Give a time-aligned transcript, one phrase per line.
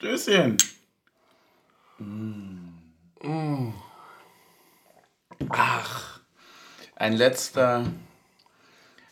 [0.00, 0.56] Stößchen.
[1.98, 3.74] Mm.
[5.50, 6.20] Ach,
[6.96, 7.84] ein letzter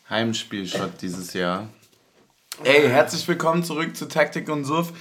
[0.08, 1.68] Heimspielshot dieses Jahr.
[2.64, 4.94] Ey, herzlich willkommen zurück zu Taktik und Suff.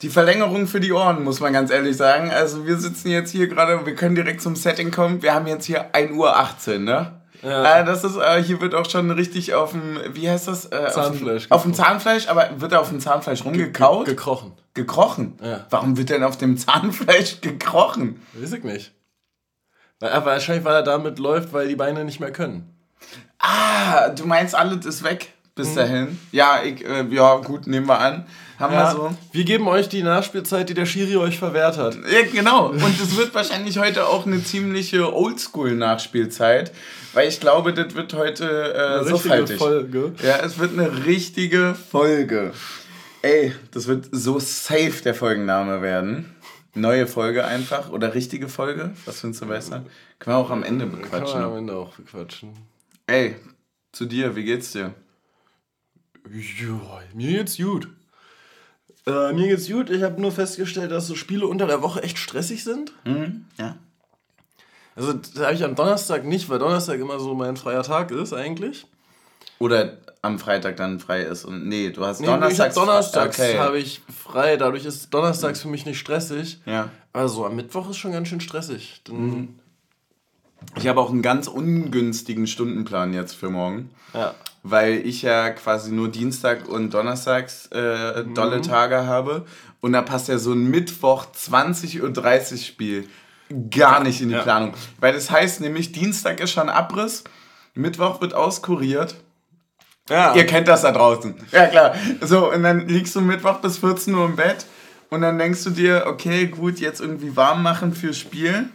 [0.00, 2.32] Die Verlängerung für die Ohren, muss man ganz ehrlich sagen.
[2.32, 5.22] Also wir sitzen jetzt hier gerade, wir können direkt zum Setting kommen.
[5.22, 7.21] Wir haben jetzt hier 1.18 Uhr, ne?
[7.42, 7.80] Ja.
[7.80, 10.66] Äh, das ist, äh, hier wird auch schon richtig auf dem, wie heißt das?
[10.66, 11.46] Äh, Zahnfleisch.
[11.50, 14.06] Auf dem Zahnfleisch, aber wird auf dem Zahnfleisch rumgekaut?
[14.06, 14.52] Ge gekrochen.
[14.74, 15.38] Gekrochen?
[15.42, 15.66] Ja.
[15.70, 18.22] Warum wird denn auf dem Zahnfleisch gekrochen?
[18.32, 18.92] Weiß ich nicht.
[19.98, 22.76] Weil, wahrscheinlich, weil er damit läuft, weil die Beine nicht mehr können.
[23.38, 25.76] Ah, du meinst, alles ist weg bis mhm.
[25.76, 26.18] dahin?
[26.30, 28.26] Ja, ich, äh, ja, gut, nehmen wir an.
[28.58, 29.16] Haben ja, wir so.
[29.32, 31.96] Wir geben euch die Nachspielzeit, die der Schiri euch verwehrt hat.
[32.10, 32.68] Ja, genau.
[32.68, 36.72] Und es wird wahrscheinlich heute auch eine ziemliche Oldschool-Nachspielzeit,
[37.12, 40.12] weil ich glaube, das wird heute äh, eine richtige Folge.
[40.22, 42.52] Ja, es wird eine richtige Folge.
[43.22, 46.34] Ey, das wird so safe der Folgenname werden.
[46.74, 48.92] Neue Folge einfach oder richtige Folge?
[49.04, 49.84] Was findest du besser?
[50.18, 51.26] Können wir auch am Ende bequatschen.
[51.26, 52.50] Können wir am Ende auch bequatschen.
[53.06, 53.36] Ey,
[53.92, 54.94] zu dir, wie geht's dir?
[56.30, 57.88] Ja, mir geht's gut.
[59.06, 59.90] Äh, mir geht's gut.
[59.90, 62.92] Ich habe nur festgestellt, dass so Spiele unter der Woche echt stressig sind.
[63.04, 63.76] Mhm, ja.
[64.94, 68.32] Also, das habe ich am Donnerstag nicht, weil Donnerstag immer so mein freier Tag ist,
[68.32, 68.86] eigentlich.
[69.58, 71.44] Oder am Freitag dann frei ist.
[71.44, 72.74] Und nee, du hast nee, Donnerstags.
[72.74, 73.58] Donnerstags okay.
[73.58, 76.60] habe ich frei, dadurch ist Donnerstags für mich nicht stressig.
[76.64, 76.90] Ja.
[77.12, 79.02] Also am Mittwoch ist schon ganz schön stressig.
[79.10, 79.58] Mhm.
[80.76, 83.90] Ich habe auch einen ganz ungünstigen Stundenplan jetzt für morgen.
[84.14, 84.34] Ja.
[84.62, 88.62] Weil ich ja quasi nur Dienstag und Donnerstags äh, dolle mhm.
[88.62, 89.44] Tage habe.
[89.80, 92.02] Und da passt ja so ein Mittwoch 20.30
[92.52, 93.08] Uhr Spiel
[93.70, 94.42] gar nicht in die ja.
[94.42, 94.74] Planung.
[95.00, 97.24] Weil das heißt nämlich, Dienstag ist schon Abriss,
[97.74, 99.16] Mittwoch wird auskuriert.
[100.08, 100.34] Ja.
[100.34, 101.34] Ihr kennt das da draußen.
[101.52, 101.94] Ja, klar.
[102.20, 104.66] So, und dann liegst du Mittwoch bis 14 Uhr im Bett
[105.10, 108.68] und dann denkst du dir, okay, gut, jetzt irgendwie warm machen fürs Spiel.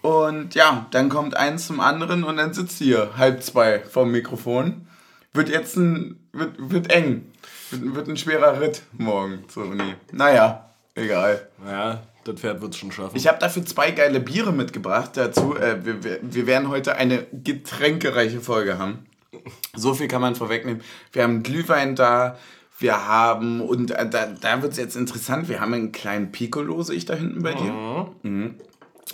[0.00, 4.86] Und ja, dann kommt eins zum anderen und dann sitzt hier halb zwei vom Mikrofon.
[5.36, 7.26] Wird jetzt ein, wird, wird eng.
[7.70, 9.94] Wird, wird ein schwerer Ritt morgen zur Uni.
[10.12, 11.48] Naja, egal.
[11.66, 13.16] Ja, das Pferd wird es schon schaffen.
[13.16, 15.56] Ich habe dafür zwei geile Biere mitgebracht dazu.
[15.56, 19.06] Äh, wir, wir, wir werden heute eine getränkereiche Folge haben.
[19.74, 20.82] So viel kann man vorwegnehmen.
[21.12, 22.38] Wir haben Glühwein da,
[22.78, 26.82] wir haben, und äh, da, da wird es jetzt interessant, wir haben einen kleinen Piccolo,
[26.82, 27.72] sehe ich da hinten bei dir.
[27.72, 28.06] Mhm.
[28.22, 28.54] Mhm.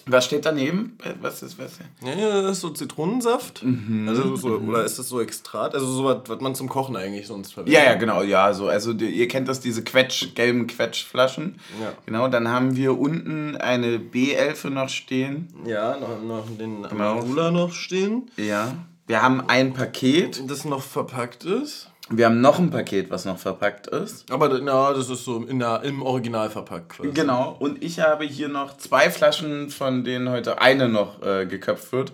[0.07, 0.97] Was steht daneben?
[1.21, 1.79] Was ist was?
[2.03, 3.63] Ja, das ist so Zitronensaft.
[3.63, 4.09] Mhm.
[4.09, 5.75] Also so, oder ist das so Extrat?
[5.75, 7.79] Also so was, was man zum Kochen eigentlich sonst verwendet.
[7.79, 8.23] Ja, ja, genau.
[8.23, 8.69] Ja, so.
[8.69, 11.61] Also die, ihr kennt das, diese Quetsch, gelben Quetschflaschen.
[11.81, 11.93] Ja.
[12.07, 15.49] Genau, dann haben wir unten eine B11 noch stehen.
[15.67, 16.89] Ja, noch, noch den genau.
[16.89, 18.31] Amarula noch stehen.
[18.37, 18.75] Ja.
[19.07, 20.43] Wir haben ein Paket.
[20.51, 21.92] Das noch verpackt ist.
[22.11, 24.31] Wir haben noch ein Paket, was noch verpackt ist.
[24.31, 26.91] Aber na, das ist so in der, im Original verpackt.
[26.91, 27.11] Quasi.
[27.13, 27.57] Genau.
[27.59, 32.12] Und ich habe hier noch zwei Flaschen, von denen heute eine noch äh, geköpft wird.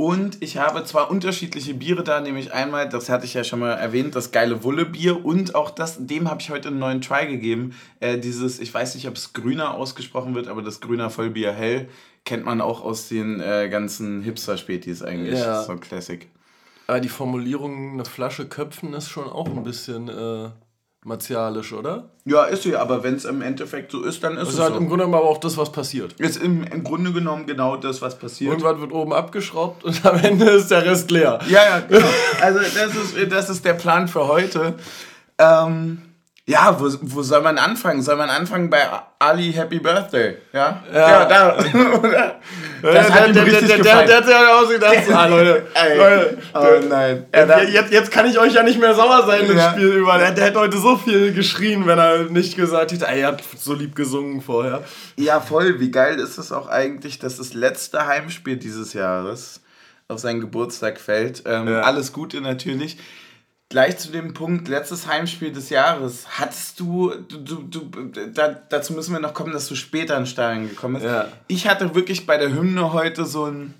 [0.00, 3.72] Und ich habe zwei unterschiedliche Biere da, nämlich einmal, das hatte ich ja schon mal
[3.72, 7.74] erwähnt, das geile Wulle-Bier und auch das, dem habe ich heute einen neuen Try gegeben.
[8.00, 11.90] Äh, dieses, ich weiß nicht, ob es grüner ausgesprochen wird, aber das grüner Vollbier hell
[12.24, 15.38] kennt man auch aus den äh, ganzen Hipster-Spätis eigentlich.
[15.38, 15.64] Ja.
[15.64, 16.26] So Classic.
[16.90, 20.48] Aber die Formulierung, eine Flasche köpfen, ist schon auch ein bisschen äh,
[21.04, 22.10] martialisch, oder?
[22.24, 24.54] Ja, ist sie, aber wenn es im Endeffekt so ist, dann ist das es.
[24.54, 24.80] ist halt so.
[24.80, 26.14] im Grunde genommen aber auch das, was passiert.
[26.14, 28.50] Ist im, im Grunde genommen genau das, was passiert.
[28.50, 31.38] Irgendwann wird oben abgeschraubt und am Ende ist der Rest leer.
[31.48, 32.08] Ja, ja, genau.
[32.40, 34.74] Also, das ist, das ist der Plan für heute.
[35.38, 36.02] Ähm.
[36.50, 38.02] Ja, wo, wo soll man anfangen?
[38.02, 38.80] Soll man anfangen bei
[39.20, 40.38] Ali Happy Birthday?
[40.52, 40.82] Ja?
[40.92, 41.58] Ja, ja da.
[41.98, 42.40] Oder?
[42.82, 44.08] Das hat ihm richtig der, gefallen.
[44.08, 45.98] Der, der, der hat ja ausgedacht, ah, Leute, Ey.
[45.98, 47.26] Leute, oh nein.
[47.32, 49.72] Ja, jetzt, jetzt kann ich euch ja nicht mehr sauer sein, ja.
[49.72, 50.16] Spiel über.
[50.16, 53.74] Der, der hätte heute so viel geschrien, wenn er nicht gesagt hätte, er hat so
[53.74, 54.82] lieb gesungen vorher.
[55.16, 55.78] Ja, voll.
[55.78, 59.60] Wie geil ist es auch eigentlich, dass das letzte Heimspiel dieses Jahres
[60.08, 61.42] auf seinen Geburtstag fällt.
[61.46, 61.68] Ähm.
[61.68, 62.96] Alles Gute natürlich
[63.70, 67.88] gleich zu dem Punkt, letztes Heimspiel des Jahres, hattest du, du, du,
[68.34, 71.06] da, dazu müssen wir noch kommen, dass du später in Stadion gekommen bist.
[71.06, 71.28] Ja.
[71.46, 73.74] Ich hatte wirklich bei der Hymne heute so ein...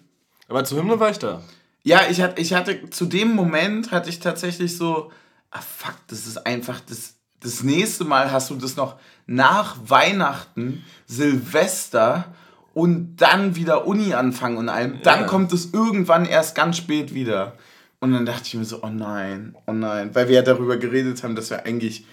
[0.49, 1.43] Aber zur Hymne war ich da.
[1.82, 5.11] Ja, ich hatte, ich hatte, zu dem Moment hatte ich tatsächlich so,
[5.50, 10.85] ah fuck, das ist einfach, das, das nächste Mal hast du das noch nach Weihnachten,
[11.06, 12.32] Silvester
[12.75, 15.03] und dann wieder Uni anfangen und allem.
[15.03, 15.26] Dann ja.
[15.26, 17.55] kommt es irgendwann erst ganz spät wieder.
[18.00, 20.14] Und dann dachte ich mir so, oh nein, oh nein.
[20.14, 22.06] Weil wir ja darüber geredet haben, dass wir eigentlich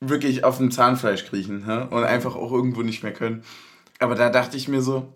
[0.00, 1.86] wirklich auf dem Zahnfleisch kriechen hä?
[1.90, 3.42] und einfach auch irgendwo nicht mehr können.
[3.98, 5.12] Aber da dachte ich mir so,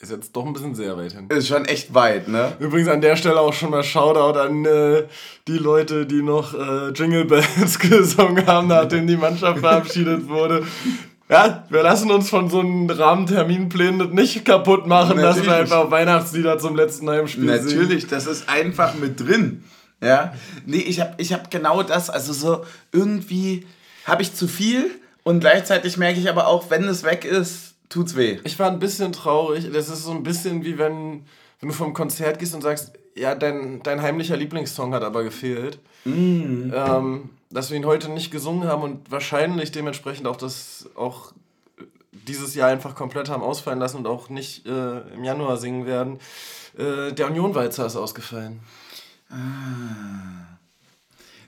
[0.00, 1.28] ist jetzt doch ein bisschen sehr weit hin.
[1.28, 2.56] Ist schon echt weit, ne?
[2.58, 5.04] Übrigens an der Stelle auch schon mal Shoutout an äh,
[5.46, 10.66] die Leute, die noch äh, Jingle Bells gesungen haben, nachdem die Mannschaft verabschiedet wurde.
[11.30, 15.36] Ja, wir lassen uns von so einem Rahmenterminplänen nicht kaputt machen, Natürlich.
[15.36, 17.82] dass wir einfach Weihnachtslieder zum letzten Heimspiel Natürlich, singen.
[17.82, 19.62] Natürlich, das ist einfach mit drin.
[20.02, 20.34] Ja,
[20.66, 23.66] nee, ich habe ich hab genau das, also so irgendwie
[24.06, 24.90] habe ich zu viel
[25.22, 28.38] und gleichzeitig merke ich aber auch, wenn es weg ist, tut's weh.
[28.42, 29.70] Ich war ein bisschen traurig.
[29.72, 31.26] Das ist so ein bisschen wie wenn,
[31.60, 35.78] wenn du vom Konzert gehst und sagst, ja, dein, dein heimlicher Lieblingssong hat aber gefehlt.
[36.04, 36.72] Mm.
[36.74, 41.32] Ähm, dass wir ihn heute nicht gesungen haben und wahrscheinlich dementsprechend auch das auch
[42.12, 46.18] dieses Jahr einfach komplett haben ausfallen lassen und auch nicht äh, im Januar singen werden.
[46.78, 48.60] Äh, der Union-Walzer ist ausgefallen.
[49.30, 49.36] Ah.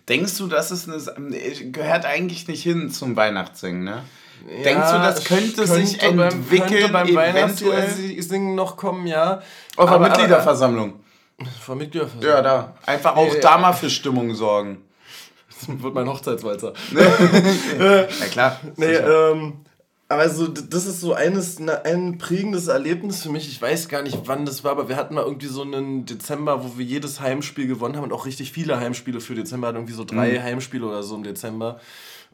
[0.09, 1.39] Denkst du, dass es eine,
[1.71, 4.03] gehört eigentlich nicht hin zum Weihnachtssingen, ne?
[4.49, 9.41] Ja, Denkst du, das könnte, könnte sich entwickeln, könnte beim eventuell Singen noch kommen, ja.
[9.77, 10.95] Auf der Mitgliederversammlung.
[11.61, 12.31] Vor Mitgliederversammlung?
[12.31, 12.75] Ja, da.
[12.87, 14.83] Einfach auch nee, da mal für Stimmung sorgen.
[15.49, 16.73] Das wird mein Hochzeitswalzer.
[17.79, 18.61] ja, klar.
[18.77, 19.65] Nee, ähm,
[20.09, 23.49] aber so, das ist so eines, ein prägendes Erlebnis für mich.
[23.49, 26.63] Ich weiß gar nicht, wann das war, aber wir hatten mal irgendwie so einen Dezember,
[26.65, 29.69] wo wir jedes Heimspiel gewonnen haben und auch richtig viele Heimspiele für Dezember.
[29.69, 30.43] Hatten irgendwie so drei mhm.
[30.43, 31.81] Heimspiele oder so im Dezember.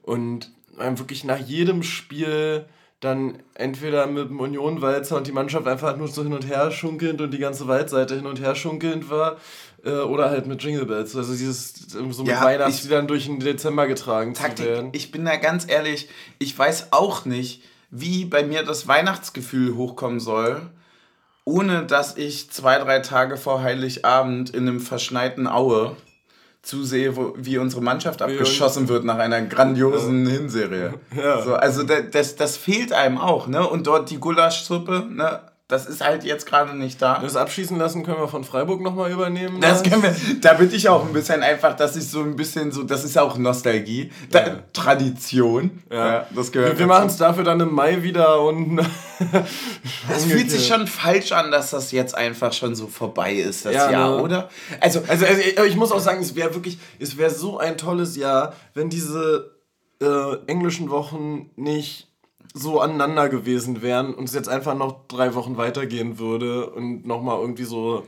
[0.03, 2.67] Und wirklich nach jedem Spiel
[3.01, 7.21] dann entweder mit dem Union-Walzer und die Mannschaft einfach nur so hin und her schunkelnd
[7.21, 9.37] und die ganze Waldseite hin und her schunkelnd war.
[9.85, 11.15] Äh, oder halt mit Jingle Bells.
[11.15, 14.89] Also dieses so mit ja, Weihnachtsliedern durch den Dezember getragen Taktik, zu werden.
[14.93, 16.09] Ich bin da ganz ehrlich,
[16.39, 20.63] ich weiß auch nicht, wie bei mir das Weihnachtsgefühl hochkommen soll,
[21.45, 25.97] ohne dass ich zwei, drei Tage vor Heiligabend in einem verschneiten Aue
[26.63, 30.33] zusehe, wo, wie unsere Mannschaft abgeschossen wird nach einer grandiosen ja.
[30.33, 30.95] Hinserie.
[31.17, 31.43] Ja.
[31.43, 33.67] So, also das, das fehlt einem auch, ne?
[33.67, 35.41] Und dort die Gulaschsuppe, ne?
[35.69, 37.19] Das ist halt jetzt gerade nicht da.
[37.19, 39.61] Das abschießen lassen können wir von Freiburg nochmal übernehmen.
[39.61, 40.17] Das können wir.
[40.41, 43.19] Da bin ich auch ein bisschen einfach, dass ich so ein bisschen so, das ist
[43.19, 44.57] auch Nostalgie, da, ja.
[44.73, 45.83] Tradition.
[45.93, 46.07] Ja.
[46.07, 46.27] ja.
[46.35, 46.73] das gehört.
[46.73, 48.81] Wir, wir machen es dafür dann im Mai wieder und.
[50.15, 53.75] Es fühlt sich schon falsch an, dass das jetzt einfach schon so vorbei ist, das
[53.75, 54.23] ja, Jahr, ne?
[54.23, 54.49] oder?
[54.81, 58.17] Also, also, also ich muss auch sagen, es wäre wirklich, es wäre so ein tolles
[58.17, 59.57] Jahr, wenn diese
[60.01, 62.08] äh, englischen Wochen nicht
[62.55, 67.39] so aneinander gewesen wären und es jetzt einfach noch drei Wochen weitergehen würde und nochmal
[67.41, 68.07] irgendwie so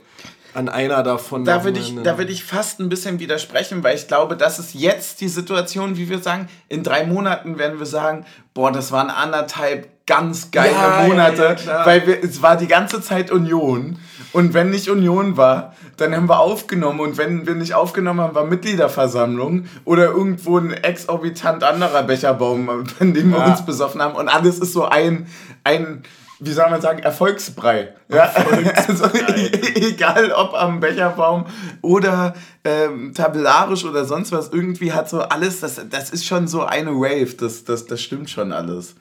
[0.53, 1.45] an einer davon.
[1.45, 4.73] Da würde ich, da würd ich fast ein bisschen widersprechen, weil ich glaube, das ist
[4.73, 9.09] jetzt die Situation, wie wir sagen, in drei Monaten werden wir sagen, boah, das waren
[9.09, 13.97] anderthalb ganz geile ja, Monate, ja, ja, weil wir, es war die ganze Zeit Union
[14.33, 18.35] und wenn nicht Union war, dann haben wir aufgenommen und wenn wir nicht aufgenommen haben,
[18.35, 22.69] war Mitgliederversammlung oder irgendwo ein exorbitant anderer Becherbaum,
[22.99, 23.51] an dem wir ja.
[23.51, 25.27] uns besoffen haben und alles ist so ein,
[25.63, 26.03] ein
[26.43, 27.93] wie soll man sagen, Erfolgsbrei.
[28.09, 28.25] Ja?
[28.25, 28.75] Erfolgsbrei.
[28.75, 29.05] Also
[29.75, 31.45] egal ob am Becherbaum
[31.81, 32.33] oder
[32.63, 36.91] ähm, tabellarisch oder sonst was, irgendwie hat so alles, das, das ist schon so eine
[36.91, 38.95] Wave, das, das, das stimmt schon alles.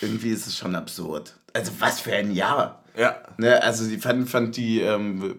[0.00, 1.34] Irgendwie ist es schon absurd.
[1.52, 2.77] Also was für ein Jahr.
[2.98, 3.16] Ja.
[3.36, 4.80] Ne, also die fand, fand die.
[4.80, 5.36] Ähm,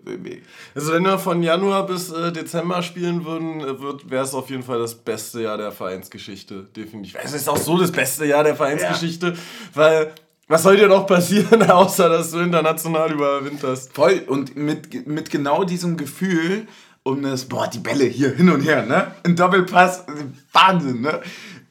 [0.74, 4.64] also wenn wir von Januar bis äh, Dezember spielen würden, äh, wäre es auf jeden
[4.64, 6.68] Fall das beste Jahr der Vereinsgeschichte.
[6.76, 7.18] Definitiv.
[7.22, 9.34] Es ist auch so das beste Jahr der Vereinsgeschichte, ja.
[9.74, 10.12] weil
[10.48, 13.94] was soll dir noch passieren, außer dass du international überwinterst?
[13.94, 14.24] Voll.
[14.26, 16.66] Und mit, mit genau diesem Gefühl
[17.04, 19.12] um das, boah, die Bälle hier hin und her, ne?
[19.24, 20.06] Ein Doppelpass,
[20.54, 21.22] Wahnsinn, ne?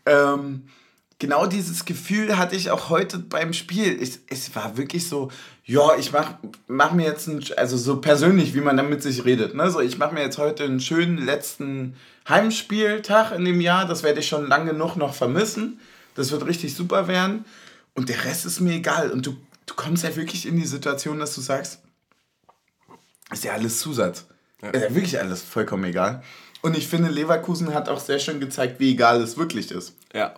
[0.06, 0.64] Ähm,
[1.18, 4.00] genau dieses Gefühl hatte ich auch heute beim Spiel.
[4.00, 5.30] Ich, es war wirklich so,
[5.64, 6.34] ja, ich mach,
[6.66, 9.70] mach mir jetzt ein, also so persönlich, wie man dann mit sich redet, ne?
[9.70, 11.96] So, ich mache mir jetzt heute einen schönen letzten
[12.28, 13.86] Heimspieltag in dem Jahr.
[13.86, 15.80] Das werde ich schon lange genug noch vermissen.
[16.14, 17.44] Das wird richtig super werden.
[17.94, 19.10] Und der Rest ist mir egal.
[19.10, 21.80] Und du, du kommst ja wirklich in die Situation, dass du sagst,
[23.32, 24.26] ist ja alles Zusatz.
[24.62, 24.70] Ja.
[24.70, 26.22] Ist ja wirklich alles vollkommen egal.
[26.62, 29.94] Und ich finde, Leverkusen hat auch sehr schön gezeigt, wie egal es wirklich ist.
[30.12, 30.34] Ja.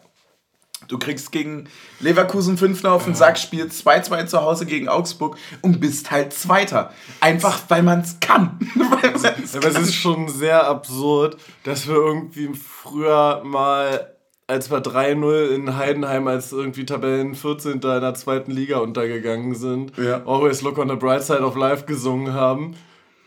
[0.88, 1.68] Du kriegst gegen
[2.00, 6.92] Leverkusen 5 auf den Sack, spielst 2-2 zu Hause gegen Augsburg und bist halt Zweiter.
[7.20, 8.58] Einfach, weil man es kann.
[8.78, 14.14] Aber es ist schon sehr absurd, dass wir irgendwie früher mal,
[14.46, 17.72] als wir 3-0 in Heidenheim als irgendwie Tabellen 14.
[17.74, 20.22] in der zweiten Liga untergegangen sind, ja.
[20.26, 22.74] Always Look on the Bright Side of Life gesungen haben.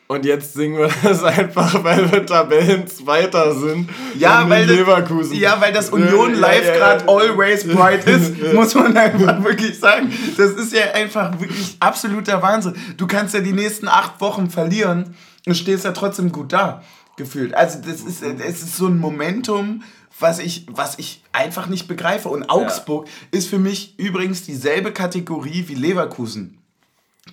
[0.07, 3.89] Und jetzt singen wir das einfach, weil wir Tabellenzweiter sind.
[4.17, 5.35] Ja, weil Leverkusen.
[5.35, 9.79] ja, weil das Union Live ja, ja, gerade always bright ist, muss man einfach wirklich
[9.79, 10.11] sagen.
[10.37, 12.75] Das ist ja einfach wirklich absoluter Wahnsinn.
[12.97, 16.83] Du kannst ja die nächsten acht Wochen verlieren und stehst ja trotzdem gut da,
[17.15, 17.53] gefühlt.
[17.53, 19.83] Also das ist, es ist so ein Momentum,
[20.19, 22.29] was ich, was ich einfach nicht begreife.
[22.29, 26.62] Und Augsburg ist für mich übrigens dieselbe Kategorie wie Leverkusen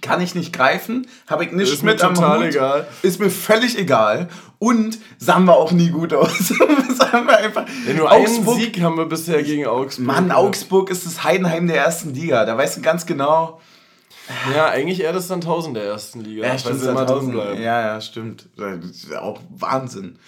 [0.00, 2.88] kann ich nicht greifen, habe ich nicht mit am total Hut, egal.
[3.02, 4.28] ist mir völlig egal
[4.59, 6.38] und sahen wir auch nie gut aus.
[6.49, 7.66] sahen wir einfach.
[7.87, 10.07] Ja, nur Augsburg, einen Sieg haben wir bisher gegen Augsburg.
[10.07, 13.61] Mann, Augsburg ist das Heidenheim der ersten Liga, da weißt du ganz genau.
[14.54, 17.61] Ja, eigentlich eher das dann 1000 der ersten Liga, ja, weil sie immer drin bleiben.
[17.61, 18.49] Ja, ja, stimmt.
[18.57, 20.19] Das ist auch Wahnsinn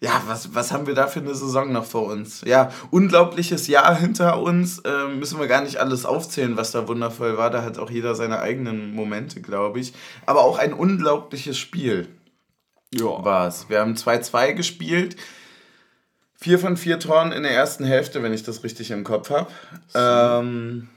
[0.00, 2.42] ja, was, was haben wir da für eine Saison noch vor uns?
[2.44, 4.80] Ja, unglaubliches Jahr hinter uns.
[4.80, 7.50] Äh, müssen wir gar nicht alles aufzählen, was da wundervoll war.
[7.50, 9.94] Da hat auch jeder seine eigenen Momente, glaube ich.
[10.26, 12.08] Aber auch ein unglaubliches Spiel
[12.94, 13.24] ja.
[13.24, 13.70] war es.
[13.70, 15.16] Wir haben 2-2 gespielt.
[16.34, 19.50] Vier von vier Toren in der ersten Hälfte, wenn ich das richtig im Kopf habe.
[19.94, 20.88] Ähm,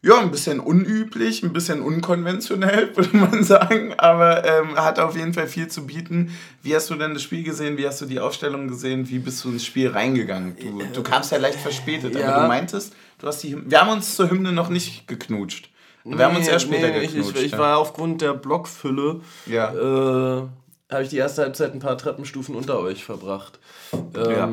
[0.00, 5.34] ja, ein bisschen unüblich, ein bisschen unkonventionell, würde man sagen, aber ähm, hat auf jeden
[5.34, 6.36] Fall viel zu bieten.
[6.62, 7.76] Wie hast du denn das Spiel gesehen?
[7.78, 9.08] Wie hast du die Aufstellung gesehen?
[9.08, 10.56] Wie bist du ins Spiel reingegangen?
[10.56, 12.28] Du, du kamst ja leicht verspätet, ja.
[12.28, 15.70] aber du meintest, du hast die Wir haben uns zur Hymne noch nicht geknutscht.
[16.04, 17.30] Wir nee, haben uns erst später nee, geknutscht.
[17.36, 19.72] Ich, ich, ich, war aufgrund der Blockfülle, ja.
[19.72, 20.42] äh,
[20.90, 23.58] habe ich die erste Halbzeit ein paar Treppenstufen unter euch verbracht.
[23.92, 24.48] Ähm, ja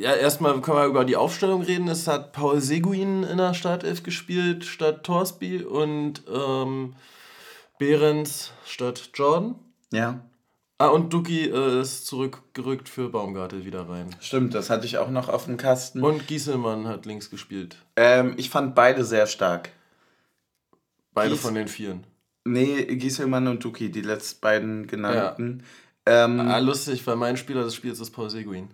[0.00, 1.88] ja, erstmal können wir über die Aufstellung reden.
[1.88, 6.94] Es hat Paul Seguin in der Startelf gespielt statt Torsby und ähm,
[7.78, 9.56] Behrens statt Jordan.
[9.92, 10.20] Ja.
[10.78, 14.14] Ah, und Duki äh, ist zurückgerückt für Baumgartel wieder rein.
[14.20, 16.02] Stimmt, das hatte ich auch noch auf dem Kasten.
[16.02, 17.76] Und Gieselmann hat links gespielt.
[17.96, 19.70] Ähm, ich fand beide sehr stark.
[21.12, 22.04] Beide Gies von den Vieren.
[22.44, 25.62] Nee, Gieselmann und Duki, die letzten beiden genannten.
[26.06, 26.24] Ja.
[26.24, 28.68] Ähm, ah, lustig, weil mein Spieler des Spiels ist Paul Seguin.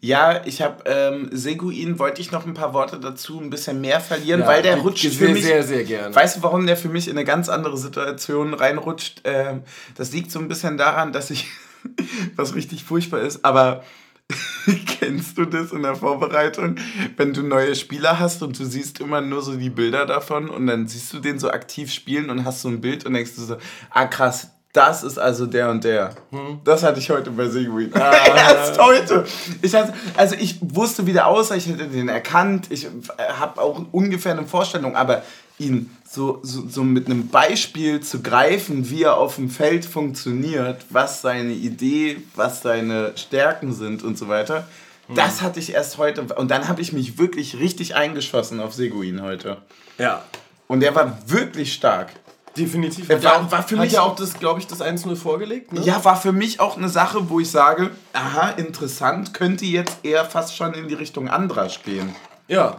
[0.00, 4.00] Ja, ich habe ähm, Seguin, wollte ich noch ein paar Worte dazu ein bisschen mehr
[4.00, 5.44] verlieren, ja, weil der rutscht sehr, für mich.
[5.44, 6.14] Sehr, sehr gerne.
[6.14, 9.22] Weißt du, warum der für mich in eine ganz andere Situation reinrutscht?
[9.24, 9.62] Ähm,
[9.96, 11.46] das liegt so ein bisschen daran, dass ich,
[12.36, 13.84] was richtig furchtbar ist, aber
[14.98, 16.76] kennst du das in der Vorbereitung,
[17.16, 20.66] wenn du neue Spieler hast und du siehst immer nur so die Bilder davon und
[20.66, 23.42] dann siehst du den so aktiv spielen und hast so ein Bild und denkst du
[23.42, 23.56] so,
[23.90, 26.14] ah krass, das ist also der und der.
[26.30, 26.60] Hm?
[26.64, 27.92] Das hatte ich heute bei Seguin.
[27.98, 28.12] Ah.
[28.12, 29.24] Erst heute.
[29.62, 32.86] Ich hatte, also ich wusste, wie der aussah, ich hätte den erkannt, ich
[33.18, 35.22] habe auch ungefähr eine Vorstellung, aber
[35.58, 40.84] ihn so, so, so mit einem Beispiel zu greifen, wie er auf dem Feld funktioniert,
[40.90, 44.68] was seine Idee, was seine Stärken sind und so weiter,
[45.08, 45.16] hm.
[45.16, 46.22] das hatte ich erst heute.
[46.22, 49.58] Und dann habe ich mich wirklich richtig eingeschossen auf Seguin heute.
[49.98, 50.24] Ja.
[50.66, 52.12] Und der war wirklich stark.
[52.58, 53.08] Definitiv.
[53.08, 55.72] Hat, war, war für mich ja auch das, glaube ich, das 1-0 vorgelegt.
[55.72, 55.80] Ne?
[55.82, 60.24] Ja, war für mich auch eine Sache, wo ich sage, aha, interessant, könnte jetzt eher
[60.24, 62.14] fast schon in die Richtung Andrasch gehen.
[62.48, 62.78] Ja.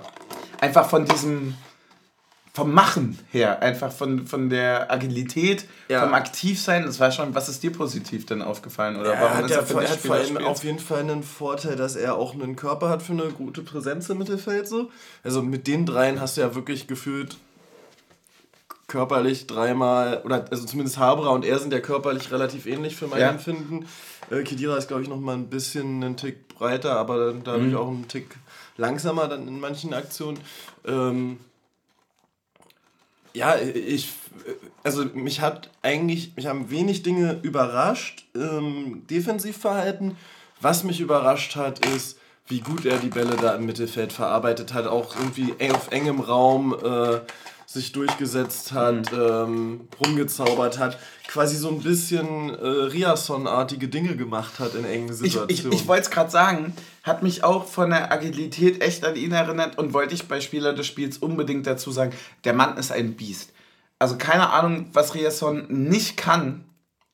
[0.59, 1.55] Einfach von diesem,
[2.53, 6.01] vom Machen her, einfach von, von der Agilität, ja.
[6.01, 8.97] vom Aktivsein, das war schon, was ist dir positiv denn aufgefallen?
[8.97, 11.95] Oder ja, warum hat, er, er hat vor allem auf jeden Fall einen Vorteil, dass
[11.95, 14.67] er auch einen Körper hat für eine gute Präsenz im Mittelfeld.
[14.67, 14.91] So.
[15.23, 17.37] Also mit den dreien hast du ja wirklich gefühlt
[18.89, 23.21] körperlich dreimal, oder also zumindest Habra und er sind ja körperlich relativ ähnlich für mein
[23.21, 23.29] ja.
[23.29, 23.87] Empfinden.
[24.29, 27.77] Äh, Kedira ist, glaube ich, noch mal ein bisschen einen Tick breiter, aber dadurch mhm.
[27.77, 28.35] auch einen Tick
[28.75, 30.39] langsamer dann in manchen Aktionen.
[30.85, 31.39] Ähm,
[33.33, 34.09] ja, ich,
[34.83, 40.17] also mich hat eigentlich, mich haben wenig Dinge überrascht, ähm, Defensivverhalten.
[40.61, 42.17] Was mich überrascht hat, ist,
[42.47, 46.75] wie gut er die Bälle da im Mittelfeld verarbeitet hat, auch irgendwie auf engem Raum.
[46.83, 47.19] Äh,
[47.71, 49.19] sich durchgesetzt hat, mhm.
[49.19, 50.97] ähm, rumgezaubert hat,
[51.27, 55.49] quasi so ein bisschen äh, Riasson-artige Dinge gemacht hat in engen Situationen.
[55.51, 56.73] Ich, ich, ich wollte es gerade sagen,
[57.03, 60.73] hat mich auch von der Agilität echt an ihn erinnert und wollte ich bei Spieler
[60.73, 62.11] des Spiels unbedingt dazu sagen,
[62.43, 63.53] der Mann ist ein Biest.
[63.99, 66.65] Also keine Ahnung, was Riasson nicht kann.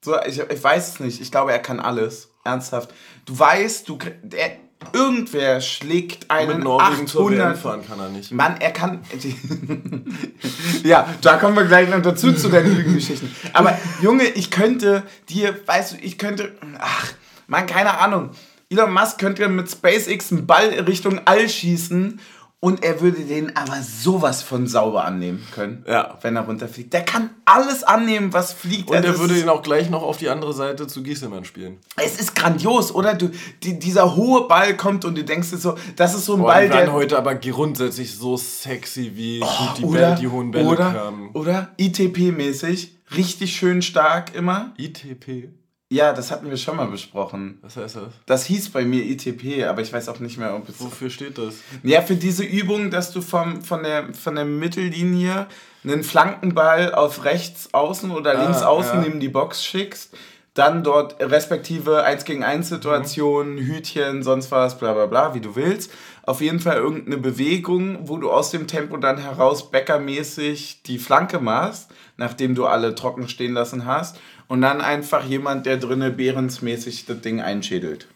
[0.05, 1.19] So, ich, ich weiß es nicht.
[1.19, 2.29] Ich glaube, er kann alles.
[2.45, 2.93] Ernsthaft.
[3.25, 4.51] Du weißt, du, der,
[4.93, 8.31] Irgendwer schlägt einen Mit Norwegen 800 zur WM fahren kann er nicht.
[8.31, 9.01] Mann, er kann.
[10.83, 13.33] ja, da kommen wir gleich noch dazu zu deinen Lügengeschichten.
[13.53, 16.53] Aber Junge, ich könnte dir, weißt du, ich könnte.
[16.79, 17.13] Ach,
[17.47, 18.31] Mann, keine Ahnung.
[18.69, 22.19] Elon Musk könnte mit SpaceX einen Ball Richtung All schießen
[22.65, 26.17] und er würde den aber sowas von sauber annehmen können, ja.
[26.23, 26.91] wenn er runterfliegt.
[26.93, 28.89] Der kann alles annehmen, was fliegt.
[28.89, 31.77] Und er würde den auch gleich noch auf die andere Seite zu Gieselmann spielen.
[31.95, 33.13] Es ist grandios, oder?
[33.13, 33.29] Du,
[33.61, 36.53] die, dieser hohe Ball kommt und du denkst dir so, das ist so ein Boah,
[36.53, 36.91] Ball, der...
[36.91, 41.29] heute aber grundsätzlich so sexy, wie oh, die, oder, Bälle, die hohen Bälle oder, kamen.
[41.33, 44.73] Oder ITP-mäßig, richtig schön stark immer.
[44.79, 45.49] ITP?
[45.95, 47.57] Ja, das hatten wir schon mal besprochen.
[47.61, 48.03] Was heißt das?
[48.25, 50.81] Das hieß bei mir ITP, aber ich weiß auch nicht mehr, ob es.
[50.81, 51.55] Wofür steht das?
[51.83, 55.47] Ja, für diese Übung, dass du vom, von, der, von der Mittellinie
[55.85, 59.01] einen Flankenball auf rechts außen oder ah, links außen ja.
[59.03, 60.13] neben die Box schickst,
[60.53, 63.59] dann dort respektive 1 gegen 1 Situationen, mhm.
[63.59, 65.91] Hütchen, sonst was, bla bla bla, wie du willst,
[66.25, 71.39] Auf jeden Fall irgendeine Bewegung, wo du aus dem Tempo dann heraus bäckermäßig die Flanke
[71.39, 74.19] machst, nachdem du alle trocken stehen lassen hast.
[74.47, 78.07] Und dann einfach jemand, der drinnen bärensmäßig das Ding einschädelt.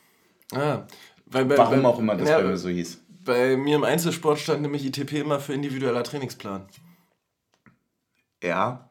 [0.54, 0.84] Ah,
[1.28, 3.00] weil bei, Warum bei, auch immer das ja, bei mir so hieß.
[3.26, 6.66] Bei mir im Einzelsport stand nämlich ITP immer für individueller Trainingsplan.
[8.44, 8.88] Ja.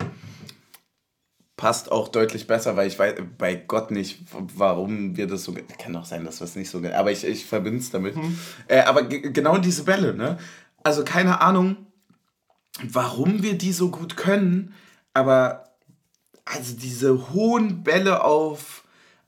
[1.58, 5.54] Passt auch deutlich besser, weil ich weiß bei Gott nicht, warum wir das so.
[5.78, 6.80] Kann auch sein, dass wir es nicht so.
[6.94, 8.14] Aber ich, ich verbinde es damit.
[8.14, 8.38] Hm.
[8.68, 10.38] Äh, aber genau diese Bälle, ne?
[10.84, 11.76] Also keine Ahnung,
[12.84, 14.72] warum wir die so gut können,
[15.14, 15.74] aber
[16.44, 18.84] also diese hohen Bälle auf,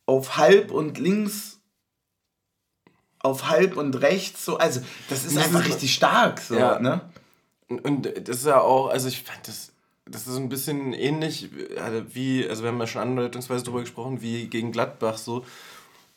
[0.06, 1.58] auf halb und links
[3.18, 6.78] auf halb und rechts, so, also das ist das einfach ist richtig stark, so, ja.
[6.78, 7.02] ne?
[7.68, 9.72] Und das ist ja auch, also ich fand das,
[10.10, 11.50] das ist ein bisschen ähnlich
[12.12, 15.44] wie, also wir haben ja schon andeutungsweise darüber gesprochen, wie gegen Gladbach so,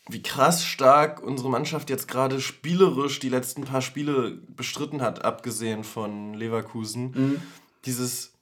[0.09, 5.83] wie krass stark unsere Mannschaft jetzt gerade spielerisch die letzten paar Spiele bestritten hat, abgesehen
[5.83, 7.11] von Leverkusen.
[7.13, 7.41] Mhm.
[7.85, 8.33] Dieses,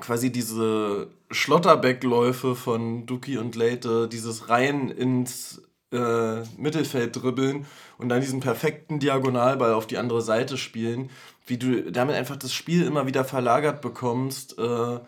[0.00, 7.66] quasi diese Schlotterbeckläufe von Duki und Leite, dieses Reihen ins äh, Mittelfeld dribbeln
[7.98, 11.10] und dann diesen perfekten Diagonalball auf die andere Seite spielen,
[11.46, 14.98] wie du damit einfach das Spiel immer wieder verlagert bekommst äh,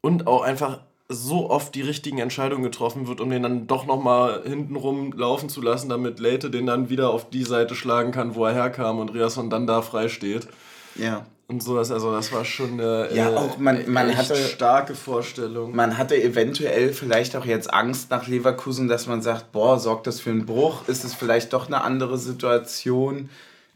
[0.00, 4.42] und auch einfach so oft die richtigen Entscheidungen getroffen wird, um den dann doch nochmal
[4.44, 8.44] hintenrum laufen zu lassen, damit Leite den dann wieder auf die Seite schlagen kann, wo
[8.44, 10.46] er herkam und Riasson dann da frei steht.
[10.94, 11.90] Ja und sowas.
[11.90, 15.74] Also das war schon eine ja, auch man, man hatte, starke Vorstellung.
[15.74, 20.20] Man hatte eventuell vielleicht auch jetzt Angst nach Leverkusen, dass man sagt, boah, sorgt das
[20.20, 20.88] für einen Bruch?
[20.88, 23.28] Ist es vielleicht doch eine andere Situation?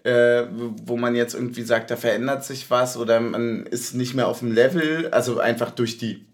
[0.04, 0.44] Äh,
[0.84, 4.40] wo man jetzt irgendwie sagt, da verändert sich was oder man ist nicht mehr auf
[4.40, 6.26] dem Level, also einfach durch die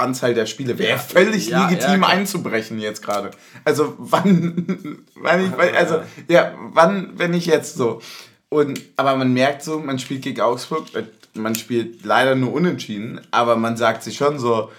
[0.00, 3.30] Anzahl der Spiele wäre ja, völlig ja, legitim ja, einzubrechen jetzt gerade.
[3.64, 8.00] Also wann, wann ich, also ja, wann, wenn ich jetzt so.
[8.48, 13.20] Und, aber man merkt so, man spielt gegen Augsburg, äh, man spielt leider nur unentschieden,
[13.30, 14.70] aber man sagt sich schon so,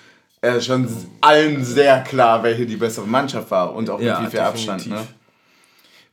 [0.42, 0.90] äh, schon
[1.22, 4.88] allen sehr klar, welche die bessere Mannschaft war und auch mit wie viel Abstand.
[4.88, 5.08] Ne?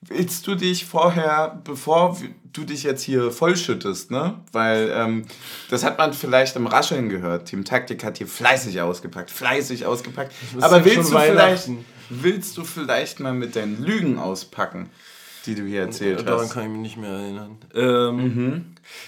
[0.01, 2.17] Willst du dich vorher, bevor
[2.53, 4.41] du dich jetzt hier vollschüttest, ne?
[4.53, 5.27] Weil ähm,
[5.71, 7.49] das hat man vielleicht im Rascheln gehört.
[7.49, 10.33] Team Taktik hat hier fleißig ausgepackt, fleißig ausgepackt.
[10.61, 11.71] Aber willst du, vielleicht,
[12.11, 14.91] willst du vielleicht mal mit deinen Lügen auspacken?
[15.47, 16.51] die du hier erzählt Daran hast.
[16.51, 17.57] Daran kann ich mich nicht mehr erinnern.
[17.75, 18.65] Ähm, mhm.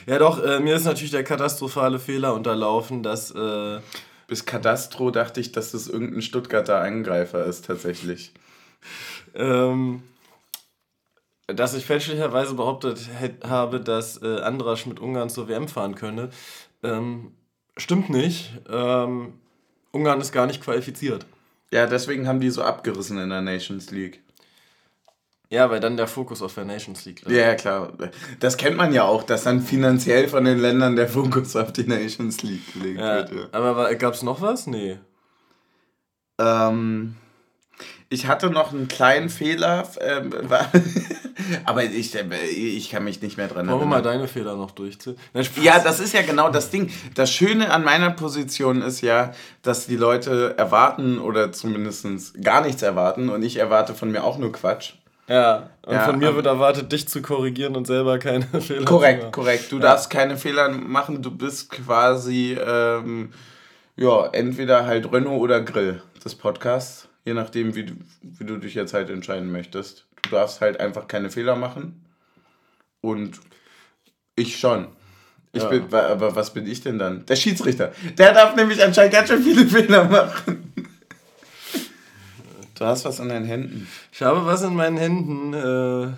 [0.07, 3.31] Ja doch, äh, mir ist natürlich der katastrophale Fehler unterlaufen, dass...
[3.33, 3.81] Äh,
[4.27, 8.33] Bis Kadastro dachte ich, dass das irgendein Stuttgarter Angreifer ist, tatsächlich.
[9.35, 10.03] ähm,
[11.55, 13.09] dass ich fälschlicherweise behauptet
[13.47, 16.31] habe, dass äh, Andrasch mit Ungarn zur WM fahren könne.
[16.83, 17.33] Ähm,
[17.77, 18.53] stimmt nicht.
[18.69, 19.35] Ähm,
[19.93, 21.27] Ungarn ist gar nicht qualifiziert.
[21.73, 24.21] Ja, deswegen haben die so abgerissen in der Nations League.
[25.51, 27.33] Ja, weil dann der Fokus auf der Nations League liegt.
[27.33, 27.93] Ja, klar.
[28.39, 31.83] Das kennt man ja auch, dass dann finanziell von den Ländern der Fokus auf die
[31.83, 33.33] Nations League gelegt ja, wird.
[33.33, 33.49] Ja.
[33.51, 34.69] Aber gab es noch was?
[34.69, 34.99] Nee.
[36.39, 37.17] Ähm,
[38.13, 40.33] ich hatte noch einen kleinen Fehler, ähm,
[41.65, 43.79] aber ich, äh, ich kann mich nicht mehr dran erinnern.
[43.79, 45.17] Wollen wir mal deine Fehler noch durchziehen?
[45.63, 46.91] Ja, das ist ja genau das Ding.
[47.15, 52.83] Das Schöne an meiner Position ist ja, dass die Leute erwarten oder zumindest gar nichts
[52.83, 54.95] erwarten und ich erwarte von mir auch nur Quatsch.
[55.29, 59.21] Ja, und ja, von mir wird erwartet, dich zu korrigieren und selber keine Fehler korrekt,
[59.21, 59.33] zu machen.
[59.33, 59.83] Korrekt, Du ja.
[59.83, 61.23] darfst keine Fehler machen.
[61.23, 63.33] Du bist quasi, ähm,
[63.95, 67.07] ja, entweder halt Renault oder Grill des Podcasts.
[67.31, 70.05] Je nachdem, wie du, wie du dich jetzt halt entscheiden möchtest.
[70.23, 72.05] Du darfst halt einfach keine Fehler machen.
[73.03, 73.39] Und
[74.35, 74.89] ich schon.
[75.53, 75.69] Ich ja.
[75.69, 77.25] bin, aber was bin ich denn dann?
[77.27, 77.93] Der Schiedsrichter.
[78.19, 80.73] Der darf nämlich anscheinend ganz schön viele Fehler machen.
[82.75, 83.87] Du hast was in deinen Händen.
[84.11, 85.55] Ich habe was in meinen Händen.
[85.55, 86.13] Äh,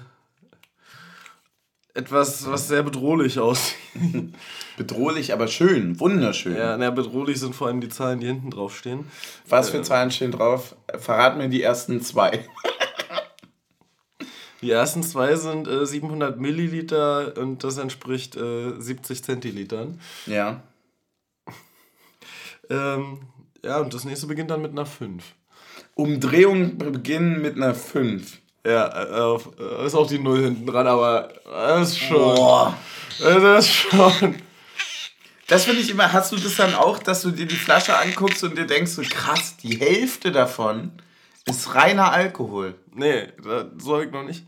[1.94, 3.76] etwas, was sehr bedrohlich aussieht.
[4.76, 6.56] bedrohlich, aber schön, wunderschön.
[6.56, 9.10] Ja, na, bedrohlich sind vor allem die Zahlen, die hinten drauf stehen.
[9.48, 10.74] Was für äh, Zahlen stehen drauf?
[10.98, 12.46] Verrat mir die ersten zwei.
[14.62, 20.00] Die ersten zwei sind äh, 700 Milliliter und das entspricht äh, 70 Zentilitern.
[20.26, 20.62] Ja.
[22.70, 23.22] ähm,
[23.64, 25.24] ja, und das nächste beginnt dann mit einer 5.
[25.96, 28.38] Umdrehungen beginnen mit einer 5.
[28.64, 32.34] Ja, äh, ist auch die 0 hinten dran, aber das ist schon.
[32.34, 32.76] Boah.
[33.18, 34.36] Das ist schon.
[35.48, 38.42] Das finde ich immer, hast du das dann auch, dass du dir die Flasche anguckst
[38.44, 40.92] und dir denkst, so krass, die Hälfte davon
[41.44, 42.74] ist reiner Alkohol.
[42.94, 43.28] Nee,
[43.78, 44.46] so habe ich noch nicht.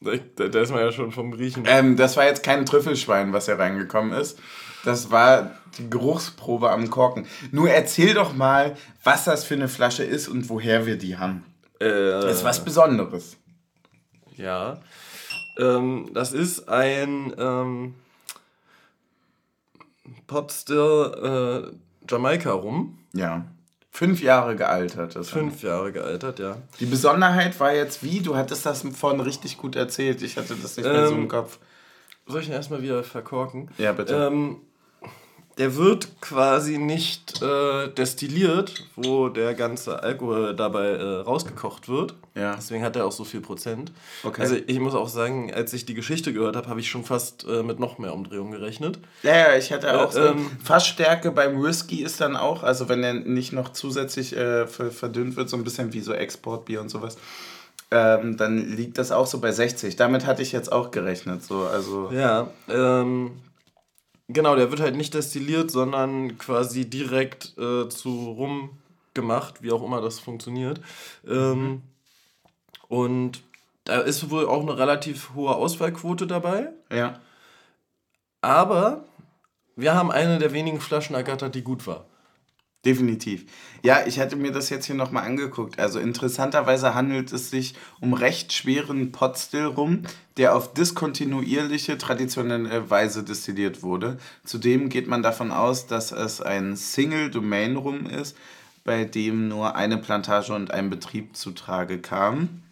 [0.00, 1.64] Da, da ist man ja schon vom Riechen.
[1.66, 4.38] Ähm, das war jetzt kein Trüffelschwein, was hier reingekommen ist.
[4.84, 7.26] Das war die Geruchsprobe am Korken.
[7.50, 11.44] Nur erzähl doch mal, was das für eine Flasche ist und woher wir die haben.
[11.78, 13.36] Äh, das ist was Besonderes.
[14.36, 14.80] Ja.
[15.58, 17.94] Ähm, das ist ein ähm,
[20.26, 22.98] Potstill äh, Jamaika rum.
[23.12, 23.44] Ja.
[23.90, 25.16] Fünf Jahre gealtert.
[25.16, 26.56] Das Fünf Jahre gealtert, ja.
[26.80, 28.20] Die Besonderheit war jetzt wie?
[28.20, 30.22] Du hattest das vorhin richtig gut erzählt.
[30.22, 31.58] Ich hatte das nicht mehr so im ähm, Kopf.
[32.26, 33.70] Soll ich ihn erstmal wieder verkorken?
[33.76, 34.14] Ja, bitte.
[34.14, 34.62] Ähm,
[35.58, 42.14] der wird quasi nicht äh, destilliert, wo der ganze Alkohol dabei äh, rausgekocht wird.
[42.34, 42.54] Ja.
[42.56, 43.92] Deswegen hat er auch so viel Prozent.
[44.24, 44.40] Okay.
[44.40, 47.46] Also ich muss auch sagen, als ich die Geschichte gehört habe, habe ich schon fast
[47.46, 48.98] äh, mit noch mehr Umdrehungen gerechnet.
[49.22, 50.20] Ja, ja, ich hatte auch so.
[50.20, 55.36] Ähm, Fassstärke beim Whisky ist dann auch, also wenn der nicht noch zusätzlich äh, verdünnt
[55.36, 57.18] wird, so ein bisschen wie so Exportbier und sowas.
[57.90, 59.96] Ähm, dann liegt das auch so bei 60.
[59.96, 61.44] Damit hatte ich jetzt auch gerechnet.
[61.44, 63.32] So, also ja, ähm,
[64.32, 68.78] Genau, der wird halt nicht destilliert, sondern quasi direkt äh, zu Rum
[69.14, 70.80] gemacht, wie auch immer das funktioniert.
[71.26, 71.82] Ähm.
[72.88, 73.42] Und
[73.84, 76.68] da ist wohl auch eine relativ hohe Auswahlquote dabei.
[76.90, 77.20] Ja.
[78.42, 79.04] Aber
[79.76, 82.04] wir haben eine der wenigen Flaschen ergattert, die gut war.
[82.84, 83.44] Definitiv.
[83.84, 85.78] Ja, ich hatte mir das jetzt hier nochmal angeguckt.
[85.78, 90.02] Also interessanterweise handelt es sich um recht schweren Potstill rum,
[90.36, 94.18] der auf diskontinuierliche, traditionelle Weise destilliert wurde.
[94.44, 98.36] Zudem geht man davon aus, dass es ein Single-Domain-Rum ist,
[98.82, 102.62] bei dem nur eine Plantage und ein Betrieb zutrage kam.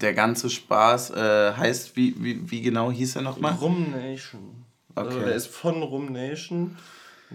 [0.00, 3.54] Der ganze Spaß äh, heißt, wie, wie, wie genau hieß er nochmal?
[3.54, 4.64] Rum Nation.
[4.94, 5.08] Okay.
[5.08, 6.76] Also der ist von Rum Nation.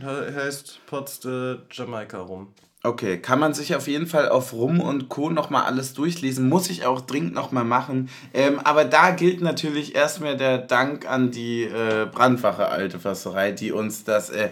[0.04, 2.54] Heißt Potsde Jamaika rum.
[2.86, 5.32] Okay, kann man sich auf jeden Fall auf Rum und Co.
[5.32, 6.48] nochmal alles durchlesen.
[6.48, 8.10] Muss ich auch dringend nochmal machen.
[8.32, 13.72] Ähm, aber da gilt natürlich erstmal der Dank an die äh, Brandwache Alte Fasserei, die
[13.72, 14.50] uns das äh,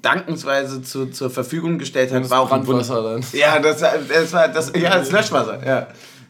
[0.00, 2.22] dankensweise zu, zur Verfügung gestellt hat.
[2.22, 3.24] Das war auch Brandwasser dann.
[3.32, 5.66] Ja, das, das war das, ja, das Löschwasser.
[5.66, 5.88] Ja.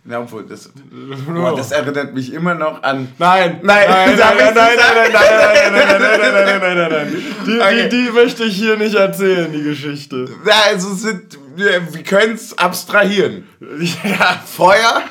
[0.09, 0.71] Ja, obwohl, das,
[1.27, 3.09] boah, das erinnert mich immer noch an.
[3.19, 3.61] Nein!
[3.63, 3.87] Nein!
[3.89, 4.17] Nein!
[4.17, 4.37] Nein!
[4.37, 4.55] Nein!
[4.55, 4.75] Nein!
[4.75, 5.13] Nein!
[5.13, 5.73] Nein!
[5.73, 5.73] Nein!
[5.73, 6.33] Nein!
[6.33, 6.61] Nein!
[6.61, 6.77] Nein!
[6.77, 6.91] Nein!
[6.91, 7.23] Nein!
[7.47, 7.89] Die, okay.
[7.89, 10.27] die, die möchte ich hier nicht erzählen, die Geschichte.
[10.47, 13.47] Ja, also sind, wir, wir können es abstrahieren.
[14.05, 15.03] Ja, Feuer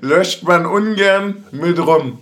[0.00, 2.20] löscht man ungern mit rum.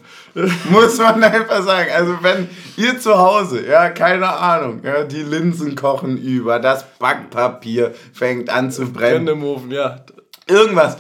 [0.71, 1.91] Muss man einfach sagen.
[1.95, 7.95] Also wenn ihr zu Hause, ja, keine Ahnung, ja, die Linsen kochen über, das Backpapier
[8.13, 9.29] fängt an zu brennen.
[9.29, 10.01] Im Ofen, ja.
[10.49, 10.97] Irgendwas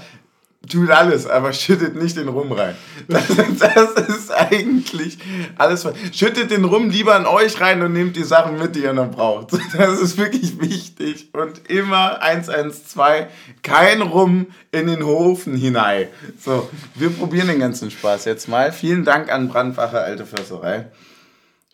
[0.69, 2.75] tut alles, aber schüttet nicht den Rum rein.
[3.09, 3.27] Das,
[3.59, 5.19] das, ist eigentlich
[5.57, 5.87] alles.
[6.13, 9.11] Schüttet den Rum lieber an euch rein und nehmt die Sachen mit, die ihr noch
[9.11, 9.53] braucht.
[9.77, 11.31] Das ist wirklich wichtig.
[11.33, 13.27] Und immer 112,
[13.63, 16.09] kein Rum in den Hofen hinein.
[16.41, 18.73] So, wir probieren den ganzen Spaß jetzt mal.
[18.73, 20.91] Vielen Dank an Brandwache Alte Försterei.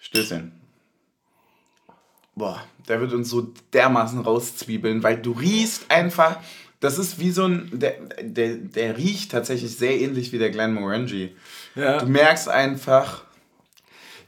[0.01, 0.53] Stößchen.
[2.35, 6.39] Boah, der wird uns so dermaßen rauszwiebeln, weil du riechst einfach
[6.81, 7.71] das ist wie so ein.
[7.73, 11.37] Der, der, der riecht tatsächlich sehr ähnlich wie der Glen Morangi.
[11.75, 11.99] Ja.
[11.99, 13.25] Du merkst einfach.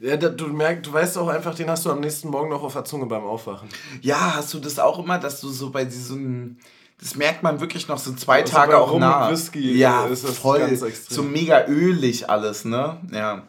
[0.01, 2.73] Ja, du merkst, du weißt auch einfach, den hast du am nächsten Morgen noch auf
[2.75, 3.69] der Zunge beim Aufwachen.
[4.01, 6.59] Ja, hast du das auch immer, dass du so bei diesem.
[6.99, 9.31] Das merkt man wirklich noch so zwei also Tage auch nach.
[9.31, 10.61] Whisky ja, ist das voll.
[10.61, 11.17] Ganz extrem.
[11.17, 13.01] So mega ölig alles, ne?
[13.11, 13.47] Ja.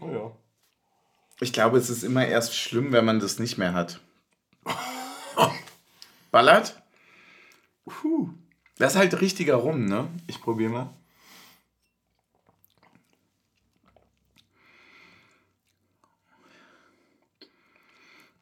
[0.00, 0.32] Oh ja.
[1.40, 4.00] Ich glaube, es ist immer erst schlimm, wenn man das nicht mehr hat.
[6.30, 6.82] Ballert?
[7.86, 8.30] Puh.
[8.78, 10.08] Das ist halt richtiger Rum, ne?
[10.26, 10.90] Ich probiere mal.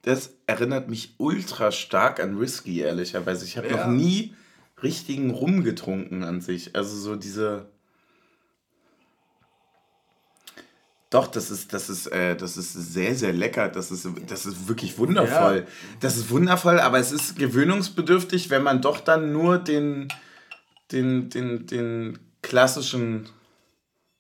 [0.03, 3.47] Das erinnert mich ultra stark an Whisky, ehrlicherweise.
[3.47, 3.77] Ich habe ja.
[3.77, 4.35] noch nie
[4.83, 6.77] richtigen Rum getrunken an sich.
[6.77, 7.71] Also so diese
[11.15, 13.69] Doch, das ist, das ist, äh, das ist sehr, sehr lecker.
[13.69, 15.59] Das ist, das ist wirklich wundervoll.
[15.59, 15.97] Ja.
[16.01, 20.09] Das ist wundervoll, aber es ist gewöhnungsbedürftig, wenn man doch dann nur den,
[20.91, 23.29] den, den, den klassischen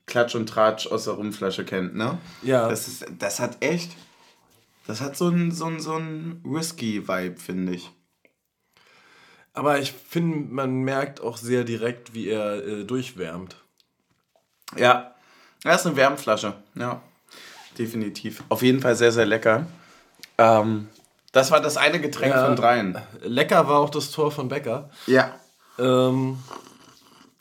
[0.06, 2.18] Klatsch und Tratsch aus der Rumflasche kennt, ne?
[2.42, 2.68] Ja.
[2.68, 3.90] Das, ist, das hat echt,
[4.86, 7.90] das hat so ein, so ein, so ein Whisky-Vibe, finde ich.
[9.52, 13.56] Aber ich finde, man merkt auch sehr direkt, wie er äh, durchwärmt.
[14.76, 15.13] Ja,
[15.72, 17.00] das ist eine Wärmflasche, ja.
[17.78, 18.44] Definitiv.
[18.48, 19.66] Auf jeden Fall sehr, sehr lecker.
[20.38, 20.88] Ähm,
[21.32, 22.96] das war das eine Getränk ja, von dreien.
[23.22, 24.90] Lecker war auch das Tor von Becker.
[25.06, 25.34] Ja.
[25.78, 26.38] Ähm,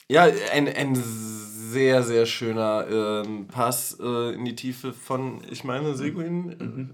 [0.07, 5.95] ja, ein, ein sehr, sehr schöner ähm, Pass äh, in die Tiefe von, ich meine,
[5.95, 6.55] Seguin.
[6.59, 6.89] Mhm.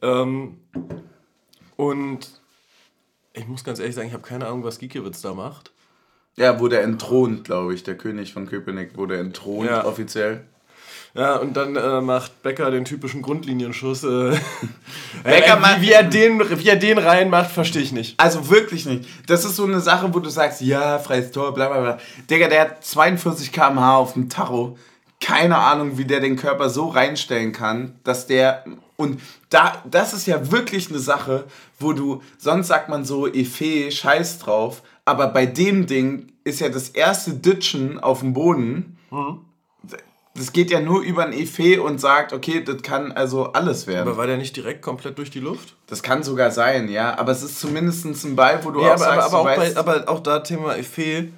[0.00, 0.58] Ähm,
[1.76, 2.40] und
[3.32, 5.71] ich muss ganz ehrlich sagen, ich habe keine Ahnung, was Giekewitz da macht.
[6.36, 7.82] Ja, wurde entthront, glaube ich.
[7.82, 9.84] Der König von Köpenick wurde entthront ja.
[9.84, 10.44] offiziell.
[11.14, 14.02] Ja, und dann äh, macht Becker den typischen Grundlinienschuss.
[14.02, 14.34] Äh,
[15.24, 18.18] Becker äh, wie, wie, er den, wie er den reinmacht, verstehe ich nicht.
[18.18, 19.06] Also wirklich nicht.
[19.26, 21.98] Das ist so eine Sache, wo du sagst, ja, freies Tor, bla bla bla.
[22.30, 24.78] Digga, der hat 42 km/h auf dem Tacho.
[25.20, 28.64] Keine Ahnung, wie der den Körper so reinstellen kann, dass der.
[28.96, 31.44] Und da, das ist ja wirklich eine Sache,
[31.78, 36.68] wo du, sonst sagt man so, Efe, scheiß drauf, aber bei dem Ding ist ja
[36.68, 38.98] das erste Ditchen auf dem Boden.
[39.10, 39.40] Mhm
[40.34, 44.08] das geht ja nur über ein Efe und sagt, okay, das kann also alles werden.
[44.08, 45.76] Aber war der nicht direkt komplett durch die Luft?
[45.86, 47.18] Das kann sogar sein, ja.
[47.18, 49.56] Aber es ist zumindest ein Ball, wo du ja, auch aber, sagst, aber, aber, auch
[49.56, 51.28] bei, aber auch da Thema Efe,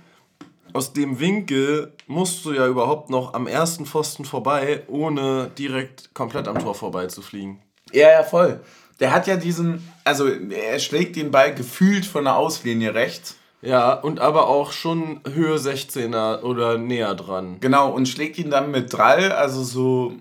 [0.73, 6.47] aus dem Winkel musst du ja überhaupt noch am ersten Pfosten vorbei, ohne direkt komplett
[6.49, 7.63] am Tor vorbei zu fliegen.
[7.93, 8.61] Ja, ja, voll.
[9.01, 13.95] Der hat ja diesen, also er schlägt den Ball gefühlt von der Auslinie rechts ja,
[13.95, 17.59] und aber auch schon Höhe 16er oder näher dran.
[17.61, 20.15] Genau, und schlägt ihn dann mit Drall, also so,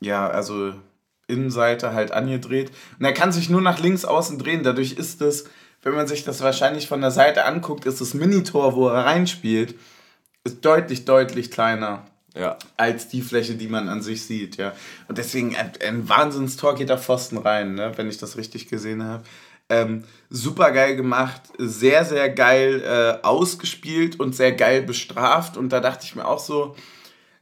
[0.00, 0.72] ja, also
[1.28, 2.70] Innenseite halt angedreht.
[2.98, 4.62] Und er kann sich nur nach links außen drehen.
[4.62, 5.44] Dadurch ist es,
[5.82, 9.74] wenn man sich das wahrscheinlich von der Seite anguckt, ist das Minitor, wo er reinspielt,
[10.44, 12.06] ist deutlich, deutlich kleiner.
[12.34, 12.58] Ja.
[12.76, 14.72] Als die Fläche, die man an sich sieht, ja.
[15.08, 19.02] Und deswegen ein, ein Wahnsinnstor geht auf Pfosten rein, ne, wenn ich das richtig gesehen
[19.04, 19.24] habe.
[19.68, 25.56] Ähm, super geil gemacht, sehr, sehr geil äh, ausgespielt und sehr geil bestraft.
[25.56, 26.74] Und da dachte ich mir auch so,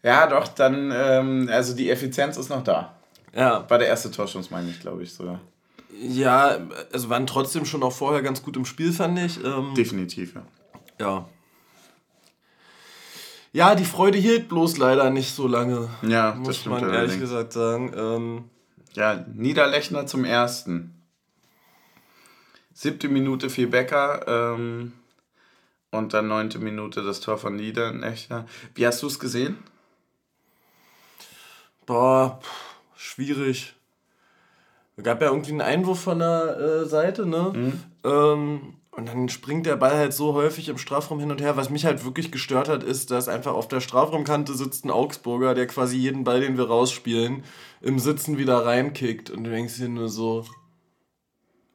[0.02, 2.94] ja, doch, dann, ähm, also die Effizienz ist noch da.
[3.34, 3.68] Ja.
[3.68, 5.40] War der erste Torschuss, meine ich, glaube ich, sogar.
[6.00, 6.58] Ja,
[6.92, 9.42] also waren trotzdem schon auch vorher ganz gut im Spiel, fand ich.
[9.44, 10.42] Ähm, Definitiv, ja.
[11.00, 11.28] Ja.
[13.52, 15.88] Ja, die Freude hielt bloß leider nicht so lange.
[16.02, 17.92] Ja, muss das stimmt man ehrlich gesagt sagen.
[17.96, 18.44] Ähm,
[18.94, 20.93] ja, Niederlechner zum ersten.
[22.74, 24.92] Siebte Minute viel Becker ähm,
[25.92, 28.46] und dann neunte Minute das Tor von Niederlechner.
[28.74, 29.56] Wie hast du es gesehen?
[31.86, 33.74] Boah, pff, schwierig.
[34.96, 37.52] Es gab ja irgendwie einen Einwurf von der äh, Seite, ne?
[37.54, 37.80] Mhm.
[38.04, 41.56] Ähm, und dann springt der Ball halt so häufig im Strafraum hin und her.
[41.56, 45.54] Was mich halt wirklich gestört hat, ist, dass einfach auf der Strafraumkante sitzt ein Augsburger,
[45.54, 47.42] der quasi jeden Ball, den wir rausspielen,
[47.80, 49.30] im Sitzen wieder reinkickt.
[49.30, 50.44] Und du denkst dir nur so,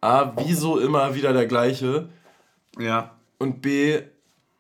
[0.02, 2.10] A, wieso immer wieder der gleiche?
[2.78, 3.16] Ja.
[3.38, 4.02] Und B,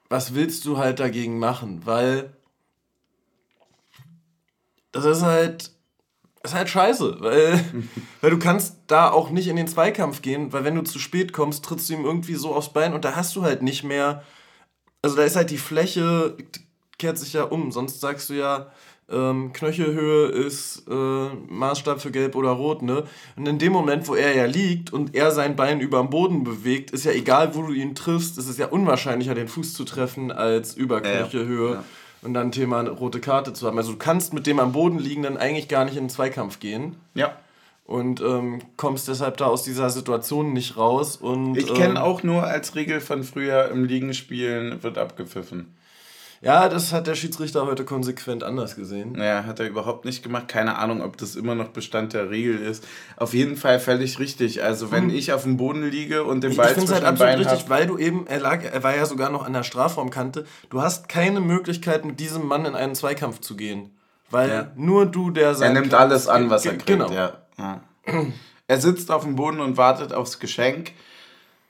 [0.10, 1.86] was willst du halt dagegen machen?
[1.86, 2.34] Weil
[4.92, 5.72] das ist halt,
[6.42, 7.64] das ist halt scheiße, weil,
[8.22, 11.32] weil du kannst da auch nicht in den Zweikampf gehen, weil wenn du zu spät
[11.32, 14.24] kommst, trittst du ihm irgendwie so aufs Bein und da hast du halt nicht mehr,
[15.02, 16.36] also da ist halt die Fläche,
[16.98, 18.72] kehrt sich ja um, sonst sagst du ja,
[19.12, 20.94] ähm, Knöchelhöhe ist äh,
[21.48, 23.04] Maßstab für Gelb oder Rot, ne?
[23.36, 26.44] Und in dem Moment, wo er ja liegt und er sein Bein über dem Boden
[26.44, 29.84] bewegt, ist ja egal, wo du ihn triffst, ist es ja unwahrscheinlicher, den Fuß zu
[29.84, 31.74] treffen, als über Knöchelhöhe.
[31.74, 31.84] Ja.
[32.22, 33.78] Und dann Thema rote Karte zu haben.
[33.78, 36.60] Also du kannst mit dem am Boden liegen dann eigentlich gar nicht in den Zweikampf
[36.60, 36.98] gehen.
[37.14, 37.38] Ja.
[37.86, 41.16] Und ähm, kommst deshalb da aus dieser Situation nicht raus.
[41.16, 45.74] Und, ich kenne ähm, auch nur als Regel von früher im Liegenspielen wird abgepfiffen.
[46.42, 49.12] Ja, das hat der Schiedsrichter heute konsequent anders gesehen.
[49.14, 50.48] Naja, hat er überhaupt nicht gemacht.
[50.48, 52.88] Keine Ahnung, ob das immer noch Bestand der Regel ist.
[53.18, 54.64] Auf jeden Fall völlig richtig.
[54.64, 55.16] Also wenn hm.
[55.16, 57.70] ich auf dem Boden liege und den Ball ich zwischen halt den Beinen richtig, hab,
[57.70, 60.46] weil du eben, er lag, er war ja sogar noch an der Strafraumkante.
[60.70, 63.92] Du hast keine Möglichkeit, mit diesem Mann in einen Zweikampf zu gehen.
[64.32, 64.72] Weil ja.
[64.76, 66.86] nur du der sein Er nimmt alles an, was er kriegt.
[66.86, 67.12] Genau.
[67.12, 67.34] Ja.
[67.58, 67.82] ja.
[68.68, 70.92] Er sitzt auf dem Boden und wartet aufs Geschenk.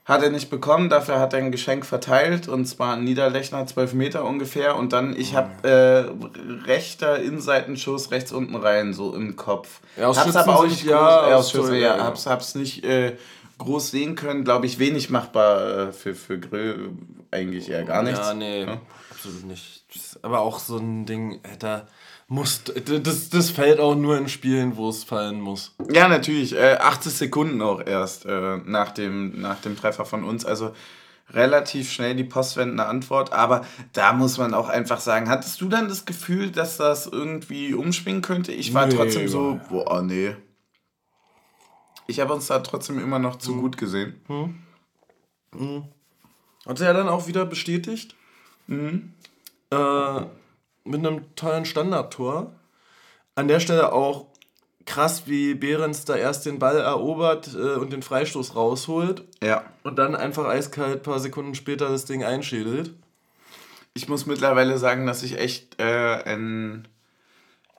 [0.09, 3.93] Hat er nicht bekommen, dafür hat er ein Geschenk verteilt und zwar ein Niederlechner, 12
[3.93, 4.75] Meter ungefähr.
[4.75, 9.81] Und dann, ich habe äh, rechter Innenseitenschuss rechts unten rein, so im Kopf.
[9.97, 12.03] Ja, aus hab's aber auch nicht groß, ja, aus Schüsse, ja, ja.
[12.03, 13.17] Hab's, hab's nicht äh,
[13.59, 16.89] groß sehen können, glaube ich, wenig machbar äh, für, für Grill,
[17.29, 18.19] eigentlich eher gar nichts.
[18.19, 18.81] Ja, nee, ja?
[19.11, 19.83] absolut nicht.
[20.23, 21.85] Aber auch so ein Ding, hätte
[22.29, 25.75] muss, das, das fällt auch nur in Spielen, wo es fallen muss.
[25.91, 26.55] Ja, natürlich.
[26.55, 30.45] Äh, 80 Sekunden auch erst äh, nach, dem, nach dem Treffer von uns.
[30.45, 30.71] Also
[31.31, 33.33] relativ schnell die postwendende Antwort.
[33.33, 37.73] Aber da muss man auch einfach sagen, hattest du dann das Gefühl, dass das irgendwie
[37.73, 38.51] umschwingen könnte?
[38.51, 40.35] Ich war nee, trotzdem so, boah, nee.
[42.05, 43.61] Ich habe uns da trotzdem immer noch zu hm.
[43.61, 44.21] gut gesehen.
[44.27, 44.55] Hm.
[45.55, 45.83] Hm.
[46.67, 48.15] Hat er ja dann auch wieder bestätigt.
[48.67, 49.13] Mhm.
[49.71, 50.21] Äh,
[50.89, 52.51] mit einem tollen Standardtor.
[53.35, 54.25] An der Stelle auch
[54.85, 59.23] krass, wie Behrens da erst den Ball erobert äh, und den Freistoß rausholt.
[59.41, 59.63] Ja.
[59.83, 62.95] Und dann einfach eiskalt ein paar Sekunden später das Ding einschädelt.
[63.93, 66.87] Ich muss mittlerweile sagen, dass ich echt äh, ein,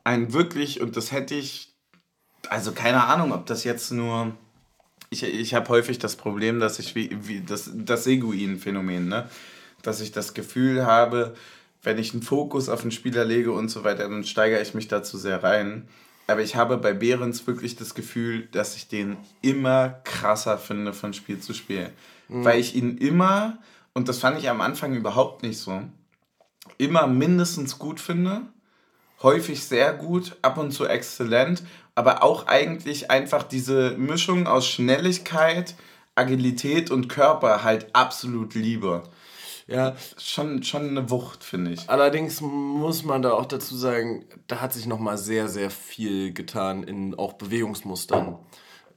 [0.05, 1.75] ein wirklich, und das hätte ich,
[2.49, 4.33] also keine Ahnung, ob das jetzt nur.
[5.13, 9.29] Ich, ich habe häufig das Problem, dass ich wie, wie das, das Seguin-Phänomen, ne?
[9.83, 11.35] Dass ich das Gefühl habe,
[11.83, 14.89] wenn ich einen Fokus auf einen Spieler lege und so weiter, dann steigere ich mich
[14.89, 15.89] dazu sehr rein.
[16.27, 21.13] Aber ich habe bei Behrens wirklich das Gefühl, dass ich den immer krasser finde von
[21.13, 21.91] Spiel zu Spiel.
[22.29, 22.45] Mhm.
[22.45, 23.59] Weil ich ihn immer,
[23.95, 25.83] und das fand ich am Anfang überhaupt nicht so,
[26.79, 28.43] immer mindestens gut finde.
[29.23, 31.63] Häufig sehr gut, ab und zu exzellent,
[31.95, 35.75] aber auch eigentlich einfach diese Mischung aus Schnelligkeit,
[36.15, 39.03] Agilität und Körper halt absolut liebe.
[39.71, 39.95] Ja.
[40.19, 41.89] Schon, schon eine Wucht, finde ich.
[41.89, 46.83] Allerdings muss man da auch dazu sagen, da hat sich nochmal sehr, sehr viel getan
[46.83, 48.37] in auch Bewegungsmustern.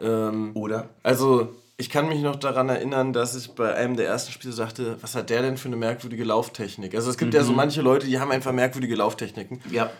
[0.02, 0.90] Ähm, Oder?
[1.04, 4.98] Also, ich kann mich noch daran erinnern, dass ich bei einem der ersten Spiele sagte,
[5.02, 6.96] was hat der denn für eine merkwürdige Lauftechnik?
[6.96, 7.38] Also es gibt mhm.
[7.38, 7.58] ja so mhm.
[7.58, 9.62] manche Leute, die haben einfach merkwürdige Lauftechniken.
[9.72, 9.92] Ja.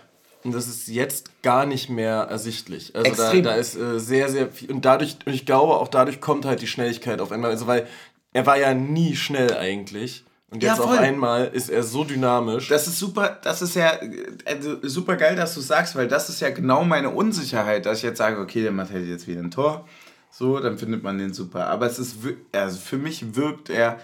[0.44, 2.96] Und das ist jetzt gar nicht mehr ersichtlich.
[2.96, 3.44] Also Extrem.
[3.44, 4.72] da, da ist äh, sehr, sehr viel.
[4.72, 7.50] Und dadurch, und ich glaube, auch dadurch kommt halt die Schnelligkeit auf einmal.
[7.50, 7.88] Also weil
[8.34, 10.26] er war ja nie schnell eigentlich.
[10.54, 12.68] Und jetzt ja, auf einmal ist er so dynamisch.
[12.68, 14.00] Das ist super, das ist ja
[14.46, 18.04] also super geil, dass du sagst, weil das ist ja genau meine Unsicherheit, dass ich
[18.04, 19.88] jetzt sage, okay, der macht halt jetzt wieder ein Tor.
[20.30, 21.68] So, dann findet man den super.
[21.68, 22.18] Aber es ist,
[22.52, 24.00] also für mich wirkt er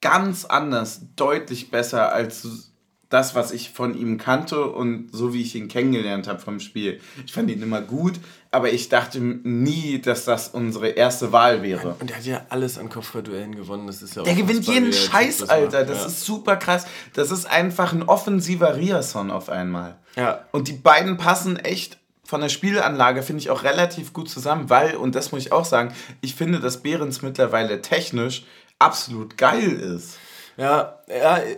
[0.00, 2.72] ganz anders, deutlich besser als
[3.08, 7.00] das, was ich von ihm kannte und so wie ich ihn kennengelernt habe vom Spiel.
[7.24, 8.14] Ich fand ihn immer gut,
[8.50, 11.96] aber ich dachte nie, dass das unsere erste Wahl wäre.
[12.00, 13.86] Und er hat ja alles an Kopfballduellen gewonnen.
[13.86, 15.84] Das ist ja Der gewinnt jeden Scheiß, das Alter.
[15.84, 16.06] Das ja.
[16.06, 16.86] ist super krass.
[17.12, 19.98] Das ist einfach ein offensiver Riason auf einmal.
[20.16, 20.46] Ja.
[20.52, 24.96] Und die beiden passen echt von der Spielanlage, finde ich, auch relativ gut zusammen, weil,
[24.96, 28.44] und das muss ich auch sagen, ich finde, dass Behrens mittlerweile technisch
[28.78, 30.18] absolut geil ist.
[30.58, 31.56] Ja, ja, äh,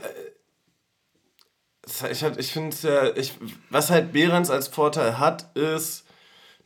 [2.11, 3.35] ich, ich finde ja, ich,
[3.70, 6.05] was halt Behrens als Vorteil hat, ist,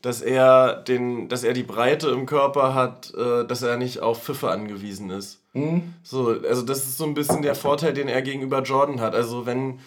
[0.05, 4.23] dass er, den, dass er die Breite im Körper hat, äh, dass er nicht auf
[4.23, 5.41] Pfiffe angewiesen ist.
[5.55, 5.95] Mhm.
[6.03, 9.15] So, also das ist so ein bisschen der Vorteil, den er gegenüber Jordan hat.
[9.15, 9.79] Also wenn,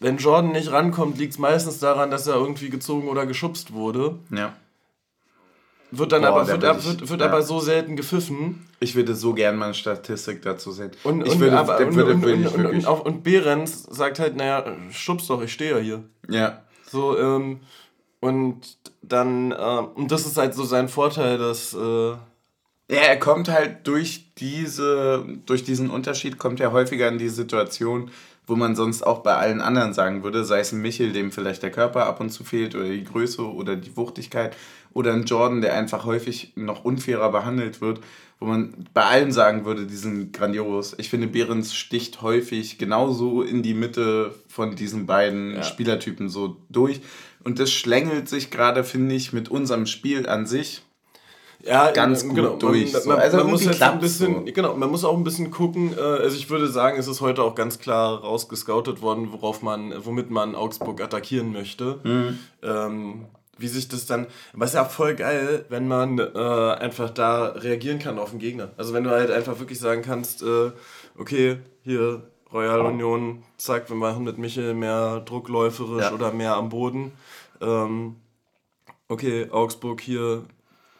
[0.00, 4.14] wenn Jordan nicht rankommt, liegt es meistens daran, dass er irgendwie gezogen oder geschubst wurde.
[4.34, 4.54] Ja.
[5.90, 7.26] Wird dann Boah, aber, wird, ich, wird, wird ja.
[7.26, 8.66] aber so selten gepfiffen.
[8.80, 10.92] Ich würde so gern mal eine Statistik dazu sehen.
[11.04, 14.34] Und, ich und, würde, aber, und, würde, würde und, und, und, und Behrens sagt halt,
[14.34, 16.04] naja, schubs doch, ich stehe ja hier.
[16.26, 16.62] Ja.
[16.90, 17.60] So, ähm,
[18.20, 21.74] und dann, ähm, und das ist halt so sein Vorteil, dass.
[21.74, 22.16] Äh,
[22.88, 28.10] ja, er kommt halt durch diese, durch diesen Unterschied kommt er häufiger in die Situation,
[28.46, 31.62] wo man sonst auch bei allen anderen sagen würde, sei es ein Michel, dem vielleicht
[31.62, 34.56] der Körper ab und zu fehlt oder die Größe oder die Wuchtigkeit
[34.94, 38.00] oder ein Jordan, der einfach häufig noch unfairer behandelt wird,
[38.40, 40.94] wo man bei allen sagen würde, die sind grandios.
[40.96, 45.62] Ich finde, Behrens sticht häufig genauso in die Mitte von diesen beiden ja.
[45.62, 47.02] Spielertypen so durch.
[47.44, 50.82] Und das schlängelt sich gerade, finde ich, mit unserem Spiel an sich
[51.64, 52.56] ja, ganz gut genau.
[52.56, 52.92] durch.
[52.92, 54.52] Man, man, also man muss jetzt ein bisschen, so.
[54.52, 55.92] genau, man muss auch ein bisschen gucken.
[55.96, 59.92] Äh, also ich würde sagen, es ist heute auch ganz klar rausgescoutet worden, worauf man,
[60.04, 61.98] womit man Augsburg attackieren möchte.
[62.04, 62.38] Mhm.
[62.62, 63.26] Ähm,
[63.58, 68.18] wie sich das dann, was ja voll geil, wenn man äh, einfach da reagieren kann
[68.18, 68.70] auf den Gegner.
[68.76, 70.70] Also wenn du halt einfach wirklich sagen kannst, äh,
[71.18, 76.12] okay, hier Royal Union, zack, wir machen mit Michel mehr druckläuferisch ja.
[76.12, 77.12] oder mehr am Boden.
[77.60, 78.16] Ähm,
[79.08, 80.44] okay, Augsburg hier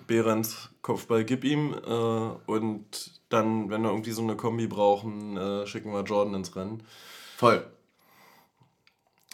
[0.08, 5.66] Behrens Kopfball gib ihm äh, und dann, wenn wir irgendwie so eine Kombi brauchen, äh,
[5.66, 6.82] schicken wir Jordan ins Rennen.
[7.36, 7.64] Voll.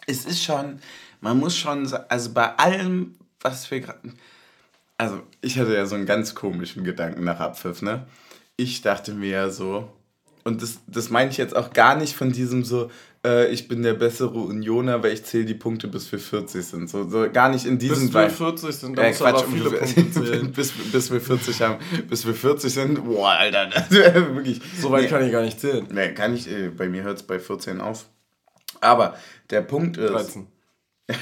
[0.06, 0.80] Es ist schon,
[1.22, 4.00] man muss schon, also bei allem, was wir gerade,
[4.98, 8.06] also ich hatte ja so einen ganz komischen Gedanken nach Abpfiff, ne?
[8.56, 9.90] Ich dachte mir ja so,
[10.44, 12.90] und das, das meine ich jetzt auch gar nicht von diesem so,
[13.24, 16.90] äh, ich bin der bessere Unioner, weil ich zähle die Punkte bis wir 40 sind.
[16.90, 19.70] So, so gar nicht in diesem Bis wir 40 sind, dann äh, Quatsch, aber viele
[19.70, 20.52] Punkte zählen.
[20.52, 24.60] bis, bis wir 40 haben, bis wir 40 sind, boah, Alter, wirklich.
[24.80, 25.86] So weit nee, kann ich gar nicht zählen.
[25.90, 28.06] Nee, kann ich, äh, bei mir hört es bei 14 auf.
[28.80, 29.16] Aber
[29.50, 30.10] der Punkt ist.
[30.10, 30.46] 13.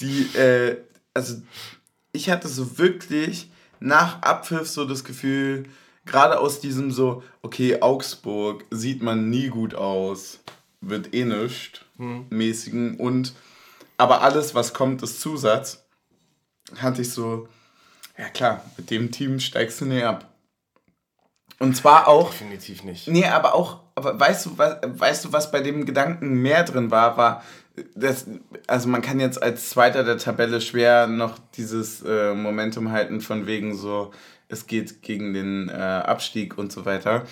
[0.00, 0.76] die, äh,
[1.14, 1.36] also
[2.12, 5.64] ich hatte so wirklich nach Abpfiff so das Gefühl,
[6.08, 10.40] gerade aus diesem so, okay, Augsburg sieht man nie gut aus,
[10.80, 12.26] wird eh nischt, hm.
[12.30, 13.34] mäßigen und
[13.96, 15.84] aber alles, was kommt, ist Zusatz,
[16.76, 17.48] hatte ich so,
[18.16, 20.32] ja klar, mit dem Team steigst du näher ab.
[21.58, 22.30] Und zwar auch.
[22.30, 23.08] Definitiv nicht.
[23.08, 26.92] Nee, aber auch, aber weißt du, was, weißt du, was bei dem Gedanken mehr drin
[26.92, 27.42] war, war,
[27.94, 28.26] das,
[28.66, 33.46] also man kann jetzt als Zweiter der Tabelle schwer noch dieses äh, Momentum halten von
[33.46, 34.12] wegen so,
[34.48, 37.26] es geht gegen den äh, Abstieg und so weiter,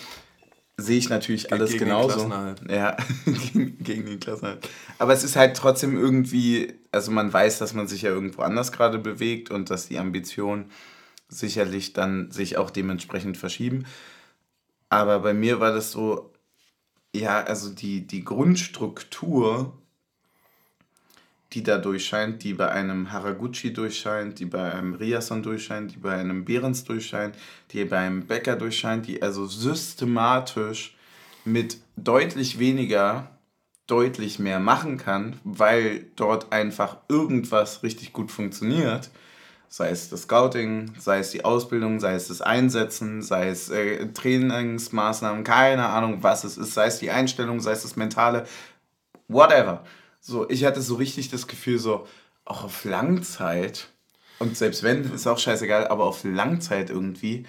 [0.76, 2.28] sehe ich natürlich alles gegen genauso.
[2.28, 4.68] Den ja, gegen, gegen den Klassenhalt.
[4.98, 8.72] Aber es ist halt trotzdem irgendwie, also man weiß, dass man sich ja irgendwo anders
[8.72, 10.70] gerade bewegt und dass die Ambitionen
[11.28, 13.86] sicherlich dann sich auch dementsprechend verschieben.
[14.88, 16.32] Aber bei mir war das so,
[17.14, 19.72] Ja, also die, die Grundstruktur,
[21.52, 26.16] die da durchscheint, die bei einem Haraguchi durchscheint, die bei einem Riason durchscheint, die bei
[26.16, 27.36] einem Behrens durchscheint,
[27.70, 30.96] die bei einem Bäcker durchscheint, die also systematisch
[31.44, 33.30] mit deutlich weniger
[33.86, 39.10] deutlich mehr machen kann, weil dort einfach irgendwas richtig gut funktioniert.
[39.68, 44.06] Sei es das Scouting, sei es die Ausbildung, sei es das Einsetzen, sei es äh,
[44.12, 48.46] Trainingsmaßnahmen, keine Ahnung, was es ist, sei es die Einstellung, sei es das Mentale,
[49.28, 49.84] whatever.
[50.28, 52.04] So, ich hatte so richtig das Gefühl, so,
[52.44, 53.86] auch auf Langzeit,
[54.40, 57.46] und selbst wenn, ist auch scheißegal, aber auf Langzeit irgendwie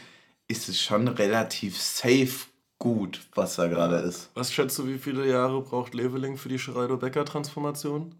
[0.48, 2.46] ist es schon relativ safe
[2.78, 4.30] gut, was da gerade ist.
[4.36, 8.14] Was schätzt du, wie viele Jahre braucht Leveling für die Schreido-Becker-Transformation?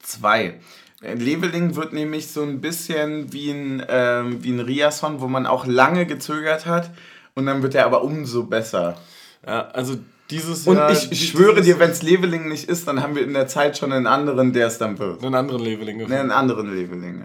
[0.00, 0.60] Zwei.
[1.00, 5.64] Leveling wird nämlich so ein bisschen wie ein, ähm, wie ein Riason, wo man auch
[5.64, 6.90] lange gezögert hat
[7.34, 8.98] und dann wird er aber umso besser.
[9.46, 9.96] Ja, also
[10.32, 10.88] dieses Jahr.
[10.88, 13.46] Und ich, ich schwöre dir, wenn es Leveling nicht ist, dann haben wir in der
[13.46, 15.22] Zeit schon einen anderen, der es dann wird.
[15.22, 16.18] Einen anderen Leveling gefunden.
[16.18, 17.20] einen anderen Leveling,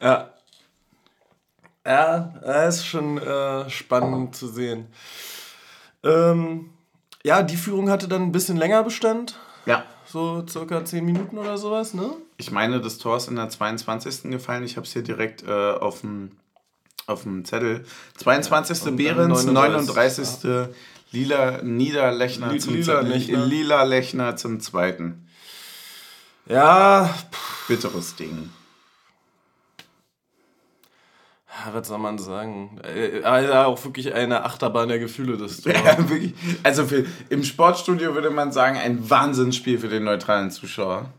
[0.00, 0.06] ja.
[0.06, 0.30] Ja.
[1.84, 4.86] Ja, das ist schon äh, spannend zu sehen.
[6.02, 6.70] Ähm,
[7.22, 9.38] ja, die Führung hatte dann ein bisschen länger Bestand.
[9.66, 9.84] Ja.
[10.04, 12.10] So circa 10 Minuten oder sowas, ne?
[12.38, 14.30] Ich meine, das Tor ist in der 22.
[14.30, 14.64] gefallen.
[14.64, 16.32] Ich habe es hier direkt äh, auf dem
[17.06, 17.84] auf dem Zettel.
[18.16, 18.84] 22.
[18.84, 20.42] Ja, Behrens, 39.
[20.42, 20.68] Ja.
[21.16, 23.46] Lila Niederlechner L zum Lila Lechner.
[23.46, 25.28] Lila Lechner zum zweiten.
[26.46, 27.14] Ja.
[27.32, 27.68] Pff.
[27.68, 28.50] Bitteres Ding
[31.72, 32.80] was soll man sagen?
[33.22, 35.72] Also auch wirklich eine Achterbahn der Gefühle, das Tor.
[35.72, 36.34] Ja, wirklich.
[36.62, 41.10] Also für, im Sportstudio würde man sagen, ein Wahnsinnsspiel für den neutralen Zuschauer.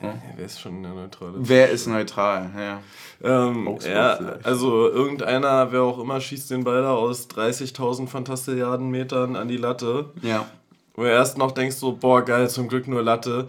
[0.00, 1.34] Ja, wer ist schon der neutrale?
[1.36, 2.80] Wer ist neutral, ja.
[3.22, 9.36] Ähm, ja, also irgendeiner, wer auch immer, schießt den Ball da aus 30.000 Fantastilliarden Metern
[9.36, 10.10] an die Latte.
[10.22, 10.46] Ja.
[10.94, 13.48] Wo du erst noch denkst so, boah, geil, zum Glück nur Latte.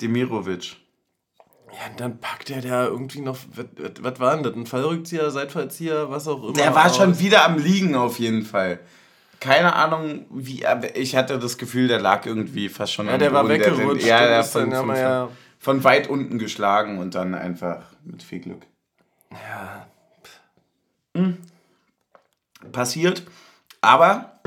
[0.00, 0.76] Demirovic.
[1.70, 3.66] Ja, und dann packt er da irgendwie noch, was,
[4.00, 4.54] was war denn das?
[4.54, 6.52] Ein Fallrückzieher, Seitfallzieher, was auch immer.
[6.52, 8.80] Der war schon wieder am Liegen auf jeden Fall.
[9.40, 13.30] Keine Ahnung, wie, ich hatte das Gefühl, der lag irgendwie fast schon ja, am der
[13.30, 13.36] Boden.
[13.36, 14.02] war weggerutscht.
[14.02, 15.28] Der, ja, der von, von, ja
[15.58, 18.62] von weit unten geschlagen und dann einfach mit viel Glück.
[19.30, 19.86] Ja.
[21.14, 21.38] Hm.
[22.72, 23.22] Passiert.
[23.80, 24.40] Aber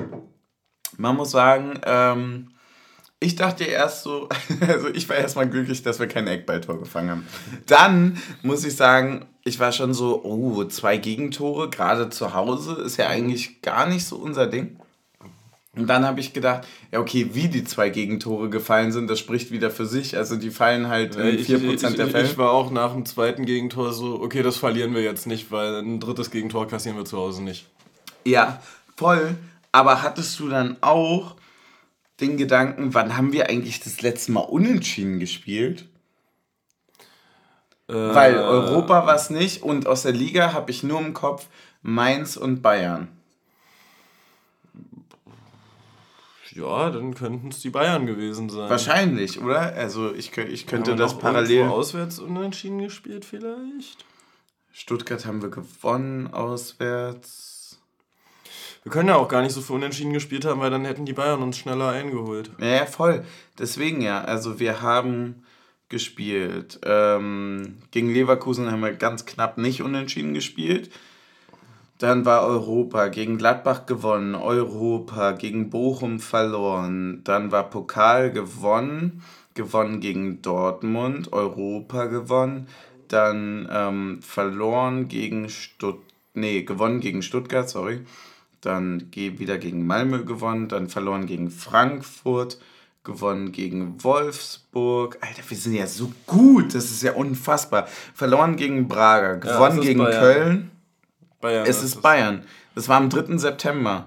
[0.97, 2.51] man muss sagen, ähm,
[3.19, 4.27] ich dachte erst so,
[4.67, 7.27] also ich war erstmal glücklich, dass wir kein Eckballtor gefangen haben.
[7.67, 12.97] Dann muss ich sagen, ich war schon so, oh, zwei Gegentore, gerade zu Hause, ist
[12.97, 14.80] ja eigentlich gar nicht so unser Ding.
[15.73, 19.51] Und dann habe ich gedacht, ja, okay, wie die zwei Gegentore gefallen sind, das spricht
[19.51, 20.17] wieder für sich.
[20.17, 22.25] Also die fallen halt in ich, 4% ich, ich, der Fälle.
[22.25, 25.75] Ich war auch nach dem zweiten Gegentor so, okay, das verlieren wir jetzt nicht, weil
[25.75, 27.69] ein drittes Gegentor kassieren wir zu Hause nicht.
[28.25, 28.61] Ja,
[28.97, 29.35] voll.
[29.71, 31.37] Aber hattest du dann auch
[32.19, 35.87] den Gedanken, wann haben wir eigentlich das letzte Mal unentschieden gespielt?
[37.87, 41.47] Äh, Weil Europa war es nicht und aus der Liga habe ich nur im Kopf
[41.81, 43.07] Mainz und Bayern.
[46.53, 48.69] Ja, dann könnten es die Bayern gewesen sein.
[48.69, 49.73] Wahrscheinlich, oder?
[49.73, 51.67] Also ich, ich könnte das parallel.
[51.67, 54.05] auswärts unentschieden gespielt vielleicht?
[54.71, 57.79] Stuttgart haben wir gewonnen auswärts.
[58.83, 61.13] Wir können ja auch gar nicht so für unentschieden gespielt haben, weil dann hätten die
[61.13, 62.51] Bayern uns schneller eingeholt.
[62.59, 63.23] Ja, voll.
[63.59, 64.21] Deswegen ja.
[64.21, 65.43] Also wir haben
[65.89, 66.79] gespielt.
[66.83, 70.89] Ähm, gegen Leverkusen haben wir ganz knapp nicht unentschieden gespielt.
[72.01, 77.21] Dann war Europa gegen Gladbach gewonnen, Europa gegen Bochum verloren.
[77.23, 79.21] Dann war Pokal gewonnen,
[79.53, 82.67] gewonnen gegen Dortmund, Europa gewonnen.
[83.07, 88.01] Dann ähm, verloren gegen Stuttgart, nee, gewonnen gegen Stuttgart, sorry
[88.61, 92.59] dann wieder gegen Malmö gewonnen, dann verloren gegen Frankfurt,
[93.03, 95.17] gewonnen gegen Wolfsburg.
[95.21, 97.87] Alter, wir sind ja so gut, das ist ja unfassbar.
[98.13, 100.21] Verloren gegen Braga, gewonnen ja, gegen Bayern.
[100.21, 100.71] Köln.
[101.41, 102.45] Bayern, es ist Bayern.
[102.75, 103.37] Das war am 3.
[103.37, 104.05] September.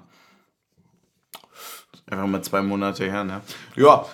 [2.06, 3.40] Einfach mal zwei Monate her, ne?
[3.76, 4.06] Ja,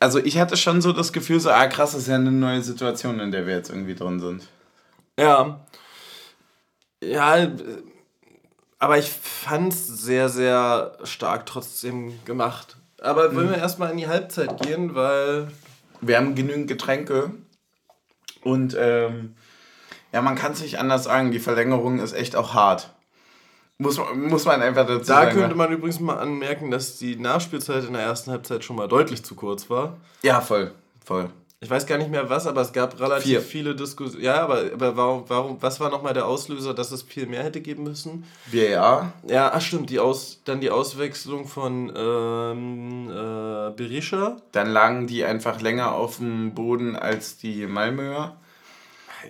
[0.00, 2.62] also ich hatte schon so das Gefühl, so, ah krass, das ist ja eine neue
[2.62, 4.48] Situation, in der wir jetzt irgendwie drin sind.
[5.18, 5.60] Ja.
[7.02, 7.48] Ja,
[8.78, 12.76] aber ich fand es sehr, sehr stark trotzdem gemacht.
[13.00, 13.62] Aber wollen wir mhm.
[13.62, 15.48] erstmal in die Halbzeit gehen, weil.
[16.00, 17.32] Wir haben genügend Getränke.
[18.42, 19.34] Und ähm,
[20.16, 21.30] ja, man kann es nicht anders sagen.
[21.30, 22.88] Die Verlängerung ist echt auch hart.
[23.76, 25.26] Muss, muss man einfach dazu da sagen.
[25.26, 25.54] Da könnte ne?
[25.56, 29.34] man übrigens mal anmerken, dass die Nachspielzeit in der ersten Halbzeit schon mal deutlich zu
[29.34, 29.98] kurz war.
[30.22, 30.72] Ja, voll.
[31.04, 31.28] Voll.
[31.60, 33.42] Ich weiß gar nicht mehr was, aber es gab relativ Vier.
[33.42, 34.24] viele Diskussionen.
[34.24, 37.60] Ja, aber, aber warum, warum, was war nochmal der Auslöser, dass es viel mehr hätte
[37.60, 38.24] geben müssen?
[38.50, 39.12] VAR?
[39.28, 44.38] Ja, ach stimmt, die Aus, dann die Auswechslung von ähm, äh, Berisha.
[44.52, 48.38] Dann lagen die einfach länger auf dem Boden als die Malmöer.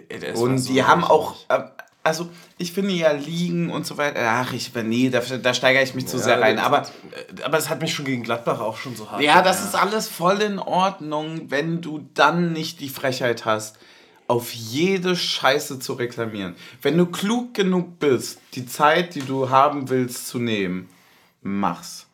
[0.08, 1.60] Ey, Und so die haben auch, äh,
[2.02, 5.94] also ich finde ja liegen und so weiter, ach, ich, nee, da, da steigere ich
[5.94, 6.58] mich zu ja, sehr rein.
[6.58, 6.86] Aber,
[7.42, 9.20] aber es hat mich schon gegen Gladbach auch schon so hart.
[9.22, 9.66] Ja, das ja.
[9.66, 13.78] ist alles voll in Ordnung, wenn du dann nicht die Frechheit hast,
[14.28, 16.56] auf jede Scheiße zu reklamieren.
[16.82, 20.88] Wenn du klug genug bist, die Zeit, die du haben willst, zu nehmen,
[21.42, 22.06] mach's.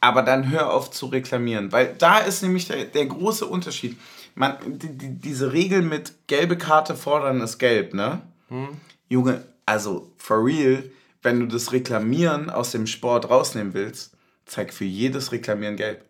[0.00, 3.98] Aber dann hör auf zu reklamieren, weil da ist nämlich der, der große Unterschied.
[4.38, 8.22] Man, die, die, diese Regel mit gelbe Karte fordern ist gelb, ne?
[8.48, 8.68] Hm
[9.08, 10.84] Junge, also for real,
[11.22, 14.12] wenn du das Reklamieren aus dem Sport rausnehmen willst,
[14.44, 16.04] zeig für jedes Reklamieren gelb.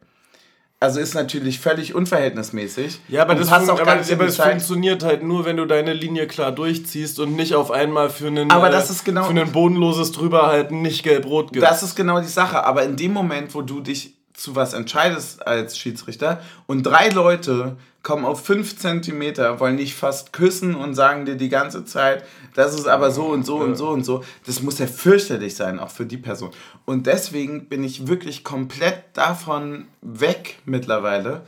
[0.80, 3.00] Also ist natürlich völlig unverhältnismäßig.
[3.08, 6.52] Ja, aber das, fun aber, aber das funktioniert halt nur, wenn du deine Linie klar
[6.52, 10.80] durchziehst und nicht auf einmal für einen, aber das ist genau, für einen bodenloses Drüberhalten
[10.80, 11.68] nicht gelb-rot gibst.
[11.68, 12.62] Das ist genau die Sache.
[12.62, 17.76] Aber in dem Moment, wo du dich zu was entscheidest als Schiedsrichter und drei Leute
[18.08, 22.72] kommen auf fünf Zentimeter, wollen dich fast küssen und sagen dir die ganze Zeit, das
[22.72, 24.24] ist aber so und so und so und so.
[24.46, 26.52] Das muss ja fürchterlich sein, auch für die Person.
[26.86, 31.42] Und deswegen bin ich wirklich komplett davon weg mittlerweile,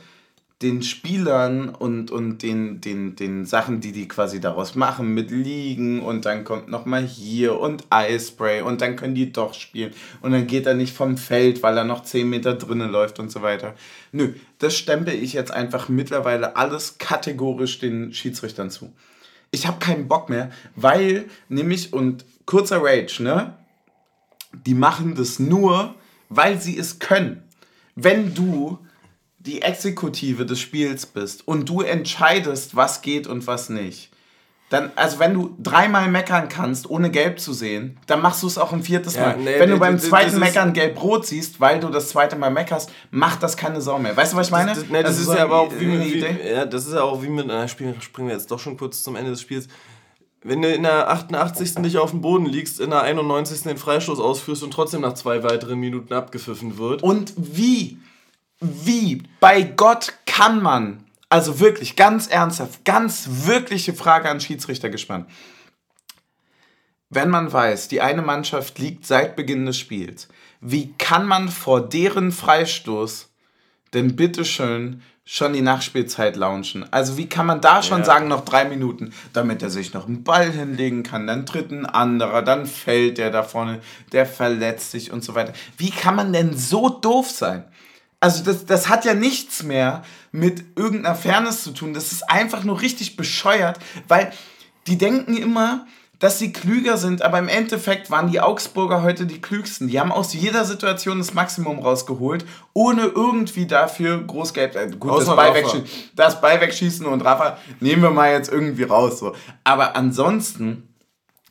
[0.61, 6.01] den Spielern und, und den, den, den Sachen, die die quasi daraus machen, mit Liegen
[6.01, 10.47] und dann kommt nochmal hier und Eispray und dann können die doch spielen und dann
[10.47, 13.73] geht er nicht vom Feld, weil er noch 10 Meter drinnen läuft und so weiter.
[14.11, 18.93] Nö, das stempel ich jetzt einfach mittlerweile alles kategorisch den Schiedsrichtern zu.
[19.49, 23.55] Ich habe keinen Bock mehr, weil nämlich, und kurzer Rage, ne?
[24.65, 25.95] Die machen das nur,
[26.29, 27.43] weil sie es können.
[27.95, 28.79] Wenn du
[29.45, 34.11] die Exekutive des Spiels bist und du entscheidest, was geht und was nicht,
[34.69, 38.57] dann, also wenn du dreimal meckern kannst, ohne gelb zu sehen, dann machst du es
[38.57, 39.37] auch ein viertes ja, Mal.
[39.37, 43.43] Nee, wenn du beim zweiten Meckern gelb-rot siehst, weil du das zweite Mal meckerst, macht
[43.43, 44.15] das keine Sau mehr.
[44.15, 44.73] Weißt du, was ich meine?
[44.73, 47.01] Das, nee, das ist so ja aber auch wie mit, wie, ja, das ist ja
[47.01, 49.67] auch wie mit, na, springen wir jetzt doch schon kurz zum Ende des Spiels.
[50.41, 51.79] Wenn du in der 88.
[51.79, 53.63] nicht auf dem Boden liegst, in der 91.
[53.63, 57.03] den Freistoß ausführst und trotzdem nach zwei weiteren Minuten abgepfiffen wird.
[57.03, 57.97] Und wie?
[58.61, 65.27] Wie bei Gott kann man, also wirklich ganz ernsthaft, ganz wirkliche Frage an Schiedsrichter gespannt.
[67.09, 70.29] Wenn man weiß, die eine Mannschaft liegt seit Beginn des Spiels,
[70.61, 73.31] wie kann man vor deren Freistoß
[73.93, 76.85] denn bitteschön schon die Nachspielzeit launchen?
[76.93, 78.05] Also wie kann man da schon ja.
[78.05, 81.87] sagen, noch drei Minuten, damit er sich noch einen Ball hinlegen kann, dann tritt ein
[81.87, 83.81] anderer, dann fällt der da vorne,
[84.11, 85.53] der verletzt sich und so weiter.
[85.77, 87.65] Wie kann man denn so doof sein?
[88.21, 91.93] Also das, das hat ja nichts mehr mit irgendeiner Fairness zu tun.
[91.93, 94.31] Das ist einfach nur richtig bescheuert, weil
[94.87, 95.87] die denken immer,
[96.19, 99.87] dass sie klüger sind, aber im Endeffekt waren die Augsburger heute die klügsten.
[99.87, 104.75] Die haben aus jeder Situation das Maximum rausgeholt, ohne irgendwie dafür Großgeld.
[104.75, 108.83] Äh, gut, das Ball, wegschießen, das Ball wegschießen und Rafa nehmen wir mal jetzt irgendwie
[108.83, 109.19] raus.
[109.19, 109.35] So.
[109.63, 110.87] Aber ansonsten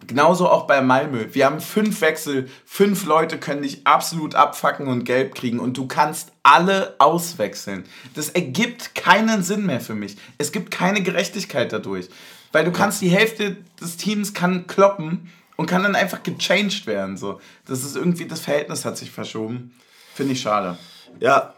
[0.07, 1.27] Genauso auch bei Malmö.
[1.33, 5.87] Wir haben fünf Wechsel, fünf Leute können dich absolut abfacken und gelb kriegen und du
[5.87, 7.85] kannst alle auswechseln.
[8.15, 10.17] Das ergibt keinen Sinn mehr für mich.
[10.39, 12.09] Es gibt keine Gerechtigkeit dadurch.
[12.53, 17.17] Weil du kannst die Hälfte des Teams kann kloppen und kann dann einfach gechanged werden.
[17.17, 17.41] So.
[17.67, 19.73] Das ist irgendwie, das Verhältnis hat sich verschoben.
[20.15, 20.77] Finde ich schade.
[21.21, 21.55] Ja,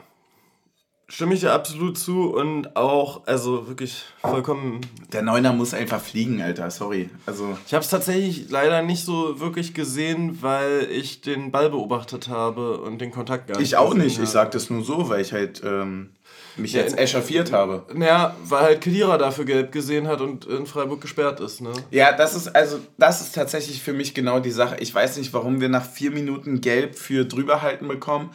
[1.13, 4.81] Stimme ich dir absolut zu und auch, also wirklich vollkommen.
[5.13, 7.11] Der Neuner muss einfach fliegen, Alter, sorry.
[7.27, 12.29] Also ich habe es tatsächlich leider nicht so wirklich gesehen, weil ich den Ball beobachtet
[12.29, 13.67] habe und den Kontakt gar nicht.
[13.67, 14.25] Ich auch nicht, habe.
[14.25, 16.13] ich sage das nur so, weil ich halt ähm,
[16.57, 17.85] mich ja, jetzt echauffiert habe.
[17.93, 21.75] Naja, weil halt Kedira dafür gelb gesehen hat und in Freiburg gesperrt ist, ne?
[21.91, 24.77] Ja, das ist also, das ist tatsächlich für mich genau die Sache.
[24.81, 28.31] Ich weiß nicht, warum wir nach vier Minuten gelb für drüberhalten bekommen.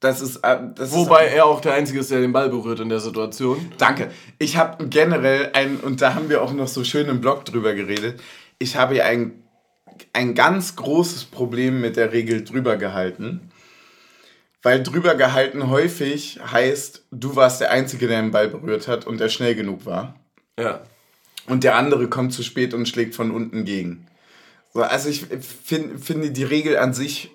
[0.00, 2.80] Das ist, äh, das Wobei ist, er auch der Einzige ist, der den Ball berührt
[2.80, 3.72] in der Situation.
[3.78, 4.10] Danke.
[4.38, 7.74] Ich habe generell ein, und da haben wir auch noch so schön im Blog drüber
[7.74, 8.20] geredet,
[8.58, 9.42] ich habe ja ein,
[10.12, 13.50] ein ganz großes Problem mit der Regel drüber gehalten.
[14.62, 19.18] Weil drüber gehalten häufig heißt, du warst der Einzige, der den Ball berührt hat und
[19.18, 20.16] der schnell genug war.
[20.58, 20.80] Ja.
[21.46, 24.06] Und der andere kommt zu spät und schlägt von unten gegen.
[24.74, 25.26] So, also ich
[25.64, 27.30] find, finde die Regel an sich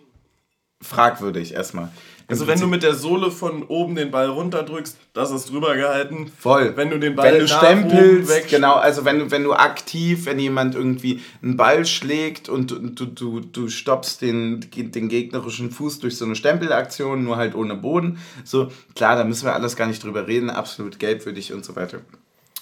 [0.82, 1.90] fragwürdig erstmal.
[2.32, 6.32] Also wenn du mit der Sohle von oben den Ball runterdrückst, das ist drüber gehalten.
[6.40, 6.74] Voll.
[6.76, 10.40] Wenn du den Ball wenn du stempelst, genau, also wenn du, wenn du aktiv, wenn
[10.40, 16.18] jemand irgendwie einen Ball schlägt und du, du, du stoppst den, den gegnerischen Fuß durch
[16.18, 18.20] so eine Stempelaktion, nur halt ohne Boden.
[18.46, 22.00] So, klar, da müssen wir alles gar nicht drüber reden, absolut gelbwürdig und so weiter.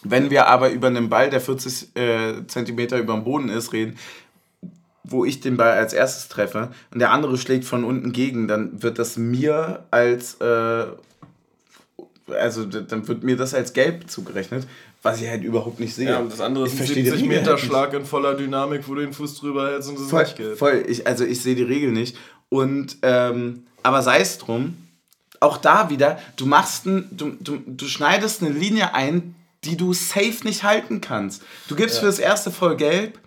[0.04, 3.98] Wenn wir aber über einen Ball, der 40 äh, Zentimeter über dem Boden ist, reden,
[5.04, 8.82] wo ich den Ball als erstes treffe und der andere schlägt von unten gegen, dann
[8.84, 10.86] wird das mir als äh,
[12.32, 14.68] also dann wird mir das als gelb zugerechnet,
[15.02, 16.10] was ich halt überhaupt nicht sehe.
[16.10, 19.14] Ja, und das andere ist ein 70 Meter Schlag in voller Dynamik, wo du den
[19.14, 20.58] Fuß drüber hältst und das voll, ist nicht gelb.
[20.58, 22.18] Voll, ich, also ich sehe die Regel nicht.
[22.50, 24.78] Und ähm, aber sei es drum,
[25.40, 29.94] auch da wieder, du machst ein, du, du, du schneidest eine Linie ein, die du
[29.94, 31.44] safe nicht halten kannst.
[31.68, 32.02] Du gibst ja.
[32.02, 33.20] für das erste voll gelb,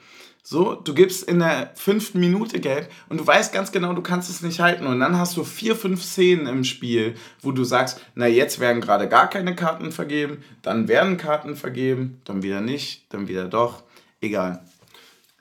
[0.45, 4.28] so, du gibst in der fünften Minute gelb und du weißt ganz genau, du kannst
[4.28, 4.86] es nicht halten.
[4.86, 8.82] Und dann hast du vier, fünf Szenen im Spiel, wo du sagst, na jetzt werden
[8.82, 13.84] gerade gar keine Karten vergeben, dann werden Karten vergeben, dann wieder nicht, dann wieder doch.
[14.20, 14.64] Egal.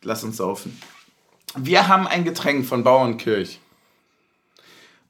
[0.04, 0.80] Lass uns saufen.
[1.58, 3.60] Wir haben ein Getränk von Bauernkirch.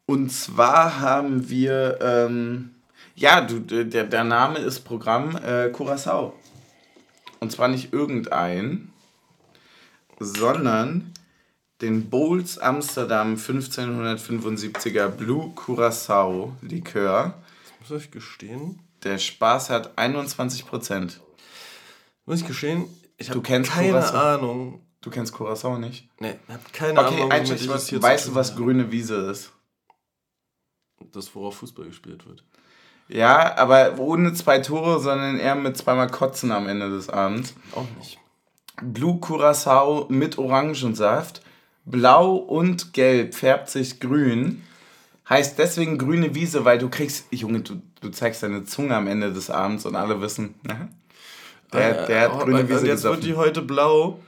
[0.05, 2.71] Und zwar haben wir, ähm,
[3.15, 6.33] ja, du, der, der Name ist Programm äh, Curacao.
[7.39, 8.90] Und zwar nicht irgendein,
[10.21, 11.11] sondern
[11.81, 17.33] den Bowls Amsterdam 1575er Blue Curacao Likör.
[17.79, 18.79] Das muss ich gestehen.
[19.03, 21.17] Der Spaß hat 21%.
[22.25, 22.85] Muss ich gestehen,
[23.17, 24.35] ich habe keine Curacao.
[24.35, 24.81] Ahnung.
[25.01, 26.07] Du kennst Curacao nicht?
[26.19, 27.31] Nee, ich habe keine okay, Ahnung.
[27.31, 29.51] Okay, ich was, weißt du, was grüne Wiese ist?
[31.11, 32.43] Das, worauf Fußball gespielt wird.
[33.07, 37.55] Ja, aber ohne zwei Tore, sondern eher mit zweimal Kotzen am Ende des Abends.
[37.73, 38.19] Auch nicht.
[38.81, 41.41] Blue Curacao mit Orangensaft.
[41.85, 44.63] Blau und Gelb färbt sich grün.
[45.27, 49.31] Heißt deswegen grüne Wiese, weil du kriegst, Junge, du, du zeigst deine Zunge am Ende
[49.31, 50.89] des Abends und alle wissen, ne?
[51.73, 53.23] der, der hat grüne Wiese jetzt gesoffen.
[53.23, 54.19] wird die heute blau.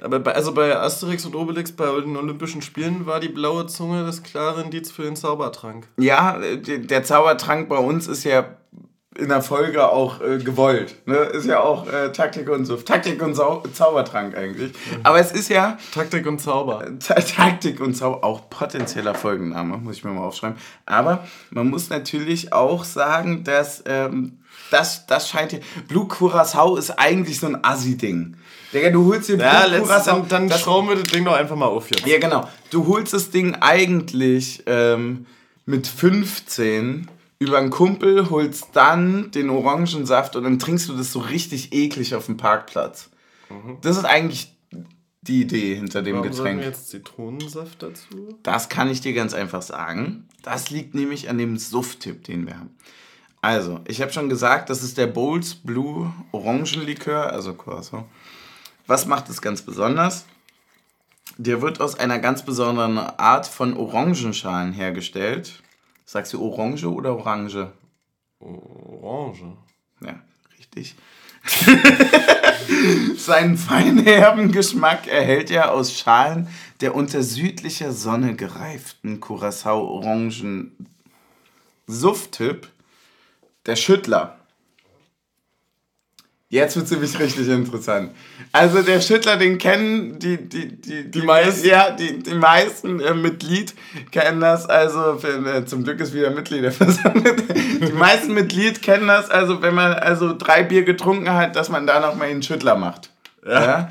[0.00, 4.04] Aber bei, also bei Asterix und Obelix bei den Olympischen Spielen war die blaue Zunge
[4.04, 5.88] das klare Indiz für den Zaubertrank.
[5.96, 8.56] Ja, der Zaubertrank bei uns ist ja
[9.18, 10.94] in der Folge auch äh, gewollt.
[11.06, 11.16] Ne?
[11.16, 12.76] Ist ja auch äh, Taktik und so.
[12.76, 14.72] Taktik und Sau Zaubertrank eigentlich.
[15.02, 15.76] Aber es ist ja.
[15.92, 16.84] Taktik und Zauber.
[17.00, 20.56] Taktik und Zauber, auch potenzieller Folgenname, muss ich mir mal aufschreiben.
[20.86, 24.38] Aber man muss natürlich auch sagen, dass ähm,
[24.70, 25.60] das, das scheint hier.
[25.88, 28.36] Blue Curacao ist eigentlich so ein Assi-Ding.
[28.72, 30.26] Digga, du holst dir Blue ja, Curacao.
[30.28, 32.06] Dann, dann schrauben wir das Ding doch einfach mal auf jetzt.
[32.06, 32.48] Ja, genau.
[32.70, 35.26] Du holst das Ding eigentlich ähm,
[35.66, 37.08] mit 15
[37.38, 42.14] über einen Kumpel, holst dann den Orangensaft und dann trinkst du das so richtig eklig
[42.14, 43.10] auf dem Parkplatz.
[43.48, 43.78] Mhm.
[43.80, 44.56] Das ist eigentlich
[45.22, 46.60] die Idee hinter dem Warum Getränk.
[46.60, 48.38] Wir jetzt Zitronensaft dazu?
[48.42, 50.26] Das kann ich dir ganz einfach sagen.
[50.42, 52.70] Das liegt nämlich an dem Suft-Tipp, den wir haben.
[53.40, 58.08] Also, ich habe schon gesagt, das ist der Bowls Blue Orangenlikör, also Curacao.
[58.86, 60.24] Was macht es ganz besonders?
[61.36, 65.62] Der wird aus einer ganz besonderen Art von Orangenschalen hergestellt.
[66.10, 67.70] Sagst du Orange oder Orange?
[68.40, 69.58] Orange.
[70.00, 70.18] Ja,
[70.58, 70.94] richtig.
[73.18, 76.48] Seinen feinherben Geschmack erhält er aus Schalen
[76.80, 80.86] der unter südlicher Sonne gereiften Curacao-Orangen.
[81.86, 82.70] Suft-Tipp:
[83.66, 84.37] der Schüttler.
[86.50, 88.12] Jetzt wird es nämlich richtig interessant.
[88.52, 91.68] Also der Schüttler, den kennen die, die, die, die, meisten.
[91.68, 93.74] Ja, die, die meisten äh, Mitglied
[94.10, 94.64] kennen das.
[94.64, 97.44] Also für, äh, zum Glück ist wieder Mitglieder versammelt.
[97.54, 101.86] Die meisten Mitglied kennen das, also wenn man also drei Bier getrunken hat, dass man
[101.86, 103.10] da nochmal einen Schüttler macht.
[103.46, 103.64] Ja.
[103.64, 103.90] ja.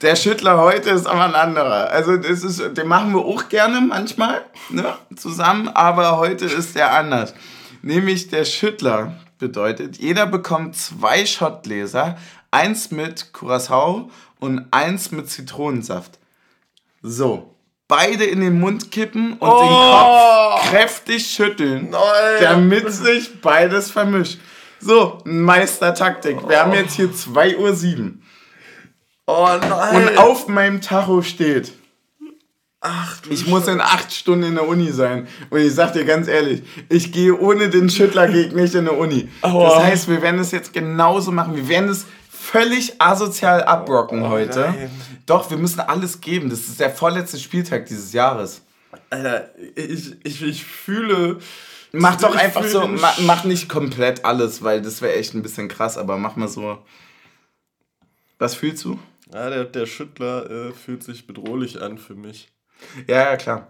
[0.00, 1.90] Der Schüttler heute ist aber ein anderer.
[1.90, 4.40] Also das ist, den machen wir auch gerne manchmal
[4.70, 7.34] ne, zusammen, aber heute ist der anders.
[7.82, 12.16] Nämlich der Schüttler bedeutet, jeder bekommt zwei Schottgläser,
[12.52, 16.20] eins mit Curacao und eins mit Zitronensaft.
[17.02, 17.52] So,
[17.88, 19.58] beide in den Mund kippen und oh.
[19.58, 22.00] den Kopf kräftig schütteln, Nein.
[22.40, 24.38] damit sich beides vermischt.
[24.78, 26.48] So, Meistertaktik.
[26.48, 28.12] Wir haben jetzt hier 2.07 Uhr.
[29.26, 30.08] Oh nein.
[30.08, 31.72] Und auf meinem Tacho steht
[32.84, 35.28] Ach, du ich muss in acht Stunden in der Uni sein.
[35.50, 38.98] Und ich sag dir ganz ehrlich, ich gehe ohne den Schüttler geht nicht in der
[38.98, 39.28] Uni.
[39.40, 39.76] Aua.
[39.76, 41.54] Das heißt, wir werden es jetzt genauso machen.
[41.54, 44.74] Wir werden es völlig asozial abrocken oh, heute.
[44.76, 44.90] Nein.
[45.26, 46.50] Doch, wir müssen alles geben.
[46.50, 48.62] Das ist der vorletzte Spieltag dieses Jahres.
[49.10, 51.38] Alter, ich, ich, ich fühle.
[51.92, 55.68] Mach doch einfach so, mach, mach nicht komplett alles, weil das wäre echt ein bisschen
[55.68, 56.78] krass, aber mach mal so.
[58.40, 58.98] Was fühlst du?
[59.32, 62.51] Ja, der, der Schüttler äh, fühlt sich bedrohlich an für mich.
[63.06, 63.68] Ja, ja, klar.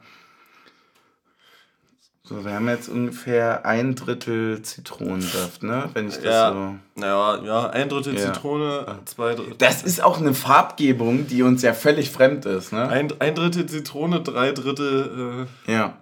[2.33, 5.91] So, wir haben jetzt ungefähr ein Drittel Zitronensaft, ne?
[5.93, 6.75] Wenn ich das ja, so.
[6.99, 8.33] Naja, ja, ein Drittel ja.
[8.33, 9.55] Zitrone, zwei Drittel.
[9.59, 12.89] Das ist auch eine Farbgebung, die uns ja völlig fremd ist, ne?
[12.89, 15.47] Ein, ein Drittel Zitrone, drei Drittel.
[15.67, 15.99] Äh, ja.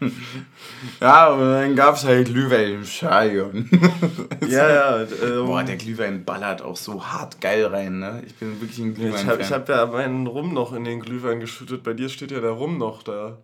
[1.02, 3.68] ja, und dann gab es halt Glühwein im Stadion.
[4.48, 5.02] ja, ja.
[5.02, 8.22] Ähm, Boah, der Glühwein ballert auch so hart geil rein, ne?
[8.26, 9.20] Ich bin wirklich ein Glühwein.
[9.20, 11.82] Ich habe hab ja meinen Rum noch in den Glühwein geschüttet.
[11.82, 13.36] Bei dir steht ja der Rum noch da.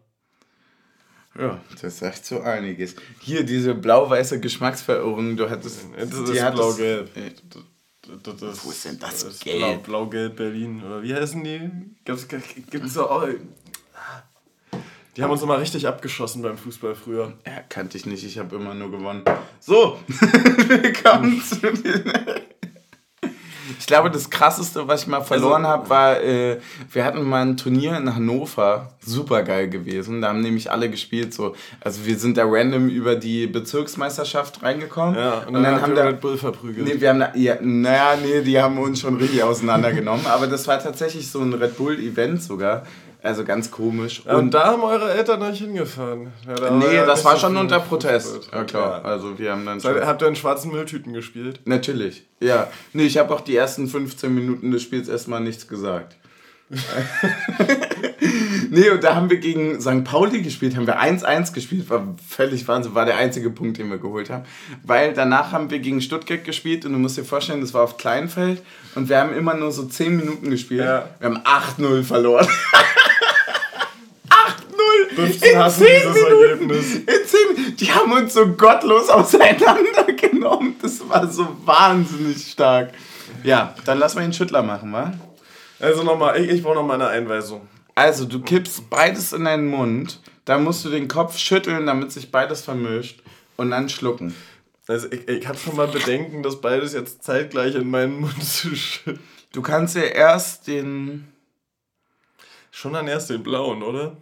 [1.40, 2.96] Ja, das sagt so einiges.
[3.20, 5.86] Hier, diese blau-weiße Geschmacksverirrung, du hattest.
[5.96, 7.10] Das ist blau-gelb.
[8.62, 9.84] Wo ist denn das, das Gelb?
[9.84, 10.82] Blau-gelb Berlin.
[10.84, 11.70] Oder wie heißen die?
[12.04, 13.26] Gibt es auch.
[15.16, 17.32] Die haben uns immer richtig abgeschossen beim Fußball früher.
[17.46, 18.22] Ja, kannte ich nicht.
[18.22, 19.22] Ich habe immer nur gewonnen.
[19.60, 22.50] So, willkommen zu den
[23.80, 26.58] ich glaube, das krasseste, was ich mal verloren also, habe, war, äh,
[26.92, 28.90] wir hatten mal ein Turnier in Hannover.
[29.00, 30.20] Super geil gewesen.
[30.20, 31.32] Da haben nämlich alle gespielt.
[31.32, 31.56] So.
[31.80, 35.14] Also wir sind da random über die Bezirksmeisterschaft reingekommen.
[35.14, 36.86] Ja, und dann, und dann haben wir Red Bull verprügelt.
[36.86, 40.26] Nee, wir haben da, ja, naja, nee, die haben uns schon richtig auseinandergenommen.
[40.26, 42.82] Aber das war tatsächlich so ein Red Bull-Event sogar.
[43.22, 44.22] Also ganz komisch.
[44.24, 46.32] Ja, und, da haben eure Eltern euch hingefahren.
[46.46, 48.50] Ja, da nee, war das war schon unter Protest.
[48.52, 49.02] Ja, klar.
[49.02, 49.08] Ja.
[49.08, 51.60] Also wir haben dann schon Habt ihr in schwarzen Mülltüten gespielt?
[51.64, 52.68] Natürlich, ja.
[52.92, 56.16] Nee, ich habe auch die ersten 15 Minuten des Spiels erstmal nichts gesagt.
[58.70, 60.04] nee, und da haben wir gegen St.
[60.04, 63.98] Pauli gespielt, haben wir 1-1 gespielt, war völlig Wahnsinn, war der einzige Punkt, den wir
[63.98, 64.44] geholt haben.
[64.84, 67.96] Weil danach haben wir gegen Stuttgart gespielt und du musst dir vorstellen, das war auf
[67.96, 68.62] Kleinfeld
[68.94, 70.84] und wir haben immer nur so 10 Minuten gespielt.
[70.84, 71.08] Ja.
[71.18, 72.46] Wir haben 8-0 verloren.
[75.14, 76.94] 15 hassen dieses Minuten, Ergebnis.
[76.94, 80.76] In 10, die haben uns so gottlos auseinandergenommen.
[80.80, 82.92] Das war so wahnsinnig stark.
[83.42, 85.12] Ja, dann lass mal den Schüttler machen, wa?
[85.78, 87.68] Also nochmal, ich, ich brauche nochmal eine Einweisung.
[87.94, 92.30] Also, du kippst beides in deinen Mund, dann musst du den Kopf schütteln, damit sich
[92.30, 93.22] beides vermischt
[93.56, 94.34] und dann schlucken.
[94.86, 98.74] Also, ich, ich habe schon mal Bedenken, das beides jetzt zeitgleich in meinen Mund zu
[98.74, 99.20] schütteln.
[99.52, 101.28] Du kannst ja erst den.
[102.70, 104.16] Schon dann erst den blauen, oder?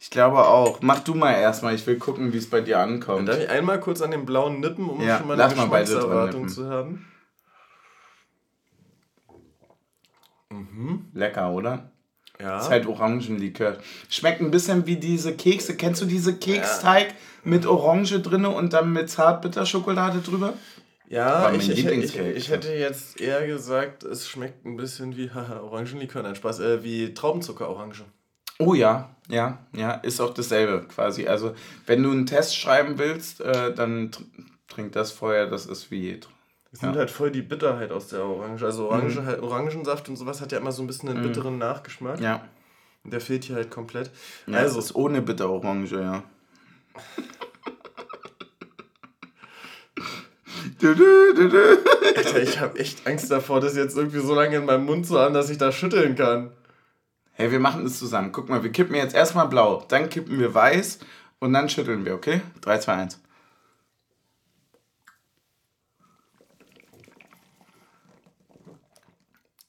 [0.00, 0.80] Ich glaube auch.
[0.80, 3.28] Mach du mal erstmal, ich will gucken, wie es bei dir ankommt.
[3.28, 6.68] Darf ich einmal kurz an den blauen nippen, um ja, schon mal eine Geschmackserwartung zu
[6.68, 7.06] haben?
[10.50, 11.06] Mhm.
[11.12, 11.90] Lecker, oder?
[12.40, 12.58] Ja.
[12.58, 13.78] Ist halt Orangenlikör.
[14.08, 15.76] Schmeckt ein bisschen wie diese Kekse.
[15.76, 17.14] Kennst du diese Keksteig ja.
[17.44, 20.54] mit Orange drinne und dann mit Zartbitterschokolade drüber?
[21.08, 25.60] Ja, ich, ich, ich, ich, hätte jetzt eher gesagt, es schmeckt ein bisschen wie haha,
[25.62, 28.04] Orangenlikör, nein Spaß, äh, wie Traubenzuckerorange.
[28.64, 31.26] Oh ja, ja, ja, ist auch dasselbe quasi.
[31.26, 31.54] Also
[31.86, 34.10] wenn du einen Test schreiben willst, äh, dann
[34.68, 36.20] trink das vorher, das ist wie.
[36.72, 37.00] Es nimmt ja.
[37.00, 38.64] halt voll die Bitterheit aus der Orange.
[38.64, 39.26] Also Orange, mhm.
[39.26, 41.28] halt, Orangensaft und sowas hat ja immer so ein bisschen einen mhm.
[41.28, 42.20] bitteren Nachgeschmack.
[42.20, 42.42] Ja.
[43.04, 44.10] Und der fehlt hier halt komplett.
[44.46, 46.22] Ja, also ist ohne Bitterorange, ja.
[52.16, 55.18] Alter, ich habe echt Angst davor, das jetzt irgendwie so lange in meinem Mund zu
[55.18, 56.50] haben, dass ich da schütteln kann.
[57.36, 58.30] Hey, wir machen das zusammen.
[58.30, 61.00] Guck mal, wir kippen jetzt erstmal blau, dann kippen wir weiß
[61.40, 62.42] und dann schütteln wir, okay?
[62.60, 63.20] 3, 2, 1.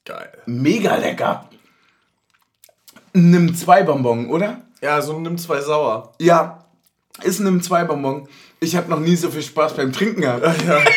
[0.06, 0.32] Geil.
[0.46, 1.50] Mega lecker.
[3.14, 4.62] Nimm zwei Bonbon, oder?
[4.82, 6.14] Ja, so nimm zwei sauer.
[6.20, 6.66] Ja,
[7.24, 8.28] ist nimm zwei Bonbon.
[8.60, 10.46] Ich habe noch nie so viel Spaß beim Trinken gehabt.
[10.68, 10.82] Ja.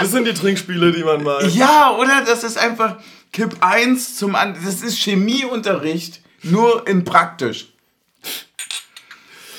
[0.00, 1.44] Das sind die Trinkspiele, die man mag.
[1.54, 2.24] Ja, oder?
[2.26, 2.98] Das ist einfach
[3.34, 4.64] Kipp 1 zum anderen.
[4.64, 7.72] Das ist Chemieunterricht, nur in praktisch.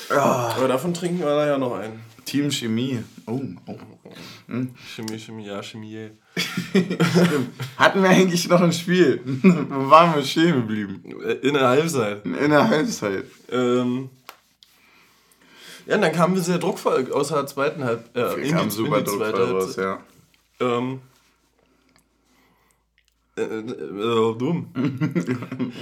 [0.08, 0.14] Oh.
[0.14, 2.00] Aber davon trinken wir da ja noch einen.
[2.24, 3.04] Team Chemie.
[3.26, 3.76] Oh, oh.
[4.46, 4.74] Hm?
[4.94, 6.10] Chemie, Chemie, ja, Chemie.
[7.76, 9.20] Hatten wir eigentlich noch ein Spiel?
[9.68, 11.04] Wo waren wir stehen geblieben?
[11.42, 12.24] In der Halbzeit.
[12.24, 13.26] In der Halbzeit.
[13.52, 14.08] Ähm,
[15.84, 18.38] ja, und dann kamen wir sehr druckvoll aus der zweiten Halbzeit.
[18.38, 20.00] Äh, wir kamen super druckvoll raus, ja.
[20.60, 21.00] Ähm,
[23.38, 24.68] äh, äh, äh, dumm.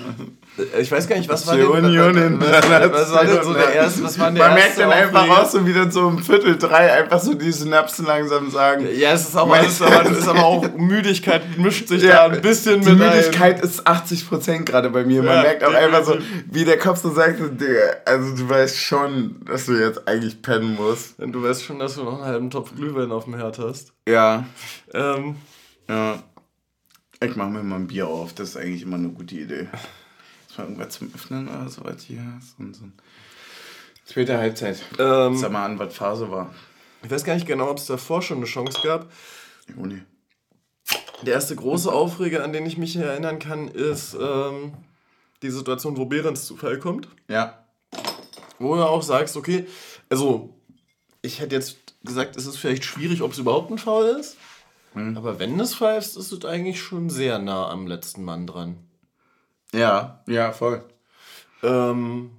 [0.80, 4.02] ich weiß gar nicht, was war denn, Union was, was war denn so der erste,
[4.02, 7.20] was war der Man merkt dann einfach raus, so wieder so um Viertel drei einfach
[7.20, 8.88] so die Synapsen langsam sagen.
[8.96, 12.42] Ja, es ist auch, alles, aber, ist aber auch Müdigkeit mischt sich ja, da ein
[12.42, 13.68] bisschen die mit Die Müdigkeit ein.
[13.68, 15.22] ist 80% gerade bei mir.
[15.22, 16.18] Man ja, merkt auch einfach so,
[16.50, 17.40] wie der Kopf so sagt,
[18.04, 21.20] also du weißt schon, dass du jetzt eigentlich pennen musst.
[21.20, 23.92] Und du weißt schon, dass du noch einen halben Topf Glühwein auf dem Herd hast.
[24.08, 24.44] Ja.
[24.92, 25.36] Ähm,
[25.88, 26.18] ja.
[27.24, 29.68] Ich mache mir mal ein Bier auf, das ist eigentlich immer eine gute Idee.
[30.48, 32.22] Ist mal irgendwas zum Öffnen oder so was hier?
[32.40, 32.84] So, so.
[34.04, 34.82] Zweite Halbzeit.
[34.98, 36.54] Ähm, Sag mal an, was Phase war.
[37.02, 39.10] Ich weiß gar nicht genau, ob es davor schon eine Chance gab.
[39.74, 40.02] Nee.
[41.22, 44.74] Der erste große Aufreger, an den ich mich erinnern kann, ist ähm,
[45.42, 47.08] die Situation, wo Behrens zu Fall kommt.
[47.28, 47.64] Ja.
[48.58, 49.66] Wo du auch sagst, okay,
[50.10, 50.54] also
[51.22, 54.36] ich hätte jetzt gesagt, es ist vielleicht schwierig, ob es überhaupt ein Foul ist.
[54.94, 55.16] Hm.
[55.16, 58.78] Aber wenn es pfeifst, ist es eigentlich schon sehr nah am letzten Mann dran.
[59.72, 60.82] Ja, ja, voll.
[61.62, 62.30] Ähm,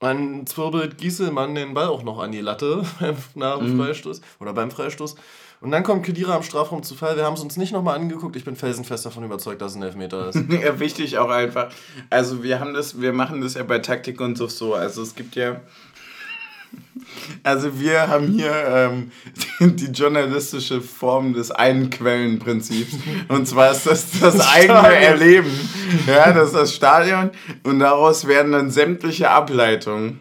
[0.00, 3.78] Man zwirbelt Gieselmann den Ball auch noch an die Latte dem mhm.
[3.78, 5.16] Freistoß oder beim Freistoß.
[5.60, 7.16] Und dann kommt Kedira am Strafraum zu Fall.
[7.16, 8.34] Wir haben es uns nicht nochmal angeguckt.
[8.34, 10.36] Ich bin felsenfest davon überzeugt, dass es ein Elfmeter ist.
[10.48, 11.70] ja, wichtig auch einfach.
[12.08, 14.74] Also wir haben das, wir machen das ja bei Taktik und so so.
[14.74, 15.60] Also es gibt ja.
[17.42, 19.10] Also wir haben hier ähm,
[19.76, 22.94] die journalistische Form des Einquellenprinzips.
[23.28, 25.50] Und zwar ist das das, das eigene Erleben.
[26.06, 27.30] Ja, das ist das Stadion.
[27.62, 30.20] Und daraus werden dann sämtliche Ableitungen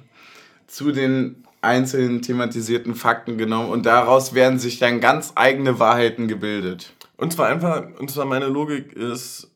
[0.68, 6.94] zu den einzelnen thematisierten Fakten genommen und daraus werden sich dann ganz eigene Wahrheiten gebildet.
[7.18, 9.52] Und zwar einfach, und zwar meine Logik ist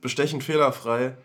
[0.00, 1.16] bestechend fehlerfrei.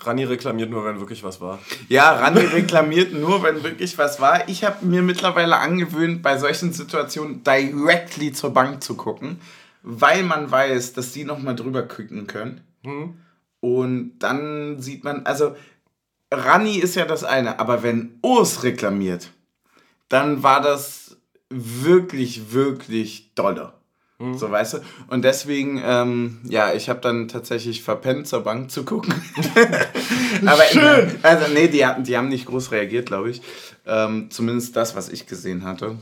[0.00, 1.58] Rani reklamiert nur, wenn wirklich was war.
[1.88, 4.48] Ja, Rani reklamiert nur, wenn wirklich was war.
[4.48, 9.40] Ich habe mir mittlerweile angewöhnt, bei solchen Situationen directly zur Bank zu gucken,
[9.82, 12.60] weil man weiß, dass die nochmal drüber gucken können.
[12.82, 13.14] Mhm.
[13.60, 15.56] Und dann sieht man, also
[16.30, 19.30] Rani ist ja das eine, aber wenn Urs reklamiert,
[20.08, 21.16] dann war das
[21.50, 23.72] wirklich, wirklich dolle.
[24.20, 24.36] Mhm.
[24.36, 24.78] So, weißt du?
[25.08, 29.14] Und deswegen, ähm, ja, ich habe dann tatsächlich verpennt, zur Bank zu gucken.
[30.46, 31.10] aber Schön!
[31.10, 33.42] In, also, nee, die, die haben nicht groß reagiert, glaube ich.
[33.86, 35.96] Ähm, zumindest das, was ich gesehen hatte.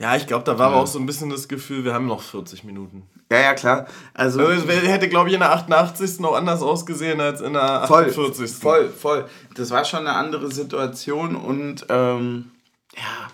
[0.00, 0.72] Ja, ich glaube, da war ja.
[0.72, 3.04] aber auch so ein bisschen das Gefühl, wir haben noch 40 Minuten.
[3.30, 3.86] Ja, ja, klar.
[4.14, 6.18] Also, also hätte, glaube ich, in der 88.
[6.18, 8.50] noch anders ausgesehen als in der 48.
[8.50, 9.28] Voll, voll, voll.
[9.54, 12.50] Das war schon eine andere Situation und ähm,
[12.96, 13.30] ja,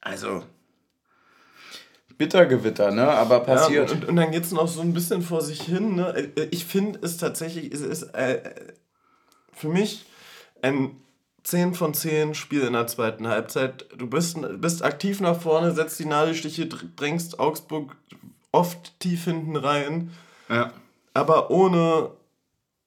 [0.00, 0.42] also
[2.18, 3.08] Bittergewitter, ne?
[3.08, 3.90] Aber passiert.
[3.90, 6.30] Ja, und, und dann geht es noch so ein bisschen vor sich hin, ne?
[6.36, 8.40] Äh, ich finde es tatsächlich, es ist äh,
[9.52, 10.04] für mich
[10.60, 10.96] ein
[11.44, 13.86] 10 von 10 Spiel in der zweiten Halbzeit.
[13.96, 17.96] Du bist, bist aktiv nach vorne, setzt die Nadelstiche, drängst Augsburg
[18.52, 20.10] oft tief hinten rein.
[20.48, 20.72] Ja.
[21.14, 22.10] Aber ohne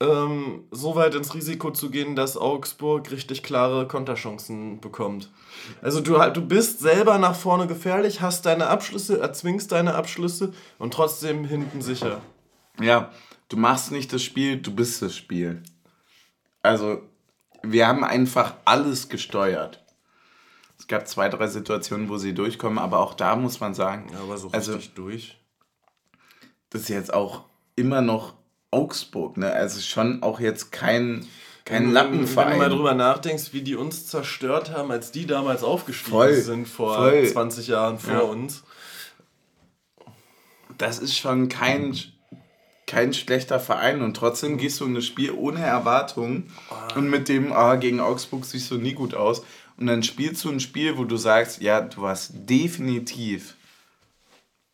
[0.01, 5.29] ähm, so weit ins Risiko zu gehen, dass Augsburg richtig klare Konterchancen bekommt.
[5.81, 10.93] Also du, du bist selber nach vorne gefährlich, hast deine Abschlüsse, erzwingst deine Abschlüsse und
[10.93, 12.19] trotzdem hinten sicher.
[12.79, 13.11] Ja,
[13.49, 15.61] du machst nicht das Spiel, du bist das Spiel.
[16.63, 17.03] Also
[17.61, 19.83] wir haben einfach alles gesteuert.
[20.79, 24.09] Es gab zwei, drei Situationen, wo sie durchkommen, aber auch da muss man sagen.
[24.11, 25.37] Ja, aber so also richtig also, durch.
[26.71, 27.45] Das ist jetzt auch
[27.75, 28.40] immer noch
[28.71, 29.51] Augsburg, ne?
[29.51, 31.27] Also schon auch jetzt kein,
[31.65, 32.51] kein Lappenverein.
[32.51, 36.35] Wenn du mal drüber nachdenkst, wie die uns zerstört haben, als die damals aufgestiegen voll,
[36.35, 37.27] sind vor voll.
[37.27, 38.19] 20 Jahren vor ja.
[38.21, 38.63] uns.
[40.77, 41.95] Das ist schon kein,
[42.87, 46.97] kein schlechter Verein und trotzdem gehst du in das Spiel ohne Erwartungen oh.
[46.97, 49.43] und mit dem, ah, gegen Augsburg siehst du nie gut aus.
[49.77, 53.55] Und dann spielst du ein Spiel, wo du sagst, ja, du warst definitiv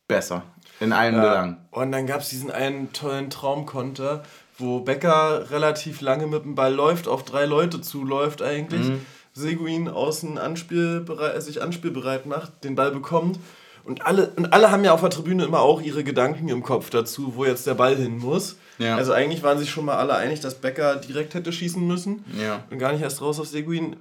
[0.07, 0.43] besser.
[0.79, 1.21] In allen ja.
[1.21, 1.57] Belangen.
[1.71, 4.23] Und dann gab es diesen einen tollen Traumkonter,
[4.57, 8.87] wo Becker relativ lange mit dem Ball läuft, auf drei Leute zuläuft eigentlich.
[8.87, 9.05] Mhm.
[9.33, 13.39] Seguin außen anspielbereit, sich anspielbereit macht, den Ball bekommt.
[13.83, 16.89] Und alle, und alle haben ja auf der Tribüne immer auch ihre Gedanken im Kopf
[16.89, 18.57] dazu, wo jetzt der Ball hin muss.
[18.79, 18.97] Ja.
[18.97, 22.25] Also eigentlich waren sich schon mal alle einig, dass Becker direkt hätte schießen müssen.
[22.37, 22.63] Ja.
[22.69, 23.95] Und gar nicht erst raus auf Seguin.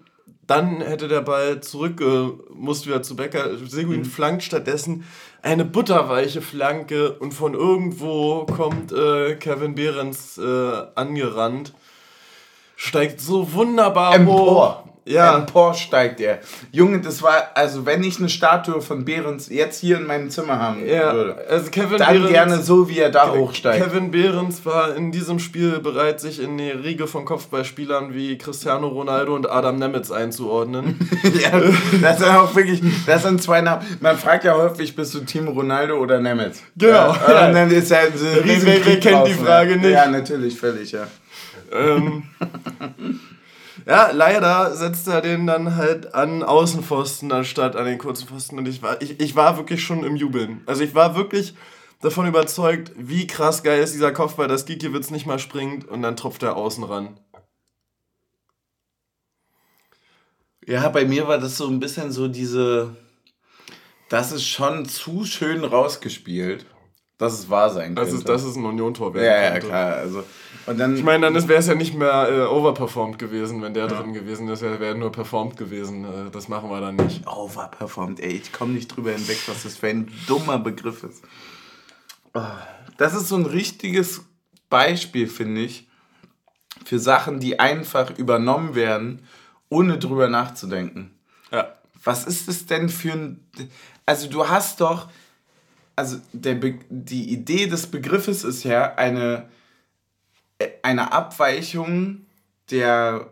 [0.46, 3.56] Dann hätte der Ball zurückgemusst wieder zu Becker.
[3.68, 4.04] Seguin mhm.
[4.06, 5.04] flankt stattdessen
[5.46, 11.72] eine butterweiche Flanke und von irgendwo kommt äh, Kevin Behrens äh, angerannt.
[12.74, 14.84] Steigt so wunderbar Empor.
[14.84, 14.95] hoch.
[15.06, 15.36] Ja.
[15.36, 16.40] Empor steigt er.
[16.72, 20.58] Junge, das war, also wenn ich eine Statue von Behrens jetzt hier in meinem Zimmer
[20.58, 21.12] haben ja.
[21.12, 23.84] würde, also Kevin dann Behrens, gerne so, wie er da Ke hochsteigt.
[23.84, 28.88] Kevin Behrens war in diesem Spiel bereit, sich in die Riege von Kopfballspielern wie Cristiano
[28.88, 30.98] Ronaldo und Adam Nemitz einzuordnen.
[31.22, 31.52] ja,
[32.02, 33.86] das sind auch wirklich, das sind zwei Namen.
[34.00, 36.62] Man fragt ja häufig, bist du Team Ronaldo oder Nemitz?
[36.76, 37.14] Genau.
[37.14, 39.90] Ja, und dann ist ja so wer, wer kennt die Frage nicht?
[39.90, 41.06] Ja, natürlich, völlig, ja.
[41.72, 42.24] Ähm,
[43.86, 48.58] Ja, leider setzt er den dann halt an Außenpfosten anstatt an den kurzen Pfosten.
[48.58, 50.62] Und ich war, ich, ich war wirklich schon im Jubeln.
[50.66, 51.54] Also ich war wirklich
[52.00, 56.16] davon überzeugt, wie krass geil ist dieser Kopfball, dass Gikiewicz nicht mal springt und dann
[56.16, 57.20] tropft er außen ran.
[60.66, 62.96] Ja, bei mir war das so ein bisschen so diese.
[64.08, 66.66] Das ist schon zu schön rausgespielt
[67.18, 68.02] dass es wahr sein könnte.
[68.02, 69.94] Das ist, das ist ein Union-Tor Ja, ja, klar.
[69.94, 70.24] Also,
[70.66, 73.86] und dann, ich meine, dann wäre es ja nicht mehr äh, overperformed gewesen, wenn der
[73.86, 73.92] ja.
[73.92, 74.62] drin gewesen ist.
[74.62, 76.04] Er wäre nur performt gewesen.
[76.04, 77.26] Äh, das machen wir dann nicht.
[77.26, 78.32] Overperformed, ey.
[78.32, 81.22] Ich komme nicht drüber hinweg, was das für ein dummer Begriff ist.
[82.34, 82.42] Oh,
[82.96, 84.24] das ist so ein richtiges
[84.68, 85.88] Beispiel, finde ich,
[86.84, 89.22] für Sachen, die einfach übernommen werden,
[89.68, 91.18] ohne drüber nachzudenken.
[91.50, 91.74] Ja.
[92.02, 93.50] Was ist es denn für ein...
[94.04, 95.08] Also du hast doch
[95.96, 99.48] also der die Idee des Begriffes ist ja eine,
[100.82, 102.22] eine Abweichung
[102.70, 103.28] der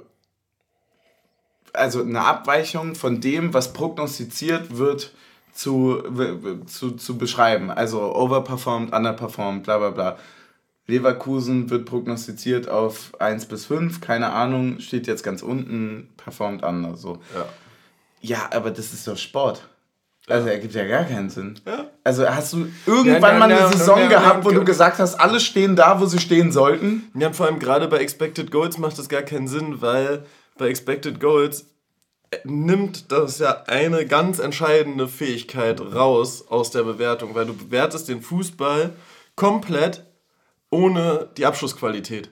[1.75, 5.12] also eine Abweichung von dem, was prognostiziert wird,
[5.53, 6.03] zu,
[6.66, 7.70] zu, zu beschreiben.
[7.70, 10.18] Also overperformed, underperformed, bla bla bla.
[10.87, 17.01] Leverkusen wird prognostiziert auf 1 bis 5, keine Ahnung, steht jetzt ganz unten, performt anders.
[17.01, 17.20] So.
[17.35, 17.47] Ja.
[18.20, 19.66] ja, aber das ist doch Sport.
[20.27, 21.61] Also ergibt ja gar keinen Sinn.
[21.66, 21.91] Ja.
[22.03, 25.77] Also hast du irgendwann ja, mal eine Saison gehabt, wo du gesagt hast, alle stehen
[25.77, 27.11] da, wo sie stehen sollten?
[27.14, 30.25] Ja, vor allem gerade bei Expected Goals macht das gar keinen Sinn, weil
[30.57, 31.66] bei Expected Goals
[32.31, 38.09] äh, nimmt das ja eine ganz entscheidende Fähigkeit raus aus der Bewertung, weil du bewertest
[38.09, 38.95] den Fußball
[39.37, 40.07] komplett
[40.70, 42.31] ohne die Abschlussqualität.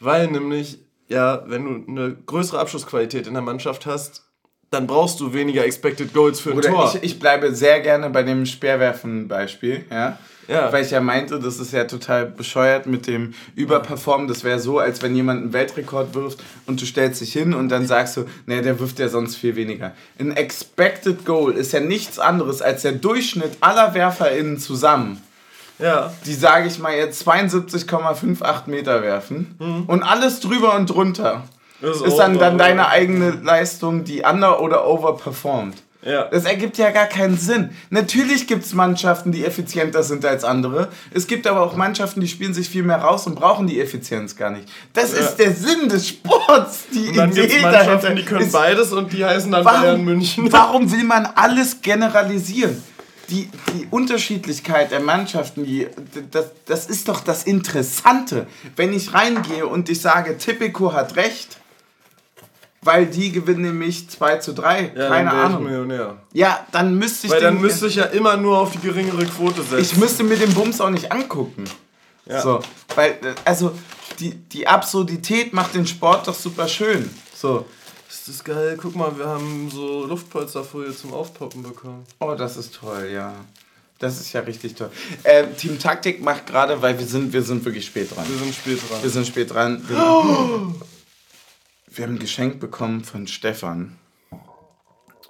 [0.00, 4.25] Weil nämlich, ja, wenn du eine größere Abschlussqualität in der Mannschaft hast,
[4.70, 6.92] dann brauchst du weniger Expected Goals für ein Oder Tor.
[6.94, 10.18] Ich, ich bleibe sehr gerne bei dem Speerwerfen-Beispiel, ja?
[10.48, 10.72] ja.
[10.72, 14.26] Weil ich ja meinte, das ist ja total bescheuert mit dem Überperformen.
[14.26, 17.68] Das wäre so, als wenn jemand einen Weltrekord wirft und du stellst dich hin und
[17.68, 19.92] dann sagst du, nee, der wirft ja sonst viel weniger.
[20.18, 25.22] Ein Expected Goal ist ja nichts anderes als der Durchschnitt aller WerferInnen zusammen
[25.78, 26.12] ja.
[26.24, 29.84] die, sage ich mal, jetzt 72,58 Meter werfen mhm.
[29.86, 31.44] und alles drüber und drunter
[31.80, 35.82] ist, ist dann, dann deine eigene Leistung, die under- oder overperformt.
[36.06, 36.24] Ja.
[36.24, 37.70] Das ergibt ja gar keinen Sinn.
[37.90, 40.88] Natürlich gibt es Mannschaften, die effizienter sind als andere.
[41.12, 44.36] Es gibt aber auch Mannschaften, die spielen sich viel mehr raus und brauchen die Effizienz
[44.36, 44.68] gar nicht.
[44.92, 45.18] Das ja.
[45.18, 46.84] ist der Sinn des Sports.
[46.94, 50.04] Die und dann gibt es Mannschaften, die können beides und die heißen dann warum, Bayern
[50.04, 50.52] München.
[50.52, 52.82] Warum will man alles generalisieren?
[53.28, 55.88] die, die Unterschiedlichkeit der Mannschaften, die,
[56.30, 58.46] das, das ist doch das Interessante.
[58.76, 61.58] Wenn ich reingehe und ich sage, Tipico hat recht,
[62.86, 65.64] weil die gewinnen nämlich 2 zu 3, ja, keine Ahnung.
[65.64, 66.16] Millionär.
[66.32, 67.32] Ja, dann müsste ich.
[67.32, 69.80] Weil dann müsste ich ja immer nur auf die geringere Quote setzen.
[69.80, 71.64] Ich müsste mir den Bums auch nicht angucken.
[72.24, 72.40] Ja.
[72.40, 72.60] So,
[72.94, 73.72] weil, also,
[74.18, 77.10] die, die Absurdität macht den Sport doch super schön.
[77.34, 77.66] So.
[78.08, 78.76] Das ist geil.
[78.80, 82.04] Guck mal, wir haben so Luftpolsterfolie zum Aufpoppen bekommen.
[82.20, 83.34] Oh, das ist toll, ja.
[83.98, 84.90] Das ist ja richtig toll.
[85.22, 88.24] Äh, Team Taktik macht gerade, weil wir sind, wir sind wirklich spät dran.
[88.28, 89.02] Wir sind spät dran.
[89.02, 89.84] Wir sind spät dran.
[89.88, 90.74] Wir, oh!
[91.96, 93.96] Wir haben ein Geschenk bekommen von Stefan.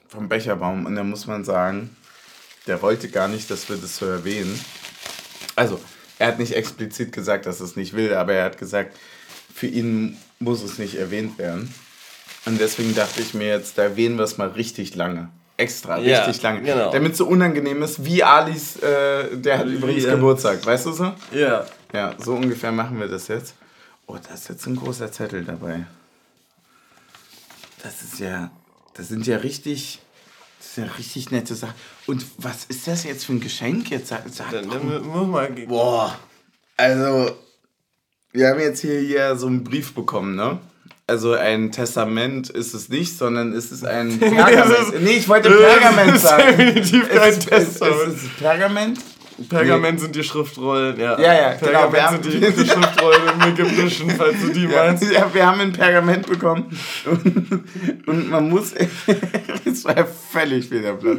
[0.09, 0.87] Vom Becherbaum.
[0.87, 1.97] Und da muss man sagen,
[2.67, 4.59] der wollte gar nicht, dass wir das so erwähnen.
[5.55, 5.81] Also,
[6.19, 8.97] er hat nicht explizit gesagt, dass er es nicht will, aber er hat gesagt,
[9.55, 11.73] für ihn muss es nicht erwähnt werden.
[12.45, 15.29] Und deswegen dachte ich mir jetzt, da erwähnen wir es mal richtig lange.
[15.57, 16.63] Extra, ja, richtig lange.
[16.63, 16.93] Genau.
[16.93, 20.15] Damit es so unangenehm ist, wie Alis, äh, der hat übrigens ja.
[20.15, 21.13] Geburtstag, weißt du so?
[21.33, 21.65] Ja.
[21.93, 23.55] Ja, so ungefähr machen wir das jetzt.
[24.07, 25.87] Oh, da ist jetzt ein großer Zettel dabei.
[27.87, 28.51] Das ist ja,
[28.95, 30.01] das sind ja richtig,
[30.59, 31.75] das ist ja richtig nette Sachen.
[32.09, 34.09] Und was ist das jetzt für ein Geschenk jetzt?
[34.09, 36.19] Sag, sag dann, dann muss mal Boah,
[36.77, 37.31] also,
[38.33, 40.59] wir haben jetzt hier, hier so einen Brief bekommen, ne?
[41.07, 45.05] Also ein Testament ist es nicht, sondern es ist ein Pergament.
[45.05, 46.57] nee, ich wollte Pergament sagen.
[46.59, 48.09] Definitiv kein Testament.
[48.09, 48.99] Es, es ist Pergament.
[49.49, 50.05] Pergament nee.
[50.05, 51.21] sind die Schriftrollen, ja.
[51.21, 51.89] Ja, ja, genau.
[51.89, 55.13] Pergament sind die, die Schriftrollen im Ägyptischen, falls du die ja, meinst.
[55.13, 56.77] Ja, wir haben ein Pergament bekommen.
[57.05, 58.75] Und, und man muss.
[59.65, 61.19] Es war völlig wieder platt.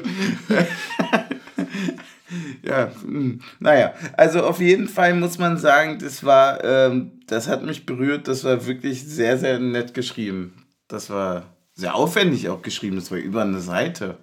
[2.63, 7.63] ja, hm, naja, also auf jeden Fall muss man sagen, das war, ähm, das hat
[7.63, 10.65] mich berührt, das war wirklich sehr, sehr nett geschrieben.
[10.87, 11.43] Das war
[11.73, 14.17] sehr aufwendig auch geschrieben, das war über eine Seite.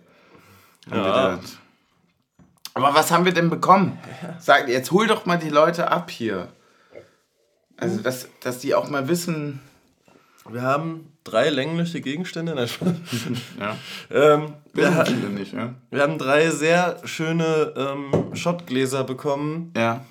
[0.90, 1.38] Ja.
[2.74, 3.98] Aber was haben wir denn bekommen?
[4.40, 6.48] Sag, jetzt hol doch mal die Leute ab hier.
[7.76, 9.60] Also, dass, dass die auch mal wissen.
[10.48, 12.54] Wir haben drei längliche Gegenstände.
[12.54, 12.68] Nein,
[13.58, 13.76] ja.
[14.10, 15.74] ähm, wir, ha nicht, ja.
[15.90, 19.72] wir haben drei sehr schöne ähm, Shotgläser bekommen.
[19.76, 20.04] Ja.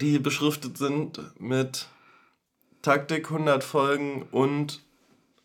[0.00, 1.86] Die beschriftet sind mit
[2.82, 4.80] Taktik 100 Folgen und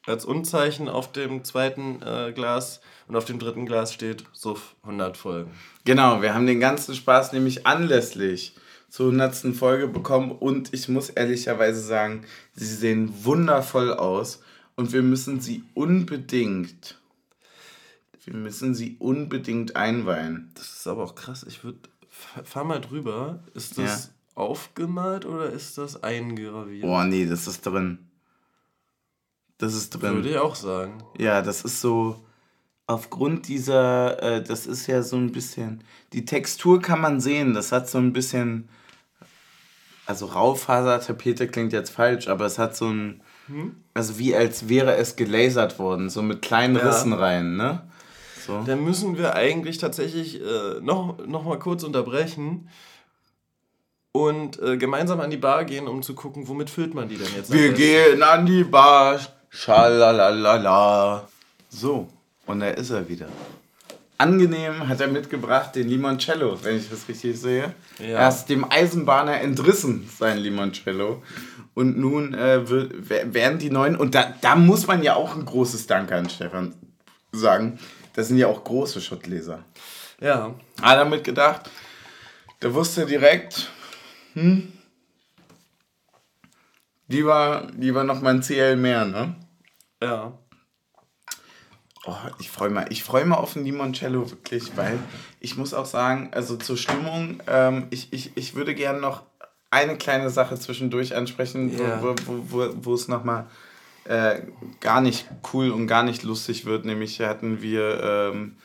[0.08, 5.18] als Unzeichen auf dem zweiten äh, Glas und auf dem dritten Glas steht SUF 100
[5.18, 5.52] Folgen.
[5.86, 8.56] Genau, wir haben den ganzen Spaß nämlich anlässlich
[8.90, 9.56] zur 100.
[9.56, 14.42] Folge bekommen und ich muss ehrlicherweise sagen, sie sehen wundervoll aus
[14.76, 17.00] und wir müssen sie unbedingt,
[18.24, 20.52] wir müssen sie unbedingt einweihen.
[20.56, 21.46] Das ist aber auch krass.
[21.48, 21.80] Ich würde,
[22.10, 23.44] fahr mal drüber.
[23.54, 24.12] Ist das ja.
[24.36, 26.84] aufgemalt oder ist das eingraviert?
[26.84, 28.07] Boah, nee, das ist drin.
[29.58, 30.16] Das ist drin.
[30.16, 31.04] Würde ich auch sagen.
[31.18, 32.16] Ja, das ist so,
[32.86, 35.84] aufgrund dieser, äh, das ist ja so ein bisschen,
[36.14, 38.70] die Textur kann man sehen, das hat so ein bisschen,
[40.06, 43.76] also Raufasertapete klingt jetzt falsch, aber es hat so ein, hm?
[43.94, 46.88] Also wie als wäre es gelasert worden, so mit kleinen ja.
[46.88, 47.90] Rissen rein, ne?
[48.46, 48.64] So.
[48.66, 52.70] Dann müssen wir eigentlich tatsächlich äh, noch, noch mal kurz unterbrechen
[54.14, 57.28] und äh, gemeinsam an die Bar gehen, um zu gucken, womit füllt man die denn
[57.36, 57.52] jetzt?
[57.52, 59.20] Wir gehen an die Bar,
[59.60, 61.28] Schalalala.
[61.70, 62.08] So,
[62.46, 63.28] und da ist er wieder.
[64.20, 67.74] Angenehm hat er mitgebracht den Limoncello, wenn ich das richtig sehe.
[67.98, 68.20] Ja.
[68.20, 71.24] Er ist dem Eisenbahner entrissen, sein Limoncello.
[71.74, 75.46] Und nun äh, wird, werden die neuen, und da, da muss man ja auch ein
[75.46, 76.76] großes Dank an Stefan
[77.32, 77.80] sagen.
[78.14, 79.64] Das sind ja auch große Schottleser.
[80.22, 80.54] Ja.
[80.82, 81.70] Hat er mitgedacht.
[82.62, 83.72] Der wusste direkt,
[84.34, 84.72] hm,
[87.08, 89.36] lieber, lieber noch mal ein CL mehr, ne?
[90.02, 90.38] Ja.
[92.06, 94.98] Oh, ich freue mich, ich freue mich auf ein Limoncello wirklich, weil
[95.42, 99.24] ich muss auch sagen, also zur Stimmung, ähm, ich, ich, ich würde gerne noch
[99.70, 102.02] eine kleine Sache zwischendurch ansprechen, yeah.
[102.02, 103.48] wo, wo, wo, wo es nochmal
[104.06, 104.42] äh,
[104.80, 106.86] gar nicht cool und gar nicht lustig wird.
[106.86, 108.56] Nämlich hatten wir ähm,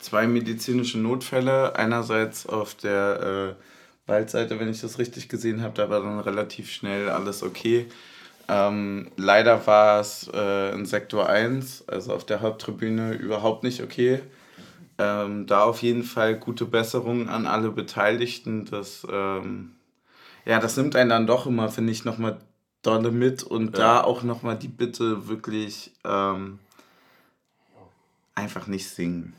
[0.00, 1.76] zwei medizinische Notfälle.
[1.76, 6.70] Einerseits auf der äh, Waldseite, wenn ich das richtig gesehen habe, da war dann relativ
[6.70, 7.86] schnell alles okay.
[8.52, 14.20] Ähm, leider war es äh, in Sektor 1, also auf der Haupttribüne, überhaupt nicht okay.
[14.98, 18.66] Ähm, da auf jeden Fall gute Besserung an alle Beteiligten.
[18.66, 19.72] Das, ähm,
[20.44, 22.40] ja, das nimmt einen dann doch immer, finde ich, nochmal
[22.82, 23.84] dolle mit und ja.
[23.84, 26.58] da auch nochmal die Bitte wirklich ähm,
[28.34, 29.32] einfach nicht singen.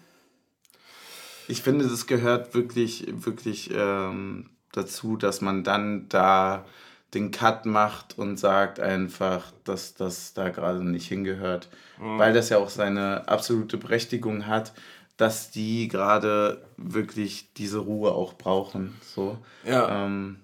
[1.47, 6.65] Ich finde, das gehört wirklich, wirklich ähm, dazu, dass man dann da
[7.13, 11.69] den Cut macht und sagt einfach, dass das da gerade nicht hingehört.
[11.99, 12.17] Mhm.
[12.17, 14.73] Weil das ja auch seine absolute Berechtigung hat,
[15.17, 18.95] dass die gerade wirklich diese Ruhe auch brauchen.
[19.15, 19.37] So.
[19.63, 20.05] Ja.
[20.05, 20.37] Ähm,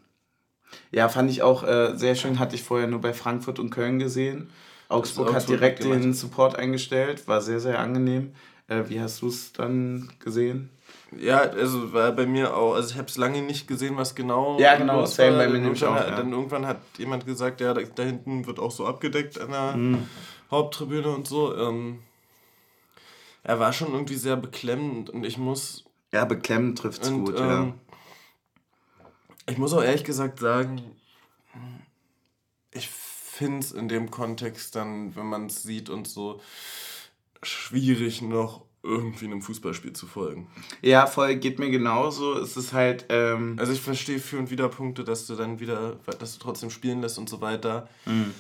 [0.92, 4.00] ja, fand ich auch äh, sehr schön, hatte ich vorher nur bei Frankfurt und Köln
[4.00, 4.50] gesehen.
[4.88, 8.34] Augsburg, Augsburg hat direkt den Support eingestellt, war sehr, sehr angenehm.
[8.68, 10.70] Äh, wie hast du es dann gesehen?
[11.18, 14.60] Ja, also war bei mir auch, also ich habe es lange nicht gesehen, was genau.
[14.60, 15.96] Ja, genau, same bei mir nämlich auch.
[15.96, 16.12] Ja.
[16.12, 19.76] Dann irgendwann hat jemand gesagt, ja, da, da, hinten wird auch so abgedeckt an der
[19.76, 20.08] mhm.
[20.52, 21.56] Haupttribüne und so.
[21.56, 22.00] Ähm,
[23.44, 25.86] er war schon irgendwie sehr beklemmend und ich muss.
[26.12, 27.74] Ja, beklemmend trifft es gut, ähm, ja.
[29.48, 30.84] Ich muss auch ehrlich gesagt sagen,
[32.72, 36.40] ich finde es in dem Kontext dann, wenn man es sieht und so,
[37.42, 40.48] schwierig noch irgendwie einem Fußballspiel zu folgen.
[40.82, 42.38] Ja, voll, geht mir genauso.
[42.40, 43.06] Es ist halt.
[43.10, 46.70] Ähm also ich verstehe für und wieder Punkte, dass du dann wieder, dass du trotzdem
[46.70, 47.90] spielen lässt und so weiter.
[48.06, 48.34] Mhm.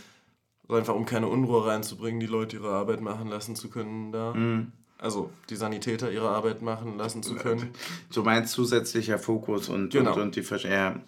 [0.67, 4.33] So einfach um keine Unruhe reinzubringen, die Leute ihre Arbeit machen lassen zu können da.
[4.33, 4.71] Mhm.
[4.97, 7.69] Also die Sanitäter ihre Arbeit machen lassen zu können.
[8.13, 10.13] Du meinst zusätzlicher Fokus und, genau.
[10.13, 10.99] und, und die Versch ja.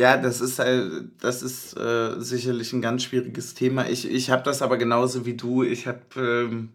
[0.00, 3.88] ja, das ist halt, das ist äh, sicherlich ein ganz schwieriges Thema.
[3.88, 5.62] Ich, ich habe das aber genauso wie du.
[5.62, 6.70] Ich habe ähm,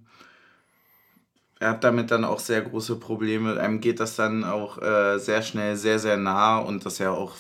[1.62, 3.60] er hat damit dann auch sehr große Probleme.
[3.60, 7.36] Einem geht das dann auch äh, sehr schnell, sehr, sehr nah und das ja auch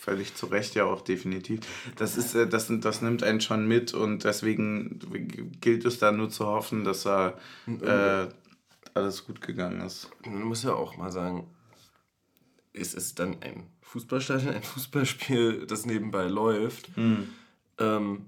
[0.00, 1.60] völlig zu Recht ja auch definitiv.
[1.94, 4.98] Das ist, äh, das, das nimmt einen schon mit und deswegen
[5.60, 7.38] gilt es dann nur zu hoffen, dass er
[7.68, 8.26] äh,
[8.92, 10.10] alles gut gegangen ist.
[10.26, 11.46] Man muss ja auch mal sagen,
[12.72, 16.96] es ist dann ein Fußballstadion, ein Fußballspiel, das nebenbei läuft.
[16.96, 17.28] Mhm.
[17.78, 18.26] Ähm,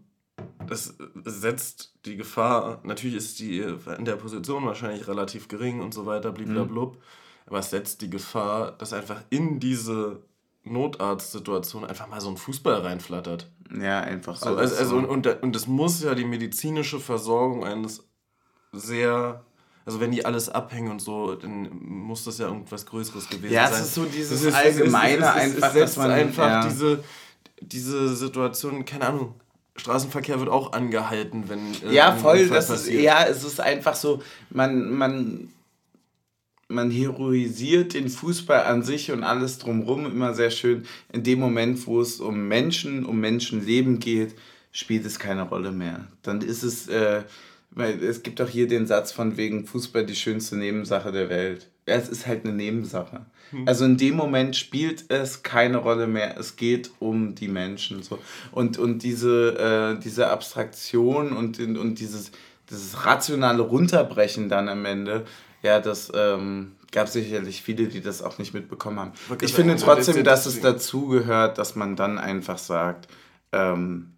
[0.66, 6.06] das setzt die Gefahr, natürlich ist die in der Position wahrscheinlich relativ gering und so
[6.06, 7.00] weiter, bliblablub, mhm.
[7.46, 10.22] aber es setzt die Gefahr, dass einfach in diese
[10.64, 13.50] Notarztsituation einfach mal so ein Fußball reinflattert.
[13.80, 14.56] Ja, einfach so.
[14.56, 18.04] Also, also, und, und, und das muss ja die medizinische Versorgung eines
[18.72, 19.44] sehr
[19.86, 23.52] also wenn die alles abhängen und so, dann muss das ja irgendwas Größeres gewesen sein.
[23.52, 26.10] Ja, es ist so dieses ist, allgemeine es, es, es, einfach, es setzt dass man
[26.10, 26.68] einfach ja.
[26.68, 27.04] diese,
[27.60, 29.40] diese Situation, keine Ahnung,
[29.76, 31.90] Straßenverkehr wird auch angehalten, wenn.
[31.90, 32.48] Äh, ja, voll.
[32.48, 35.48] Das ist, ja, es ist einfach so, man, man,
[36.68, 40.84] man heroisiert den Fußball an sich und alles drumherum immer sehr schön.
[41.12, 44.34] In dem Moment, wo es um Menschen, um Menschenleben geht,
[44.72, 46.06] spielt es keine Rolle mehr.
[46.22, 47.22] Dann ist es, äh,
[47.70, 51.70] weil es gibt auch hier den Satz von wegen Fußball die schönste Nebensache der Welt.
[51.86, 53.24] Es ist halt eine Nebensache.
[53.50, 53.66] Hm.
[53.66, 56.36] Also in dem Moment spielt es keine Rolle mehr.
[56.36, 58.02] Es geht um die Menschen.
[58.02, 58.18] So.
[58.52, 62.32] Und, und diese, äh, diese Abstraktion und, und dieses,
[62.68, 65.24] dieses rationale Runterbrechen dann am Ende,
[65.62, 69.12] ja, das ähm, gab sicherlich viele, die das auch nicht mitbekommen haben.
[69.40, 73.08] Ich finde trotzdem, dass es dazu gehört, dass man dann einfach sagt,
[73.52, 74.15] ähm,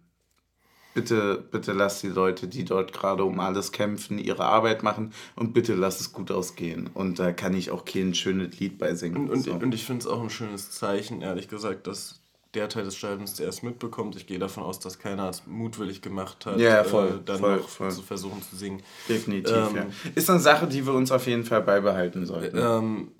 [0.99, 5.53] bitte, bitte lass die Leute, die dort gerade um alles kämpfen, ihre Arbeit machen und
[5.53, 6.89] bitte lass es gut ausgehen.
[6.93, 9.17] Und da kann ich auch kein schönes Lied bei singen.
[9.17, 9.53] Und, und, so.
[9.53, 12.19] und ich finde es auch ein schönes Zeichen, ehrlich gesagt, dass
[12.53, 14.15] der Teil des Stadions zuerst mitbekommt.
[14.15, 17.57] Ich gehe davon aus, dass keiner es mutwillig gemacht hat, ja, voll, äh, dann voll,
[17.57, 17.91] noch voll.
[17.91, 18.81] zu versuchen zu singen.
[19.07, 19.85] Definitiv, ähm, ja.
[20.15, 22.57] Ist eine Sache, die wir uns auf jeden Fall beibehalten sollten.
[22.57, 23.11] Ähm,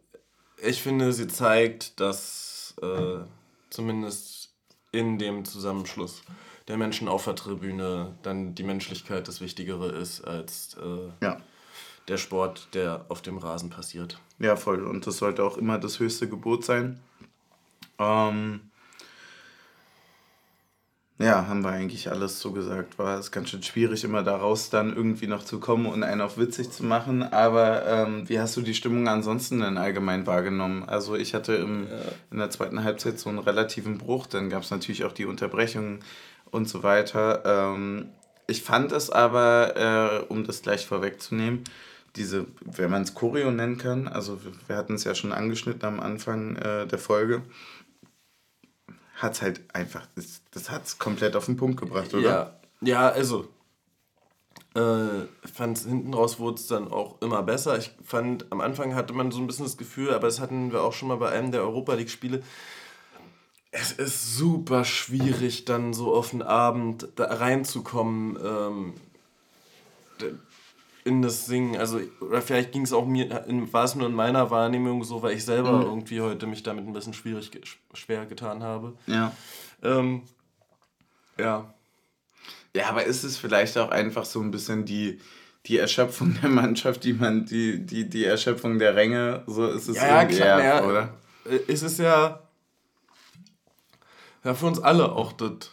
[0.62, 3.20] ich finde, sie zeigt, dass äh,
[3.70, 4.50] zumindest
[4.92, 6.24] in dem Zusammenschluss
[6.70, 11.38] der Menschen auf der Tribüne dann die Menschlichkeit das Wichtigere ist als äh, ja.
[12.08, 14.20] der Sport, der auf dem Rasen passiert.
[14.38, 14.86] Ja, voll.
[14.86, 17.00] Und das sollte auch immer das höchste Gebot sein.
[17.98, 18.62] Ähm,
[21.18, 23.00] ja, haben wir eigentlich alles so gesagt.
[23.00, 26.38] War es ganz schön schwierig, immer daraus dann irgendwie noch zu kommen und einen auf
[26.38, 27.24] witzig zu machen.
[27.24, 30.88] Aber ähm, wie hast du die Stimmung ansonsten denn allgemein wahrgenommen?
[30.88, 31.98] Also ich hatte im, ja.
[32.32, 34.28] in der zweiten Halbzeit so einen relativen Bruch.
[34.28, 36.00] Dann gab es natürlich auch die Unterbrechungen
[36.52, 37.44] und so weiter.
[37.46, 38.10] Ähm,
[38.48, 41.64] ich fand es aber, äh, um das gleich vorwegzunehmen,
[42.16, 46.00] diese, wenn man es Choreo nennen kann, also wir, hatten es ja schon angeschnitten am
[46.00, 47.44] Anfang äh, der Folge,
[49.16, 52.24] hat es halt einfach, das, das hat es komplett auf den Punkt gebracht, oder?
[52.24, 53.48] Ja, ja also,
[54.76, 57.78] äh, fand hinten raus wurde es dann auch immer besser.
[57.78, 60.84] Ich fand, am Anfang hatte man so ein bisschen das Gefühl, aber das hatten wir
[60.84, 62.44] auch schon mal bei einem der Europa League-Spiele,
[63.72, 68.94] es ist super schwierig, dann so auf den Abend da reinzukommen ähm,
[71.04, 71.78] in das Singen.
[71.78, 75.36] Also, oder vielleicht ging es auch mir, war es nur in meiner Wahrnehmung so, weil
[75.36, 75.84] ich selber mhm.
[75.84, 77.52] irgendwie heute mich damit ein bisschen schwierig,
[77.94, 78.94] schwer getan habe.
[79.06, 79.34] Ja.
[79.84, 80.24] Ähm,
[81.38, 81.72] ja.
[82.76, 85.20] Ja, aber ist es vielleicht auch einfach so ein bisschen die,
[85.68, 89.98] die Erschöpfung der Mannschaft, die man, die, die, die Erschöpfung der Ränge, so ist es
[89.98, 91.14] ja, klar, ja, oder?
[91.68, 92.49] Ist es ja
[94.44, 95.72] ja, für uns alle auch das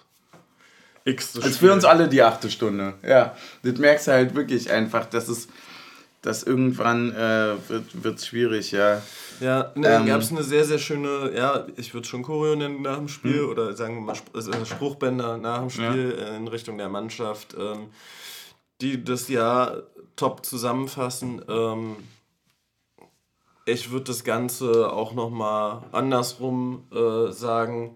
[1.05, 2.94] x Also für uns alle die achte Stunde.
[3.06, 5.48] Ja, das merkst du halt wirklich einfach, dass es
[6.26, 9.01] dass irgendwann äh, wird es schwierig, ja.
[9.38, 12.82] Ja, ne, ähm, gab es eine sehr, sehr schöne, ja, ich würde schon Choreo nennen
[12.82, 13.48] nach dem Spiel hm.
[13.48, 16.34] oder sagen wir mal äh, Spruchbänder nach dem Spiel ja.
[16.34, 17.90] in Richtung der Mannschaft, ähm,
[18.80, 19.84] die das Jahr
[20.16, 21.43] top zusammenfassen.
[21.48, 21.97] Ähm,
[23.64, 27.94] ich würde das Ganze auch nochmal andersrum äh, sagen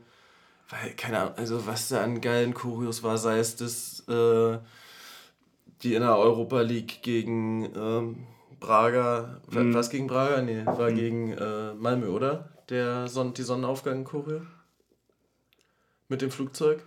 [0.71, 4.59] weil, keine Ahnung, also was da an geilen Kurios war, sei es das, äh,
[5.83, 8.27] die in der Europa League gegen ähm,
[8.61, 9.75] Braga, mhm.
[9.75, 10.43] was gegen Braga?
[10.43, 10.95] Nee, war mhm.
[10.95, 12.51] gegen äh, Malmö, oder?
[12.69, 14.43] Der Son die Sonnenaufgang-Choreo?
[16.09, 16.83] Mit dem Flugzeug?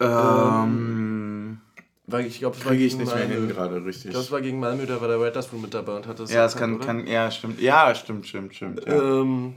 [0.00, 1.60] Ähm.
[2.06, 3.46] Weil ich glaube, es war gegen nicht Malmö.
[3.48, 4.06] gerade richtig.
[4.06, 6.20] Ich glaube, es war gegen Malmö, da war der Writers Room mit dabei und hat
[6.20, 6.30] das.
[6.30, 7.60] Ja, es kann, kann, ja, stimmt.
[7.60, 8.86] Ja, stimmt, stimmt, stimmt.
[8.86, 9.20] Ja.
[9.20, 9.56] Ähm,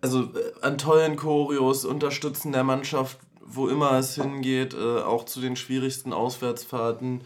[0.00, 5.40] also äh, an tollen Choreos, Unterstützen der Mannschaft, wo immer es hingeht, äh, auch zu
[5.40, 7.22] den schwierigsten Auswärtsfahrten,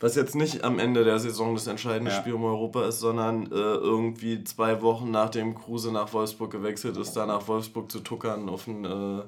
[0.00, 2.18] was jetzt nicht am Ende der Saison das entscheidende ja.
[2.18, 7.14] Spiel um Europa ist, sondern äh, irgendwie zwei Wochen nachdem Kruse nach Wolfsburg gewechselt ist,
[7.14, 9.22] da nach Wolfsburg zu tuckern auf den äh,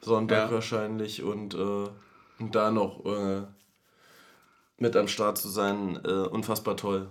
[0.00, 0.52] Sonntag ja.
[0.52, 1.88] wahrscheinlich und, äh,
[2.38, 3.42] und da noch äh,
[4.78, 7.08] mit am Start zu sein, unfassbar toll.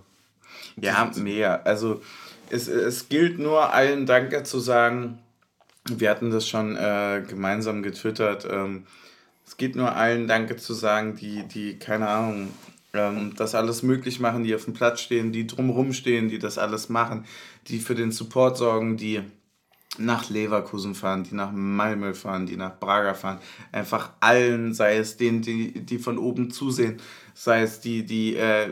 [0.76, 1.66] Ja, mehr.
[1.66, 2.00] Also
[2.50, 5.18] es, es gilt nur allen Danke zu sagen.
[5.88, 8.46] Wir hatten das schon äh, gemeinsam getwittert.
[8.50, 8.86] Ähm,
[9.46, 12.48] es geht nur allen Danke zu sagen, die, die keine Ahnung,
[12.92, 16.58] ähm, das alles möglich machen, die auf dem Platz stehen, die drumherum stehen, die das
[16.58, 17.24] alles machen,
[17.68, 19.22] die für den Support sorgen, die
[19.98, 23.38] nach Leverkusen fahren, die nach Malmö fahren, die nach Braga fahren.
[23.72, 27.00] Einfach allen, sei es denen, die, die von oben zusehen,
[27.38, 28.70] sei es die, die äh,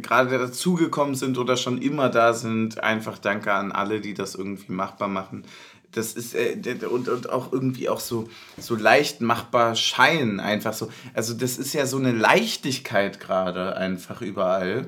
[0.00, 2.80] gerade dazugekommen sind oder schon immer da sind.
[2.80, 5.44] Einfach danke an alle, die das irgendwie machbar machen.
[5.90, 6.56] Das ist äh,
[6.88, 8.28] und, und auch irgendwie auch so,
[8.58, 10.88] so leicht machbar scheinen, einfach so.
[11.14, 14.86] Also, das ist ja so eine Leichtigkeit gerade einfach überall.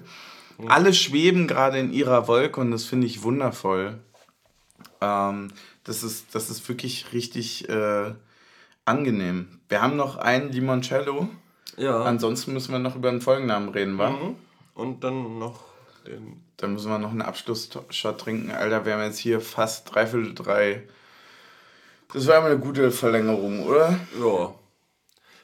[0.57, 0.69] Mhm.
[0.69, 3.99] Alle schweben gerade in ihrer Wolke und das finde ich wundervoll.
[5.01, 5.49] Ähm,
[5.82, 8.12] das, ist, das ist wirklich richtig äh,
[8.85, 9.59] angenehm.
[9.69, 11.28] Wir haben noch einen Limoncello.
[11.77, 12.03] Ja.
[12.03, 14.11] Ansonsten müssen wir noch über den Folgennamen reden, wa?
[14.11, 14.36] Mhm.
[14.74, 15.61] Und dann noch
[16.07, 16.43] den.
[16.57, 18.51] Dann müssen wir noch einen Abschlussshot trinken.
[18.51, 20.82] Alter, wir haben jetzt hier fast dreiviertel drei.
[22.12, 23.99] Das war immer eine gute Verlängerung, oder?
[24.20, 24.55] Ja.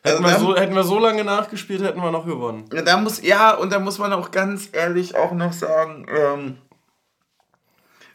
[0.02, 2.64] Hätten, also, wir so, hätten wir so lange nachgespielt, hätten wir noch gewonnen.
[2.72, 6.58] Ja, da muss, ja, und da muss man auch ganz ehrlich auch noch sagen, ähm,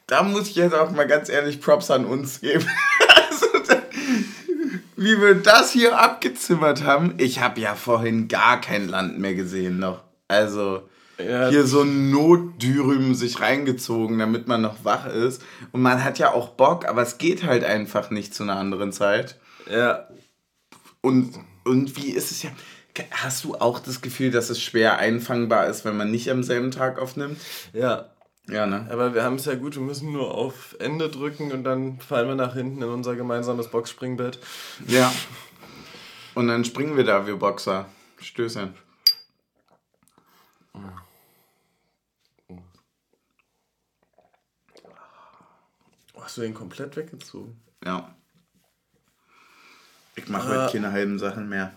[0.06, 2.68] da muss ich jetzt auch mal ganz ehrlich Props an uns geben.
[4.99, 7.13] wie wir das hier abgezimmert haben.
[7.17, 10.03] Ich habe ja vorhin gar kein Land mehr gesehen noch.
[10.27, 10.84] Also
[11.17, 15.41] ja, hier so ein Notdürüm sich reingezogen, damit man noch wach ist.
[15.71, 18.91] Und man hat ja auch Bock, aber es geht halt einfach nicht zu einer anderen
[18.91, 19.39] Zeit.
[19.69, 20.07] Ja.
[21.01, 22.49] Und, und wie ist es ja...
[23.11, 26.71] Hast du auch das Gefühl, dass es schwer einfangbar ist, wenn man nicht am selben
[26.71, 27.39] Tag aufnimmt?
[27.71, 28.09] Ja,
[28.49, 28.88] ja, ne?
[28.89, 32.27] Aber wir haben es ja gut, wir müssen nur auf Ende drücken und dann fallen
[32.27, 34.39] wir nach hinten in unser gemeinsames Boxspringbett.
[34.88, 35.11] Ja.
[36.35, 37.85] Und dann springen wir da, wir Boxer.
[38.21, 38.73] Stößchen.
[46.30, 47.59] hast du den komplett weggezogen?
[47.84, 48.13] Ja.
[50.15, 51.73] Ich mache heute keine halben Sachen mehr.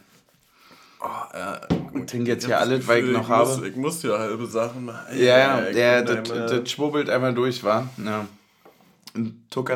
[1.02, 1.60] Oh, ja.
[1.94, 3.48] Ich trinke jetzt hier alles, weil ich noch ich habe.
[3.48, 5.18] Muss, ich muss ja halbe Sachen machen.
[5.18, 7.88] Ja, ja, der, das, das schwurbelt einmal durch, war.
[8.04, 8.26] Ja.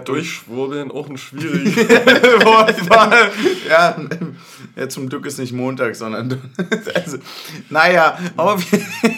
[0.04, 1.76] Durchschwurbeln auch ein schwieriges
[2.44, 3.12] Wort war.
[3.68, 3.96] ja,
[4.76, 6.40] ja, zum Glück ist nicht Montag, sondern.
[6.94, 7.18] also,
[7.68, 8.64] naja, auf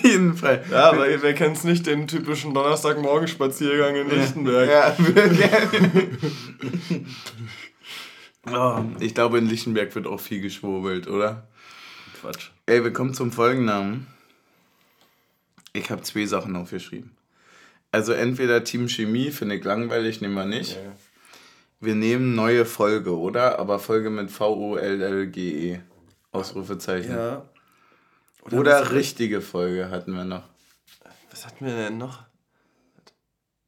[0.03, 0.65] jeden Fall.
[0.73, 4.69] Ja, aber wer kennt es nicht, den typischen Donnerstagmorgen-Spaziergang in Lichtenberg?
[4.69, 4.97] Ja,
[8.81, 11.47] oh, ich glaube, in Lichtenberg wird auch viel geschwurbelt, oder?
[12.21, 12.51] Quatsch.
[12.67, 14.07] Ey, wir kommen zum Folgennamen.
[15.73, 17.17] Ich habe zwei Sachen aufgeschrieben.
[17.93, 20.77] Also entweder Team Chemie, finde ich langweilig, nehmen wir nicht.
[20.77, 20.93] Ja.
[21.81, 23.59] Wir nehmen neue Folge, oder?
[23.59, 25.81] Aber Folge mit V-O-L-L-G-E.
[26.33, 27.13] Ausrufezeichen.
[27.13, 27.49] Ja.
[28.43, 30.43] Oder, oder richtige Folge hatten wir noch.
[31.31, 32.25] Was hatten wir denn noch?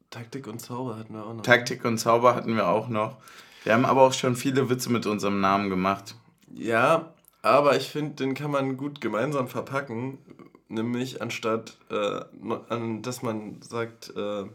[0.09, 1.43] Taktik und Zauber hatten wir auch noch.
[1.43, 3.17] Taktik und Zauber hatten wir auch noch.
[3.63, 6.15] Wir haben aber auch schon viele Witze mit unserem Namen gemacht.
[6.53, 10.19] Ja, aber ich finde, den kann man gut gemeinsam verpacken,
[10.67, 12.21] nämlich anstatt, äh,
[12.69, 14.45] an, dass man sagt, äh,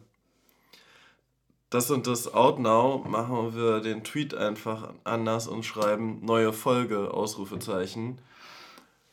[1.70, 7.12] das und das out now, machen wir den Tweet einfach anders und schreiben neue Folge,
[7.12, 8.18] Ausrufezeichen.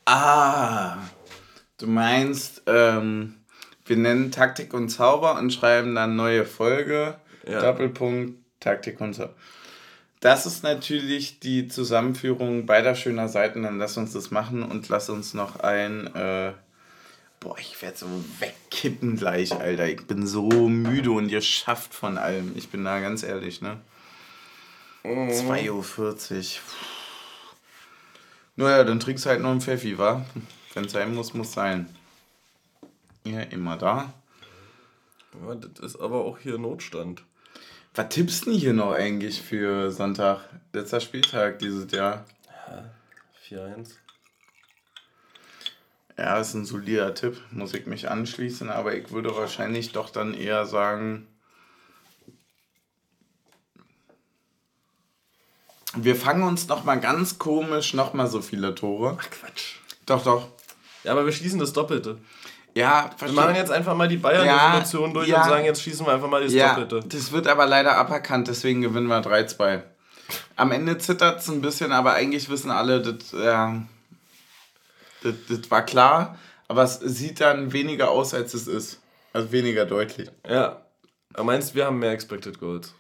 [0.06, 0.98] Ah,
[1.78, 3.36] du meinst, ähm,
[3.86, 7.16] wir nennen Taktik und Zauber und schreiben dann neue Folge,
[7.48, 7.60] ja.
[7.60, 9.34] Doppelpunkt, Taktik und Zauber.
[10.24, 13.64] Das ist natürlich die Zusammenführung beider schöner Seiten.
[13.64, 16.08] Dann lass uns das machen und lass uns noch ein.
[16.16, 16.54] Äh,
[17.42, 18.08] boah, ich werde so
[18.40, 19.86] wegkippen gleich, Alter.
[19.90, 22.54] Ich bin so müde und ihr schafft von allem.
[22.56, 23.82] Ich bin da ganz ehrlich, ne?
[25.04, 25.28] Mhm.
[25.28, 25.72] 2.40
[26.40, 26.46] Uhr.
[28.56, 30.26] Naja, dann trinkst halt noch ein Pfeffi, wa?
[30.74, 31.94] Wenn es sein muss, muss sein.
[33.26, 34.14] Ja, immer da.
[35.46, 37.26] Ja, das ist aber auch hier Notstand.
[37.96, 40.50] Was tippst du denn hier noch eigentlich für Sonntag?
[40.74, 42.26] Letzter Spieltag dieses Jahr.
[42.68, 42.92] Ja,
[43.48, 43.92] 4-1.
[46.18, 50.34] Ja, ist ein solider Tipp, muss ich mich anschließen, aber ich würde wahrscheinlich doch dann
[50.34, 51.28] eher sagen,
[55.96, 59.20] wir fangen uns noch mal ganz komisch noch mal so viele Tore.
[59.20, 59.76] Ach Quatsch.
[60.08, 60.48] Doch, doch.
[61.04, 62.18] Ja, aber wir schließen das Doppelte.
[62.76, 63.38] Ja, verstehe.
[63.38, 66.14] Wir machen jetzt einfach mal die Bayern-Definition ja, durch ja, und sagen, jetzt schießen wir
[66.14, 67.08] einfach mal das ja, Doppelte.
[67.08, 69.84] Das wird aber leider aberkannt, deswegen gewinnen wir 3-2.
[70.56, 73.82] Am Ende zittert es ein bisschen, aber eigentlich wissen alle, das, ja,
[75.22, 76.38] das, das war klar,
[76.68, 79.00] aber es sieht dann weniger aus, als es ist.
[79.34, 80.30] Also weniger deutlich.
[80.48, 80.82] Ja.
[81.34, 82.94] Aber meinst du, wir haben mehr Expected Goals?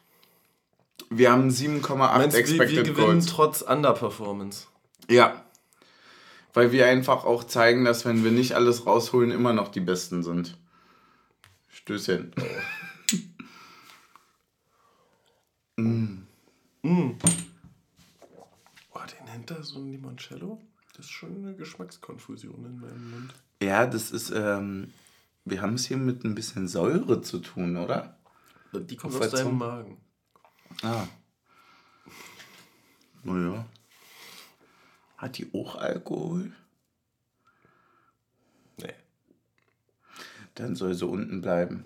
[1.09, 3.25] Wir haben 7,8 Expected wir, wir gewinnen Goals.
[3.27, 4.67] trotz Underperformance.
[5.09, 5.42] Ja.
[6.53, 10.23] Weil wir einfach auch zeigen, dass wenn wir nicht alles rausholen, immer noch die Besten
[10.23, 10.57] sind.
[11.69, 12.33] Stößchen.
[15.77, 16.27] mm.
[16.83, 17.17] Mm.
[18.91, 20.61] Boah, den nennt da so ein Limoncello?
[20.95, 23.33] Das ist schon eine Geschmackskonfusion in meinem Mund.
[23.61, 24.93] Ja, das ist, ähm,
[25.45, 28.17] wir haben es hier mit ein bisschen Säure zu tun, oder?
[28.73, 29.97] Die kommt aus deinem Magen.
[30.83, 31.07] Ah.
[33.23, 33.65] Naja.
[35.23, 36.51] Hat die auch Alkohol?
[38.75, 38.93] Nee.
[40.55, 41.85] Dann soll sie unten bleiben.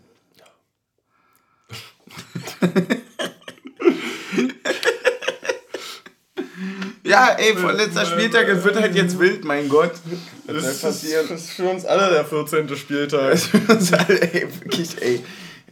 [7.05, 7.35] Ja.
[7.37, 9.91] ey, vorletzter Spieltag, es wird halt jetzt wild, mein Gott.
[10.47, 11.27] Das, das, passieren.
[11.29, 12.75] das ist für uns alle der 14.
[12.75, 13.33] Spieltag.
[13.33, 15.23] Das ist für uns alle, ey, wirklich, ey.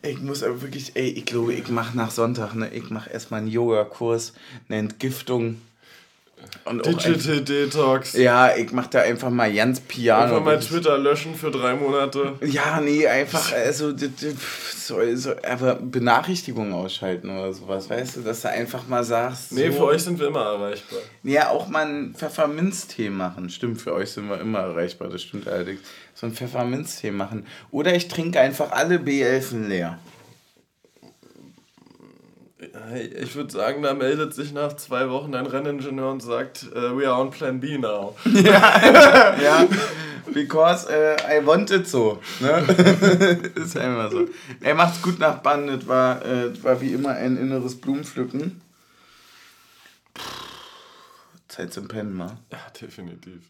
[0.03, 3.39] Ich muss aber wirklich, ey, ich glaube, ich mache nach Sonntag, ne, ich mache erstmal
[3.39, 4.33] einen Yoga-Kurs,
[4.69, 5.59] eine Entgiftung.
[6.65, 8.13] Und Digital Detox.
[8.13, 10.35] Ja, ich mach da einfach mal ganz Piano.
[10.35, 12.33] Einfach mal Twitter löschen für drei Monate.
[12.41, 18.49] Ja, nee, einfach, also, so, so, aber Benachrichtigungen ausschalten oder sowas, weißt du, dass du
[18.49, 19.51] einfach mal sagst.
[19.51, 20.99] Nee, so, für euch sind wir immer erreichbar.
[21.23, 23.49] Ja, auch mal ein Pfefferminztee machen.
[23.49, 25.81] Stimmt, für euch sind wir immer erreichbar, das stimmt allerdings.
[26.13, 27.45] So ein Pfefferminztee machen.
[27.71, 29.99] Oder ich trinke einfach alle B11 leer.
[33.19, 37.07] Ich würde sagen, da meldet sich nach zwei Wochen ein Renningenieur und sagt, uh, we
[37.07, 38.15] are on Plan B now.
[38.25, 39.67] ja, ja.
[40.33, 42.21] because uh, I want it so.
[42.39, 42.49] Ne?
[43.55, 44.27] ist einfach so.
[44.61, 48.61] Er macht's gut nach Bann, das war, äh, war wie immer ein inneres Blumenpflücken.
[51.49, 52.37] Zeit zum Pennen, mal.
[52.51, 53.41] Ja, definitiv.